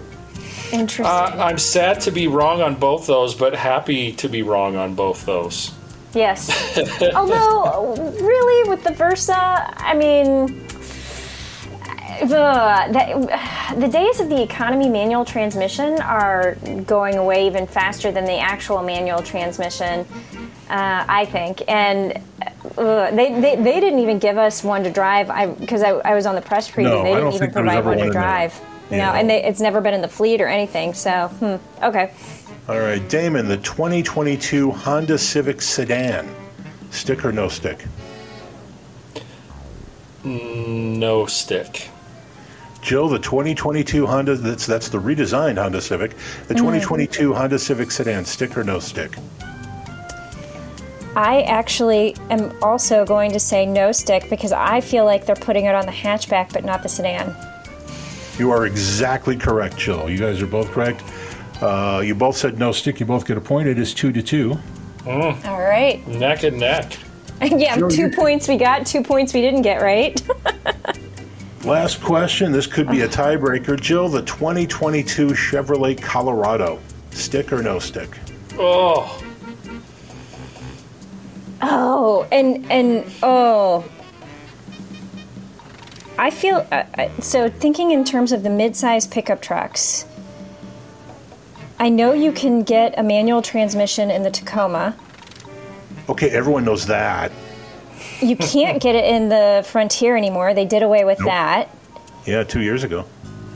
Interesting. 0.71 1.05
Uh, 1.05 1.35
I'm 1.37 1.57
sad 1.57 1.99
to 2.01 2.11
be 2.11 2.27
wrong 2.27 2.61
on 2.61 2.75
both 2.75 3.07
those, 3.07 3.35
but 3.35 3.55
happy 3.55 4.13
to 4.13 4.29
be 4.29 4.41
wrong 4.41 4.75
on 4.75 4.95
both 4.95 5.25
those. 5.25 5.73
Yes. 6.13 6.49
Although, 7.15 7.95
really, 8.21 8.69
with 8.69 8.83
the 8.83 8.91
Versa, 8.93 9.35
I 9.77 9.93
mean, 9.93 10.47
the, 12.21 12.87
the, 12.91 13.79
the 13.79 13.87
days 13.87 14.19
of 14.19 14.29
the 14.29 14.41
economy 14.41 14.89
manual 14.89 15.23
transmission 15.23 16.01
are 16.01 16.55
going 16.85 17.15
away 17.15 17.47
even 17.47 17.67
faster 17.67 18.11
than 18.11 18.25
the 18.25 18.39
actual 18.39 18.81
manual 18.81 19.21
transmission, 19.21 20.05
uh, 20.69 21.05
I 21.07 21.25
think. 21.25 21.61
And 21.67 22.21
uh, 22.77 23.11
they, 23.11 23.39
they, 23.39 23.55
they 23.55 23.79
didn't 23.79 23.99
even 23.99 24.19
give 24.19 24.37
us 24.37 24.63
one 24.63 24.83
to 24.83 24.91
drive 24.91 25.27
because 25.59 25.81
I, 25.81 25.91
I, 25.91 26.13
was 26.13 26.25
on 26.25 26.35
the 26.35 26.41
press 26.41 26.69
preview. 26.69 26.83
No, 26.83 27.03
they 27.03 27.11
I 27.11 27.15
didn't 27.15 27.23
don't 27.23 27.33
even 27.33 27.39
think 27.39 27.53
there 27.53 27.63
was 27.63 27.71
provide 27.73 27.85
one 27.85 27.97
one 27.97 28.07
to 28.07 28.11
drive. 28.11 28.61
You 28.91 28.97
know, 28.97 29.03
Yeah. 29.03 29.13
and 29.13 29.29
they, 29.29 29.43
it's 29.43 29.61
never 29.61 29.81
been 29.81 29.93
in 29.93 30.01
the 30.01 30.07
fleet 30.07 30.41
or 30.41 30.47
anything. 30.47 30.93
So, 30.93 31.27
hmm, 31.27 31.83
okay. 31.83 32.11
All 32.67 32.79
right, 32.79 33.07
Damon, 33.09 33.47
the 33.47 33.57
2022 33.57 34.71
Honda 34.71 35.17
Civic 35.17 35.61
sedan, 35.61 36.29
stick 36.91 37.23
or 37.23 37.31
no 37.31 37.47
stick? 37.47 37.85
No 40.23 41.25
stick. 41.25 41.89
Jill, 42.81 43.09
the 43.09 43.19
2022 43.19 44.05
Honda, 44.05 44.35
that's, 44.35 44.65
that's 44.65 44.89
the 44.89 44.97
redesigned 44.97 45.57
Honda 45.57 45.81
Civic, 45.81 46.11
the 46.47 46.53
2022 46.53 47.33
Honda 47.33 47.59
Civic 47.59 47.91
sedan, 47.91 48.25
stick 48.25 48.57
or 48.57 48.63
no 48.63 48.79
stick? 48.79 49.15
I 51.15 51.41
actually 51.43 52.15
am 52.29 52.51
also 52.61 53.05
going 53.05 53.31
to 53.31 53.39
say 53.39 53.65
no 53.65 53.91
stick 53.91 54.29
because 54.29 54.51
I 54.51 54.81
feel 54.81 55.05
like 55.05 55.25
they're 55.25 55.35
putting 55.35 55.65
it 55.65 55.75
on 55.75 55.85
the 55.85 55.91
hatchback 55.91 56.53
but 56.53 56.63
not 56.63 56.83
the 56.83 56.89
sedan. 56.89 57.35
You 58.37 58.51
are 58.51 58.65
exactly 58.65 59.35
correct, 59.35 59.77
Jill. 59.77 60.09
You 60.09 60.17
guys 60.17 60.41
are 60.41 60.47
both 60.47 60.71
correct. 60.71 61.03
Uh, 61.61 62.01
you 62.05 62.15
both 62.15 62.37
said 62.37 62.57
no 62.57 62.71
stick. 62.71 62.99
You 62.99 63.05
both 63.05 63.25
get 63.25 63.37
a 63.37 63.41
point. 63.41 63.67
It 63.67 63.77
is 63.77 63.93
two 63.93 64.13
to 64.13 64.21
two. 64.21 64.57
All 65.05 65.59
right. 65.59 66.05
Neck 66.07 66.43
and 66.43 66.57
neck. 66.57 66.97
yeah, 67.41 67.77
Jill, 67.77 67.89
two 67.89 68.09
points 68.09 68.47
we 68.47 68.57
got, 68.57 68.85
two 68.85 69.01
points 69.01 69.33
we 69.33 69.41
didn't 69.41 69.61
get 69.61 69.81
right. 69.81 70.21
Last 71.65 72.01
question. 72.01 72.51
This 72.51 72.67
could 72.67 72.89
be 72.89 73.01
a 73.01 73.07
tiebreaker. 73.07 73.79
Jill, 73.79 74.07
the 74.07 74.21
2022 74.21 75.27
Chevrolet 75.27 76.01
Colorado, 76.01 76.79
stick 77.11 77.51
or 77.51 77.61
no 77.61 77.79
stick? 77.79 78.09
Oh, 78.53 79.21
oh, 81.61 82.27
and 82.31 82.69
and 82.71 83.05
oh. 83.23 83.89
I 86.17 86.31
feel 86.31 86.67
uh, 86.71 86.83
uh, 86.97 87.21
so 87.21 87.49
thinking 87.49 87.91
in 87.91 88.03
terms 88.03 88.33
of 88.33 88.43
the 88.43 88.49
mid-size 88.49 89.07
pickup 89.07 89.41
trucks. 89.41 90.05
I 91.79 91.87
know 91.87 92.11
you 92.11 92.33
can 92.33 92.63
get 92.63 92.99
a 92.99 93.03
manual 93.03 93.41
transmission 93.41 94.11
in 94.11 94.23
the 94.23 94.29
Tacoma. 94.29 94.97
Okay, 96.09 96.29
everyone 96.29 96.65
knows 96.65 96.87
that. 96.87 97.31
You 98.19 98.35
can't 98.35 98.81
get 98.81 98.95
it 98.95 99.05
in 99.05 99.29
the 99.29 99.63
Frontier 99.65 100.17
anymore. 100.17 100.53
They 100.53 100.65
did 100.65 100.83
away 100.83 101.05
with 101.05 101.19
Nope. 101.19 101.27
that. 101.29 101.69
Yeah, 102.25 102.43
two 102.43 102.59
years 102.59 102.83
ago. 102.83 103.05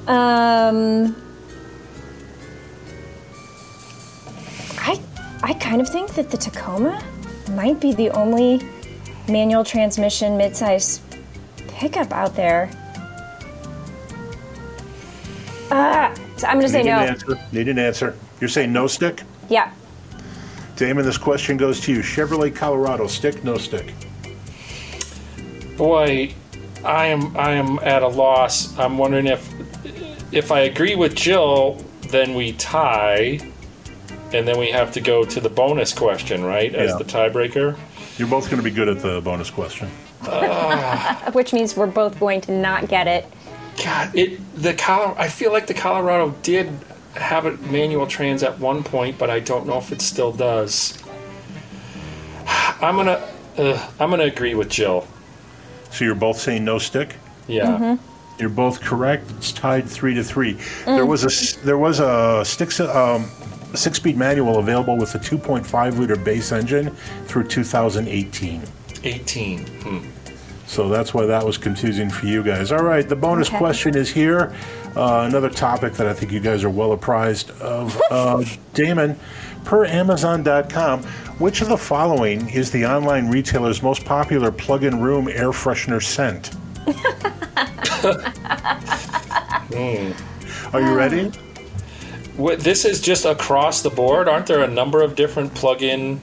Um, 0.08 1.16
I 4.78 5.01
I 5.41 5.54
kind 5.56 5.82
of 5.82 5.89
think 5.89 6.14
that 6.14 6.30
the 6.30 6.38
Tacoma 6.38 7.04
might 7.56 7.80
be 7.80 7.93
the 7.93 8.10
only 8.12 8.62
manual 9.30 9.64
transmission 9.64 10.34
midsize 10.34 10.99
pickup 11.70 12.12
out 12.12 12.36
there. 12.36 12.70
Ah, 15.72 16.14
so 16.38 16.47
I'm 16.47 16.58
gonna 16.58 16.70
say 16.70 16.84
Need 16.84 16.89
an 16.91 16.95
no. 17.06 17.08
answer. 17.08 17.39
Need 17.51 17.68
an 17.68 17.80
answer. 17.80 18.18
You're 18.39 18.49
saying 18.49 18.72
no 18.74 18.88
stick? 18.88 19.24
Yeah, 19.49 19.72
Damon, 20.76 21.06
this 21.06 21.18
question 21.18 21.58
goes 21.58 21.80
to 21.82 21.93
you. 21.93 21.99
Chevrolet 21.99 22.54
Colorado, 22.56 23.08
stick, 23.08 23.43
no 23.43 23.58
stick? 23.58 23.93
boy, 25.78 26.34
I 26.84 27.08
am 27.08 27.36
I 27.36 27.51
am 27.51 27.80
at 27.80 28.04
a 28.04 28.08
loss. 28.08 28.78
I'm 28.78 28.97
wondering 28.97 29.28
if 29.28 29.51
if 30.32 30.51
I 30.51 30.62
agree 30.62 30.95
with 30.95 31.16
Jill, 31.16 31.84
then 32.10 32.34
we 32.36 32.54
tie, 32.54 33.39
and 34.34 34.48
then 34.48 34.58
we 34.58 34.72
have 34.72 34.92
to 34.94 35.02
go 35.02 35.24
to 35.24 35.40
the 35.40 35.50
bonus 35.50 35.94
question, 35.94 36.44
right? 36.44 36.74
As 36.74 36.92
Yeah. 36.92 36.98
the 36.98 37.04
tiebreaker. 37.04 37.78
You're 38.18 38.28
both 38.28 38.46
going 38.50 38.58
to 38.58 38.64
be 38.64 38.72
good 38.76 38.90
at 38.90 39.02
the 39.02 39.22
bonus 39.22 39.50
question. 39.50 39.90
which 41.34 41.54
means 41.54 41.76
we're 41.76 41.88
both 41.88 42.20
going 42.20 42.42
to 42.42 42.52
not 42.52 42.88
get 42.88 43.08
it. 43.08 43.26
God, 43.84 44.16
it 44.16 44.40
the 44.56 44.74
Col- 44.74 45.16
I 45.18 45.28
feel 45.28 45.52
like 45.52 45.68
the 45.68 45.74
Colorado 45.74 46.34
did 46.44 46.70
have 47.16 47.46
a 47.46 47.58
manual 47.58 48.08
trans 48.08 48.44
at 48.44 48.60
one 48.60 48.84
point, 48.84 49.18
but 49.18 49.30
I 49.30 49.40
don't 49.40 49.66
know 49.66 49.78
if 49.78 49.92
it 49.92 50.02
still 50.02 50.32
does. 50.32 50.98
I'm 52.48 52.96
gonna 52.96 53.28
uh, 53.58 53.90
I'm 54.00 54.10
gonna 54.12 54.24
agree 54.24 54.56
with 54.56 54.70
Jill. 54.70 55.08
So 55.92 56.06
you're 56.06 56.16
both 56.16 56.40
saying 56.40 56.64
no 56.64 56.78
stick? 56.80 57.16
Yeah. 57.48 57.98
You're 58.40 58.50
both 58.50 58.82
correct. 58.82 59.30
It's 59.38 59.52
tied 59.52 59.88
three 59.88 60.16
to 60.16 60.24
three. 60.24 60.58
There 60.86 61.06
was 61.06 61.24
a 61.24 61.66
there 61.66 61.78
was 61.78 62.00
a 62.00 62.44
stick 62.46 62.80
um, 62.80 63.30
six 63.76 63.98
speed 63.98 64.18
manual 64.18 64.60
available 64.60 64.98
with 64.98 65.14
a 65.16 65.20
2.5 65.20 65.98
liter 65.98 66.16
base 66.16 66.52
engine 66.52 66.90
through 67.26 67.48
2018. 67.48 68.62
18. 69.04 69.66
Hmm. 69.82 70.00
So 70.66 70.90
that's 70.90 71.14
why 71.14 71.26
that 71.26 71.46
was 71.46 71.58
confusing 71.58 72.10
for 72.10 72.26
you 72.26 72.42
guys. 72.42 72.72
All 72.72 72.84
right, 72.84 73.08
the 73.08 73.16
bonus 73.16 73.50
Okay. 73.50 73.58
question 73.58 73.96
is 73.96 74.10
here. 74.10 74.56
Uh, 74.96 75.26
another 75.28 75.50
topic 75.50 75.94
that 75.94 76.08
I 76.08 76.14
think 76.14 76.32
you 76.32 76.40
guys 76.40 76.64
are 76.64 76.70
well 76.70 76.94
apprised 76.94 77.52
of. 77.62 78.00
Uh, 78.10 78.44
Damon, 78.74 79.20
per 79.66 79.86
Amazon.com, 79.86 81.04
which 81.40 81.62
of 81.62 81.70
the 81.70 81.78
following 81.78 82.50
is 82.50 82.72
the 82.72 82.86
online 82.86 83.30
retailer's 83.30 83.84
most 83.84 84.06
popular 84.06 84.52
plug 84.52 84.84
in 84.84 85.00
room 85.02 85.28
air 85.28 85.52
freshener 85.52 86.02
scent? 86.02 86.52
Are 90.74 90.82
you 90.82 90.94
ready? 90.96 91.32
What, 92.38 92.60
this 92.60 92.84
is 92.86 93.00
just 93.00 93.26
across 93.26 93.82
the 93.82 93.90
board. 93.90 94.28
Aren't 94.28 94.48
there 94.48 94.64
a 94.64 94.68
number 94.68 95.02
of 95.02 95.16
different 95.16 95.54
plug-in? 95.54 96.20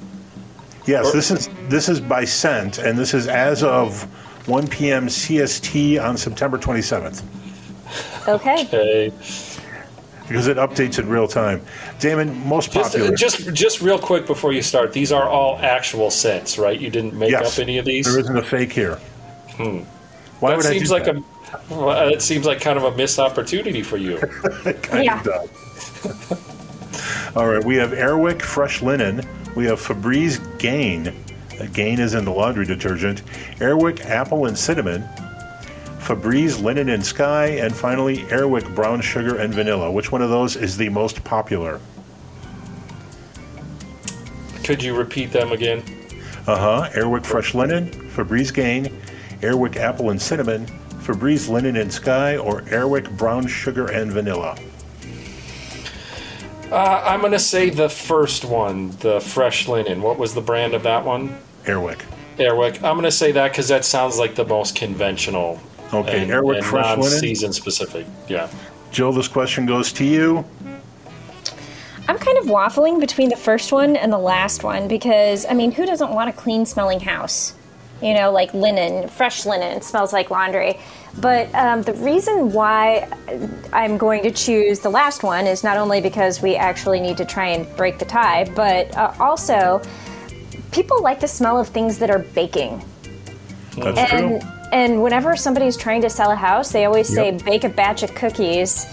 Yes, 0.87 1.13
this 1.13 1.31
is 1.31 1.49
this 1.69 1.89
is 1.89 2.01
by 2.01 2.25
scent, 2.25 2.79
and 2.79 2.99
this 2.99 3.15
is 3.15 3.29
as 3.29 3.63
of 3.63 4.03
1 4.49 4.67
p.m. 4.69 5.07
CST 5.07 6.03
on 6.03 6.17
September 6.17 6.59
27th 6.59 7.23
Okay. 8.27 8.63
Okay. 8.65 9.13
because 10.27 10.47
it 10.49 10.57
updates 10.57 10.99
in 10.99 11.09
real 11.09 11.29
time. 11.29 11.61
Damon, 12.01 12.45
most 12.49 12.73
Just, 12.73 12.93
popular. 12.93 13.15
just, 13.15 13.53
just 13.53 13.83
real 13.83 13.99
quick 13.99 14.27
before 14.27 14.53
you 14.53 14.63
start, 14.63 14.93
these 14.93 15.13
are 15.13 15.29
all 15.29 15.59
actual 15.59 16.11
sets, 16.11 16.59
right? 16.59 16.81
You 16.81 16.89
didn't 16.91 17.15
make 17.15 17.31
yes, 17.31 17.59
up 17.59 17.63
any 17.63 17.79
of 17.79 17.85
these. 17.85 18.07
There 18.07 18.19
isn't 18.19 18.37
a 18.37 18.43
fake 18.43 18.73
here. 18.73 18.97
Hmm. 19.53 19.81
Why 20.41 20.51
that 20.51 20.57
would 20.57 20.67
seems 20.67 20.91
I 20.91 20.95
like 20.99 21.05
do 21.05 21.25
a. 21.71 21.75
Well, 21.75 22.09
it 22.09 22.23
seems 22.23 22.47
like 22.47 22.61
kind 22.61 22.79
of 22.79 22.85
a 22.85 22.97
missed 22.97 23.19
opportunity 23.19 23.83
for 23.83 23.97
you. 23.99 24.17
Kind 24.83 25.05
Yeah. 25.05 25.19
of 25.19 25.25
does. 25.25 25.51
All 27.37 27.47
right, 27.47 27.65
we 27.65 27.77
have 27.77 27.91
Airwick 27.91 28.43
Fresh 28.43 28.83
Linen. 28.83 29.27
We 29.55 29.65
have 29.67 29.81
Febreze 29.81 30.59
Gain. 30.59 31.09
Uh, 31.09 31.67
Gain 31.73 32.01
is 32.01 32.15
in 32.15 32.25
the 32.25 32.31
laundry 32.31 32.67
detergent. 32.67 33.23
Airwick 33.59 34.05
Apple 34.05 34.47
and 34.47 34.59
Cinnamon. 34.59 35.03
Febreze 35.99 36.63
Linen 36.63 36.89
and 36.89 37.05
Sky. 37.05 37.47
And 37.47 37.75
finally, 37.75 38.19
Airwick 38.25 38.75
Brown 38.75 39.01
Sugar 39.01 39.37
and 39.37 39.55
Vanilla. 39.55 39.91
Which 39.91 40.11
one 40.11 40.23
of 40.23 40.31
those 40.31 40.57
is 40.57 40.77
the 40.77 40.89
most 40.89 41.23
popular? 41.25 41.81
Could 44.65 44.83
you 44.83 44.97
repeat 44.97 45.33
them 45.33 45.53
again? 45.53 45.83
Uh 46.47 46.57
huh. 46.57 46.89
Airwick 46.93 47.25
Fresh 47.25 47.55
Linen, 47.55 47.91
Febreze 48.11 48.53
Gain, 48.53 48.87
Airwick 49.41 49.77
Apple 49.77 50.11
and 50.11 50.21
Cinnamon, 50.21 50.67
Febreze 51.01 51.49
Linen 51.49 51.77
and 51.77 51.93
Sky, 51.93 52.37
or 52.37 52.63
Airwick 52.63 53.17
Brown 53.17 53.47
Sugar 53.47 53.87
and 53.87 54.13
Vanilla. 54.13 54.57
Uh, 56.71 57.03
I'm 57.05 57.21
going 57.21 57.33
to 57.33 57.39
say 57.39 57.71
the 57.71 57.89
first 57.89 58.45
one, 58.45 58.91
the 58.99 59.21
fresh 59.21 59.67
linen. 59.67 60.03
What 60.03 60.19
was 60.19 60.35
the 60.35 60.41
brand 60.41 60.75
of 60.75 60.85
that 60.85 61.05
one? 61.05 61.37
Airwick. 61.65 62.01
Airwick. 62.39 62.77
I'm 62.77 62.95
going 62.95 63.03
to 63.03 63.11
say 63.11 63.33
that 63.33 63.51
because 63.51 63.69
that 63.69 63.85
sounds 63.85 64.19
like 64.19 64.37
the 64.37 64.45
most 64.45 64.77
conventional. 64.77 65.61
Okay, 65.93 66.23
and, 66.23 66.31
Airwick 66.31 66.59
and 66.59 66.65
Fresh 66.65 66.87
Linen. 66.87 67.01
non-season 67.01 67.53
specific. 67.53 68.07
Yeah. 68.29 68.49
Jill, 68.93 69.13
this 69.13 69.27
question 69.27 69.67
goes 69.67 69.93
to 69.95 70.05
you. 70.05 70.45
I'm 72.07 72.19
kind 72.19 72.39
of 72.39 72.45
waffling 72.45 73.01
between 73.01 73.29
the 73.29 73.37
first 73.37 73.73
one 73.73 73.97
and 73.97 74.13
the 74.13 74.19
last 74.19 74.63
one 74.65 74.89
because, 74.89 75.47
I 75.47 75.55
mean, 75.55 75.73
who 75.73 75.87
doesn't 75.87 76.11
want 76.11 76.31
a 76.31 76.33
clean 76.33 76.67
smelling 76.67 77.01
house? 77.01 77.55
You 78.03 78.15
know, 78.15 78.33
like 78.33 78.55
linen, 78.55 79.09
fresh 79.09 79.45
linen, 79.45 79.83
smells 79.83 80.13
like 80.13 80.31
laundry. 80.31 80.79
But 81.19 81.55
um, 81.55 81.83
the 81.83 81.93
reason 81.95 82.53
why 82.53 83.09
I'm 83.73 83.99
going 83.99 84.23
to 84.23 84.31
choose 84.31 84.79
the 84.81 84.89
last 84.91 85.23
one 85.23 85.47
is 85.47 85.63
not 85.63 85.77
only 85.77 86.01
because 86.01 86.41
we 86.41 86.57
actually 86.57 87.01
need 87.01 87.17
to 87.19 87.25
try 87.25 87.49
and 87.49 87.77
break 87.77 87.99
the 87.99 88.05
tie, 88.07 88.45
but 88.55 88.97
uh, 88.97 89.13
also 89.21 89.83
people 90.73 91.03
like 91.03 91.21
the 91.21 91.29
smell 91.29 91.59
of 91.61 91.69
things 91.69 91.99
that 91.99 92.11
are 92.11 92.21
baking. 92.21 92.83
That's 93.77 93.99
And 93.99 94.41
true. 94.41 94.51
and 94.73 95.03
whenever 95.03 95.37
somebody's 95.37 95.77
trying 95.77 96.01
to 96.03 96.11
sell 96.11 96.31
a 96.31 96.37
house, 96.37 96.73
they 96.73 96.85
always 96.87 97.09
say 97.09 97.33
Yep. 97.33 97.45
bake 97.45 97.65
a 97.65 97.69
batch 97.69 98.03
of 98.03 98.15
cookies 98.15 98.87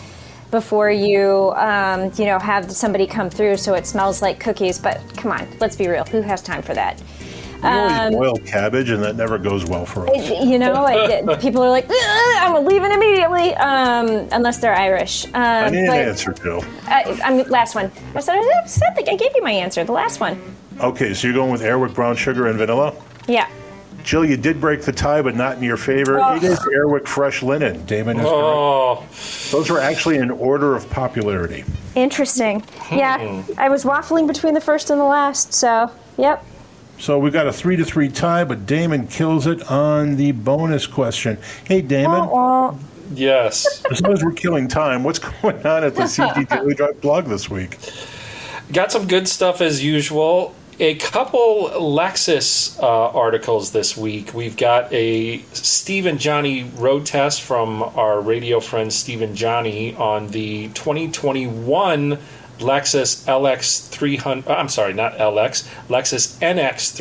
before 0.52 0.90
you 0.90 1.52
um, 1.56 2.12
you 2.16 2.26
know 2.26 2.40
have 2.40 2.72
somebody 2.72 3.06
come 3.06 3.30
through 3.30 3.58
so 3.58 3.74
it 3.74 3.86
smells 3.86 4.22
like 4.22 4.40
cookies. 4.40 4.80
But 4.80 5.00
come 5.16 5.32
on, 5.32 5.48
let's 5.60 5.76
be 5.76 5.88
real. 5.88 6.04
Who 6.06 6.22
has 6.22 6.42
time 6.42 6.62
for 6.62 6.74
that? 6.74 7.02
We 7.64 7.70
always 7.70 7.92
um, 7.94 8.14
boil 8.14 8.38
cabbage, 8.38 8.90
and 8.90 9.02
that 9.04 9.16
never 9.16 9.38
goes 9.38 9.66
well 9.66 9.86
for 9.86 10.10
us. 10.10 10.30
You 10.30 10.60
know, 10.60 10.86
it- 10.88 11.40
people 11.42 11.64
are 11.64 11.70
like, 11.70 11.88
I'm 11.90 12.66
leaving 12.66 12.92
immediately, 12.92 13.56
um, 13.56 14.28
unless 14.32 14.58
they're 14.60 14.76
Irish. 14.76 15.26
Um, 15.28 15.34
I 15.36 15.70
need 15.70 15.88
but, 15.88 15.98
an 15.98 16.10
answer, 16.10 16.34
Jill. 16.34 16.64
Uh, 16.88 17.18
I'm 17.24 17.44
last 17.50 17.76
one. 17.76 17.92
I 18.16 18.20
said, 18.20 18.38
I 18.38 18.66
said 18.66 18.94
like 18.96 19.10
I 19.10 19.16
gave 19.16 19.32
you 19.36 19.44
my 19.44 19.52
answer. 19.52 19.84
The 19.84 19.92
last 19.92 20.20
one. 20.20 20.40
Okay, 20.80 21.14
so 21.14 21.28
you're 21.28 21.36
going 21.36 21.52
with 21.52 21.62
Airwick 21.62 21.96
Brown 21.96 22.16
Sugar 22.16 22.48
and 22.48 22.58
Vanilla? 22.58 22.94
Yeah. 23.28 23.50
Jill, 24.04 24.24
you 24.24 24.38
did 24.38 24.62
break 24.62 24.84
the 24.84 24.92
tie, 24.92 25.22
but 25.22 25.36
not 25.36 25.58
in 25.58 25.64
your 25.64 25.76
favor. 25.76 26.20
Oh. 26.20 26.36
It 26.36 26.44
is 26.44 26.60
Airwick 26.60 27.08
Fresh 27.08 27.44
Linen. 27.44 27.84
Damon 27.86 28.18
is 28.18 28.24
correct. 28.24 28.36
Oh, 28.36 29.06
Those 29.52 29.70
were 29.70 29.80
actually 29.82 30.18
in 30.18 30.32
order 30.32 30.76
of 30.76 30.90
popularity. 30.90 31.66
Interesting. 31.96 32.64
Yeah, 32.92 33.44
I 33.58 33.68
was 33.70 33.84
waffling 33.84 34.28
between 34.28 34.54
the 34.54 34.62
first 34.62 34.92
and 34.92 35.00
the 35.00 35.04
last. 35.04 35.54
So, 35.54 35.92
yep. 36.18 36.46
So 37.00 37.20
we've 37.20 37.34
got 37.34 37.48
a 37.48 37.54
three 37.54 37.76
to 37.76 37.86
three 37.86 38.10
tie, 38.10 38.44
but 38.44 38.66
Damon 38.66 39.08
kills 39.08 39.46
it 39.48 39.70
on 39.72 40.16
the 40.16 40.32
bonus 40.32 40.88
question. 40.88 41.38
Hey, 41.66 41.82
Damon, 41.82 42.12
Wah, 42.28 42.72
wah. 42.72 42.76
Yes. 43.14 43.84
as 43.92 44.02
long 44.02 44.14
as 44.14 44.24
we're 44.24 44.32
killing 44.32 44.68
time, 44.68 45.04
what's 45.04 45.20
going 45.20 45.66
on 45.66 45.84
at 45.84 45.96
the 45.96 46.02
CG 46.04 46.50
Daily 46.50 46.74
Drive 46.74 47.00
blog 47.02 47.26
this 47.26 47.50
week? 47.50 47.78
Got 48.74 48.92
some 48.92 49.08
good 49.08 49.28
stuff 49.28 49.62
as 49.62 49.84
usual. 49.84 50.54
A 50.80 50.96
couple 50.96 51.70
Lexus 51.74 52.78
uh, 52.80 52.86
articles 53.10 53.72
this 53.72 53.96
week. 53.98 54.34
We've 54.34 54.58
got 54.58 54.92
a 54.94 55.40
Steve 55.54 56.06
and 56.06 56.20
Johnny 56.20 56.64
road 56.76 57.06
test 57.06 57.42
from 57.42 57.82
our 57.82 58.22
radio 58.22 58.60
friend 58.60 58.92
Steve 58.94 59.22
and 59.22 59.36
Johnny 59.36 59.96
on 59.96 60.28
the 60.28 60.68
2021 60.70 62.20
Lexus 62.60 63.26
LX 63.26 63.90
300. 63.90 64.50
I'm 64.50 64.70
sorry, 64.70 64.94
not 64.94 65.18
LX. 65.18 65.68
Lexus 65.88 66.38
NX 66.40 66.96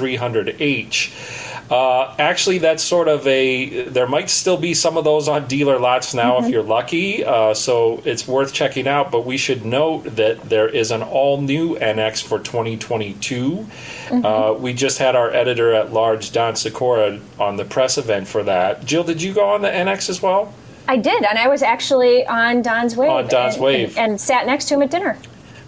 300H. 0.59 1.47
Uh, 1.71 2.15
actually, 2.19 2.59
that's 2.59 2.83
sort 2.83 3.09
of 3.09 3.27
a. 3.27 3.89
There 3.89 4.07
might 4.07 4.31
still 4.31 4.57
be 4.57 4.73
some 4.73 4.97
of 4.97 5.05
those 5.05 5.27
on 5.27 5.49
dealer 5.49 5.79
lots 5.79 6.15
now 6.15 6.39
if 6.39 6.49
you're 6.49 6.63
lucky. 6.63 7.25
Uh, 7.25 7.55
so 7.55 8.03
it's 8.05 8.29
worth 8.29 8.53
checking 8.53 8.87
out. 8.87 9.11
But 9.11 9.27
we 9.27 9.37
should 9.37 9.65
note 9.65 10.05
that 10.17 10.49
there 10.49 10.69
is 10.69 10.93
an 10.93 11.03
all 11.03 11.41
new 11.41 11.77
NX 11.77 12.23
for 12.23 12.39
2022. 12.39 13.67
Uh, 14.13 14.55
we 14.57 14.73
just 14.73 14.99
had 14.99 15.17
our 15.17 15.33
editor 15.33 15.73
at 15.73 15.93
large, 15.93 16.31
Don 16.31 16.55
Sikora, 16.55 17.21
on 17.41 17.57
the 17.57 17.65
press 17.65 17.99
event 17.99 18.29
for 18.29 18.45
that. 18.45 18.85
Jill, 18.85 19.03
did 19.03 19.21
you 19.21 19.35
go 19.35 19.49
on 19.49 19.63
the 19.63 19.69
NX 19.69 20.09
as 20.09 20.23
well? 20.23 20.55
I 20.89 20.97
did, 20.97 21.25
and 21.25 21.37
I 21.37 21.49
was 21.49 21.63
actually 21.63 22.25
on 22.27 22.63
Don's 22.63 22.97
wave. 22.97 23.11
On 23.11 23.27
Don's 23.27 23.57
and, 23.57 23.65
wave. 23.65 23.99
And, 23.99 24.13
and 24.13 24.21
sat 24.21 24.47
next 24.47 24.67
to 24.67 24.75
him 24.75 24.83
at 24.83 24.91
dinner. 24.93 25.19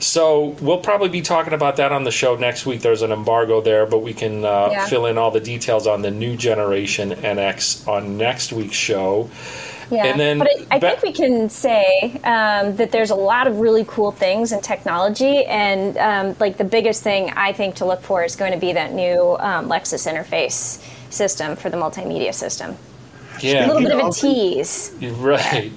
So 0.00 0.56
we'll 0.60 0.78
probably 0.78 1.08
be 1.08 1.22
talking 1.22 1.52
about 1.52 1.76
that 1.76 1.90
on 1.90 2.04
the 2.04 2.10
show 2.12 2.36
next 2.36 2.64
week. 2.66 2.82
There's 2.82 3.02
an 3.02 3.10
embargo 3.10 3.60
there, 3.60 3.84
but 3.84 3.98
we 4.02 4.14
can 4.14 4.44
uh, 4.44 4.68
Yeah. 4.70 4.86
fill 4.86 5.06
in 5.06 5.18
all 5.18 5.30
the 5.32 5.40
details 5.40 5.86
on 5.86 6.02
the 6.02 6.10
new 6.10 6.36
generation 6.36 7.10
NX 7.10 7.86
on 7.88 8.16
next 8.16 8.52
week's 8.52 8.76
show. 8.76 9.28
Yeah, 9.90 10.04
And 10.04 10.20
then 10.20 10.38
but 10.38 10.48
I, 10.70 10.76
I 10.76 10.78
ba- 10.78 10.90
think 10.90 11.02
we 11.02 11.12
can 11.12 11.48
say 11.48 12.20
um, 12.22 12.76
that 12.76 12.92
there's 12.92 13.10
a 13.10 13.14
lot 13.14 13.46
of 13.46 13.58
really 13.58 13.86
cool 13.88 14.12
things 14.12 14.52
in 14.52 14.60
technology, 14.60 15.46
and 15.46 15.96
um, 15.96 16.36
like 16.38 16.58
the 16.58 16.64
biggest 16.64 17.02
thing 17.02 17.30
I 17.30 17.52
think 17.54 17.74
to 17.76 17.86
look 17.86 18.02
for 18.02 18.22
is 18.22 18.36
going 18.36 18.52
to 18.52 18.58
be 18.58 18.74
that 18.74 18.92
new 18.92 19.36
um, 19.40 19.66
Lexus 19.68 20.06
interface 20.06 20.84
system 21.10 21.56
for 21.56 21.70
the 21.70 21.78
multimedia 21.78 22.34
system. 22.34 22.76
Yeah, 23.40 23.50
A 23.50 23.66
Yeah, 23.66 23.66
little 23.72 23.82
bit 23.82 23.92
of 23.98 24.08
a 24.08 24.12
tease. 24.12 24.94
you're 25.00 25.12
right. 25.14 25.72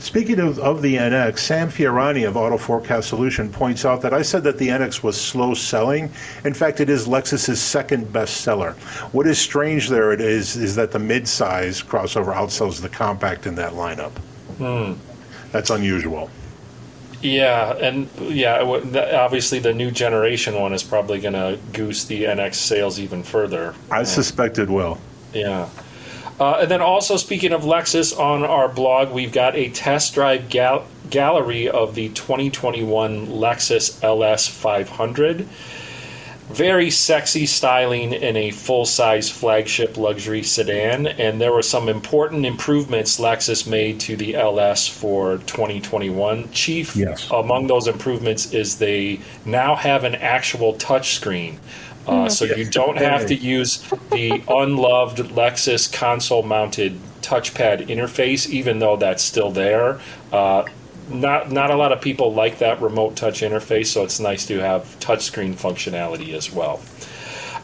Speaking 0.00 0.38
of, 0.38 0.60
of 0.60 0.80
the 0.80 0.94
NX, 0.96 1.38
Sam 1.40 1.68
Fiorani 1.68 2.26
of 2.26 2.36
Auto 2.36 2.56
Forecast 2.56 3.08
Solution 3.08 3.50
points 3.50 3.84
out 3.84 4.00
that 4.02 4.14
I 4.14 4.22
said 4.22 4.44
that 4.44 4.56
the 4.56 4.68
NX 4.68 5.02
was 5.02 5.20
slow 5.20 5.54
selling. 5.54 6.10
In 6.44 6.54
fact, 6.54 6.80
it 6.80 6.88
is 6.88 7.08
Lexus's 7.08 7.60
second 7.60 8.12
best 8.12 8.42
seller. 8.42 8.72
What 9.10 9.26
is 9.26 9.38
strange 9.38 9.88
there 9.88 10.12
it 10.12 10.20
is 10.20 10.56
is 10.56 10.76
that 10.76 10.92
the 10.92 11.00
midsize 11.00 11.84
crossover 11.84 12.32
outsells 12.32 12.80
the 12.80 12.88
compact 12.88 13.46
in 13.46 13.56
that 13.56 13.72
lineup. 13.72 14.12
Hmm. 14.58 14.92
That's 15.50 15.70
unusual. 15.70 16.30
Yeah, 17.20 17.76
and 17.78 18.08
yeah, 18.20 18.62
obviously 18.62 19.58
the 19.58 19.74
new 19.74 19.90
generation 19.90 20.54
one 20.54 20.72
is 20.72 20.84
probably 20.84 21.20
going 21.20 21.34
to 21.34 21.58
goose 21.72 22.04
the 22.04 22.22
NX 22.22 22.54
sales 22.54 23.00
even 23.00 23.24
further. 23.24 23.74
I 23.90 24.00
hmm. 24.00 24.04
suspect 24.04 24.58
it 24.58 24.70
will. 24.70 24.98
Yeah. 25.34 25.68
Uh, 26.40 26.58
and 26.60 26.70
then 26.70 26.80
also 26.80 27.16
speaking 27.16 27.52
of 27.52 27.62
Lexus, 27.62 28.16
on 28.18 28.44
our 28.44 28.68
blog 28.68 29.10
we've 29.12 29.32
got 29.32 29.56
a 29.56 29.70
test 29.70 30.14
drive 30.14 30.48
gal- 30.48 30.86
gallery 31.10 31.68
of 31.68 31.94
the 31.94 32.08
2021 32.10 33.26
Lexus 33.26 34.02
LS 34.04 34.46
500. 34.46 35.48
Very 36.48 36.88
sexy 36.90 37.44
styling 37.44 38.14
in 38.14 38.34
a 38.34 38.50
full 38.52 38.86
size 38.86 39.28
flagship 39.28 39.98
luxury 39.98 40.42
sedan, 40.42 41.06
and 41.06 41.38
there 41.38 41.52
were 41.52 41.60
some 41.62 41.90
important 41.90 42.46
improvements 42.46 43.20
Lexus 43.20 43.66
made 43.68 44.00
to 44.00 44.16
the 44.16 44.34
LS 44.34 44.88
for 44.88 45.36
2021. 45.38 46.50
Chief 46.52 46.96
Yes. 46.96 47.28
among 47.30 47.66
those 47.66 47.86
improvements 47.86 48.54
is 48.54 48.78
they 48.78 49.20
now 49.44 49.74
have 49.74 50.04
an 50.04 50.14
actual 50.14 50.72
touchscreen. 50.72 51.56
Uh, 52.08 52.28
so 52.28 52.44
you 52.46 52.64
don't 52.64 52.96
have 52.96 53.26
to 53.26 53.34
use 53.34 53.78
the 54.10 54.42
unloved 54.48 55.18
Lexus 55.18 55.92
console 55.92 56.42
mounted 56.42 56.98
touchpad 57.20 57.86
interface, 57.88 58.48
even 58.48 58.78
though 58.78 58.96
that's 58.96 59.22
still 59.22 59.50
there. 59.50 60.00
Uh, 60.32 60.64
not 61.10 61.50
not 61.50 61.70
a 61.70 61.76
lot 61.76 61.92
of 61.92 62.00
people 62.00 62.32
like 62.32 62.58
that 62.58 62.80
remote 62.80 63.16
touch 63.16 63.42
interface, 63.42 63.86
so 63.86 64.04
it's 64.04 64.20
nice 64.20 64.46
to 64.46 64.58
have 64.58 64.84
touchscreen 65.00 65.54
functionality 65.54 66.34
as 66.34 66.52
well. 66.52 66.80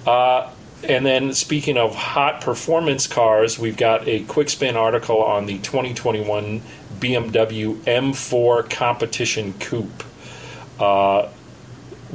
Uh, 0.07 0.51
and 0.83 1.07
then, 1.07 1.33
speaking 1.33 1.79
of 1.79 1.95
hot 1.95 2.43
performance 2.43 3.07
cars, 3.07 3.59
we've 3.59 3.77
got 3.77 4.07
a 4.07 4.25
quick 4.25 4.51
spin 4.51 4.77
article 4.77 5.23
on 5.23 5.47
the 5.47 5.59
2021 5.59 6.61
BMW 6.99 7.75
M4 7.85 8.69
Competition 8.69 9.55
Coupe. 9.55 10.05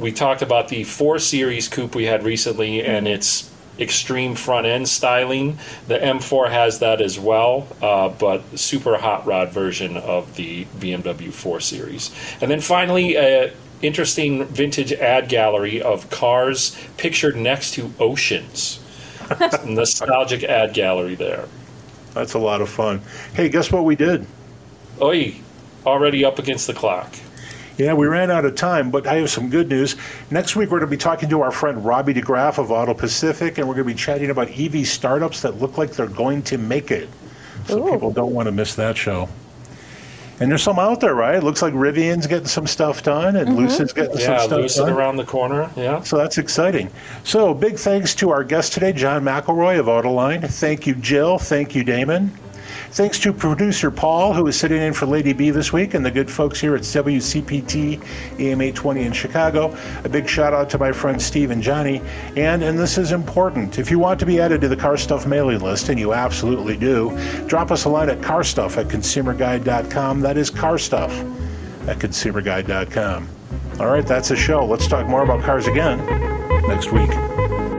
Uh, 0.00 0.02
we 0.02 0.12
talked 0.12 0.42
about 0.42 0.68
the 0.68 0.84
4 0.84 1.18
Series 1.18 1.68
coupe 1.68 1.94
we 1.94 2.04
had 2.04 2.24
recently 2.24 2.82
and 2.82 3.06
its 3.06 3.50
extreme 3.78 4.34
front 4.34 4.66
end 4.66 4.88
styling. 4.88 5.58
The 5.88 5.98
M4 5.98 6.50
has 6.50 6.80
that 6.80 7.00
as 7.00 7.18
well, 7.18 7.66
uh, 7.80 8.08
but 8.10 8.58
super 8.58 8.98
hot 8.98 9.26
rod 9.26 9.52
version 9.52 9.96
of 9.96 10.36
the 10.36 10.64
BMW 10.78 11.32
4 11.32 11.60
Series. 11.60 12.10
And 12.40 12.50
then 12.50 12.60
finally, 12.60 13.16
a 13.16 13.52
interesting 13.82 14.44
vintage 14.44 14.92
ad 14.92 15.28
gallery 15.30 15.80
of 15.80 16.10
cars 16.10 16.76
pictured 16.98 17.36
next 17.36 17.72
to 17.72 17.92
oceans. 17.98 18.78
Nostalgic 19.64 20.44
ad 20.44 20.74
gallery 20.74 21.14
there. 21.14 21.46
That's 22.12 22.34
a 22.34 22.38
lot 22.38 22.60
of 22.60 22.68
fun. 22.68 23.00
Hey, 23.34 23.48
guess 23.48 23.72
what 23.72 23.84
we 23.84 23.96
did? 23.96 24.26
Oi, 25.00 25.36
already 25.86 26.24
up 26.24 26.38
against 26.38 26.66
the 26.66 26.74
clock. 26.74 27.14
Yeah, 27.80 27.94
we 27.94 28.06
ran 28.06 28.30
out 28.30 28.44
of 28.44 28.56
time, 28.56 28.90
but 28.90 29.06
I 29.06 29.14
have 29.14 29.30
some 29.30 29.48
good 29.48 29.70
news. 29.70 29.96
Next 30.30 30.54
week, 30.54 30.70
we're 30.70 30.80
going 30.80 30.90
to 30.90 30.96
be 30.96 30.98
talking 30.98 31.30
to 31.30 31.40
our 31.40 31.50
friend 31.50 31.82
Robbie 31.82 32.12
DeGraff 32.12 32.58
of 32.58 32.70
Auto 32.70 32.92
Pacific, 32.92 33.56
and 33.56 33.66
we're 33.66 33.72
going 33.72 33.86
to 33.86 33.94
be 33.94 33.98
chatting 33.98 34.28
about 34.28 34.50
EV 34.50 34.86
startups 34.86 35.40
that 35.40 35.60
look 35.60 35.78
like 35.78 35.92
they're 35.92 36.06
going 36.06 36.42
to 36.42 36.58
make 36.58 36.90
it. 36.90 37.08
So 37.66 37.82
Ooh. 37.82 37.92
people 37.92 38.10
don't 38.12 38.34
want 38.34 38.48
to 38.48 38.52
miss 38.52 38.74
that 38.74 38.98
show. 38.98 39.30
And 40.40 40.50
there's 40.50 40.62
some 40.62 40.78
out 40.78 41.00
there, 41.00 41.14
right? 41.14 41.36
It 41.36 41.42
looks 41.42 41.62
like 41.62 41.72
Rivian's 41.72 42.26
getting 42.26 42.48
some 42.48 42.66
stuff 42.66 43.02
done, 43.02 43.36
and 43.36 43.48
mm-hmm. 43.48 43.60
Lucid's 43.60 43.94
getting 43.94 44.18
some 44.18 44.32
Yeah, 44.32 44.38
stuff 44.40 44.58
Lucid 44.58 44.86
done. 44.86 44.92
around 44.92 45.16
the 45.16 45.24
corner. 45.24 45.70
Yeah. 45.74 46.02
So 46.02 46.18
that's 46.18 46.36
exciting. 46.36 46.90
So 47.24 47.54
big 47.54 47.78
thanks 47.78 48.14
to 48.16 48.28
our 48.28 48.44
guest 48.44 48.74
today, 48.74 48.92
John 48.92 49.24
McElroy 49.24 49.80
of 49.80 49.86
Autoline. 49.86 50.46
Thank 50.50 50.86
you, 50.86 50.94
Jill. 50.96 51.38
Thank 51.38 51.74
you, 51.74 51.82
Damon. 51.82 52.30
Thanks 52.92 53.20
to 53.20 53.32
producer 53.32 53.88
Paul, 53.88 54.34
who 54.34 54.48
is 54.48 54.58
sitting 54.58 54.82
in 54.82 54.92
for 54.92 55.06
Lady 55.06 55.32
B 55.32 55.50
this 55.50 55.72
week, 55.72 55.94
and 55.94 56.04
the 56.04 56.10
good 56.10 56.28
folks 56.28 56.60
here 56.60 56.74
at 56.74 56.82
WCPT 56.82 58.02
AM 58.40 58.60
820 58.60 59.02
in 59.02 59.12
Chicago. 59.12 59.76
A 60.02 60.08
big 60.08 60.28
shout 60.28 60.52
out 60.52 60.68
to 60.70 60.78
my 60.78 60.90
friends 60.90 61.24
Steve 61.24 61.52
and 61.52 61.62
Johnny. 61.62 62.02
And, 62.36 62.64
and 62.64 62.76
this 62.76 62.98
is 62.98 63.12
important, 63.12 63.78
if 63.78 63.92
you 63.92 64.00
want 64.00 64.18
to 64.20 64.26
be 64.26 64.40
added 64.40 64.60
to 64.62 64.68
the 64.68 64.76
Car 64.76 64.96
Stuff 64.96 65.24
mailing 65.24 65.60
list, 65.60 65.88
and 65.88 66.00
you 66.00 66.12
absolutely 66.12 66.76
do, 66.76 67.16
drop 67.46 67.70
us 67.70 67.84
a 67.84 67.88
line 67.88 68.10
at 68.10 68.20
carstuff 68.22 68.76
at 68.76 68.88
consumerguide.com. 68.88 70.20
That 70.20 70.36
is 70.36 70.50
carstuff 70.50 71.12
at 71.88 71.98
consumerguide.com. 72.00 73.28
All 73.78 73.86
right, 73.86 74.06
that's 74.06 74.30
the 74.30 74.36
show. 74.36 74.64
Let's 74.64 74.88
talk 74.88 75.06
more 75.06 75.22
about 75.22 75.44
cars 75.44 75.68
again 75.68 76.04
next 76.66 76.90
week. 76.90 77.69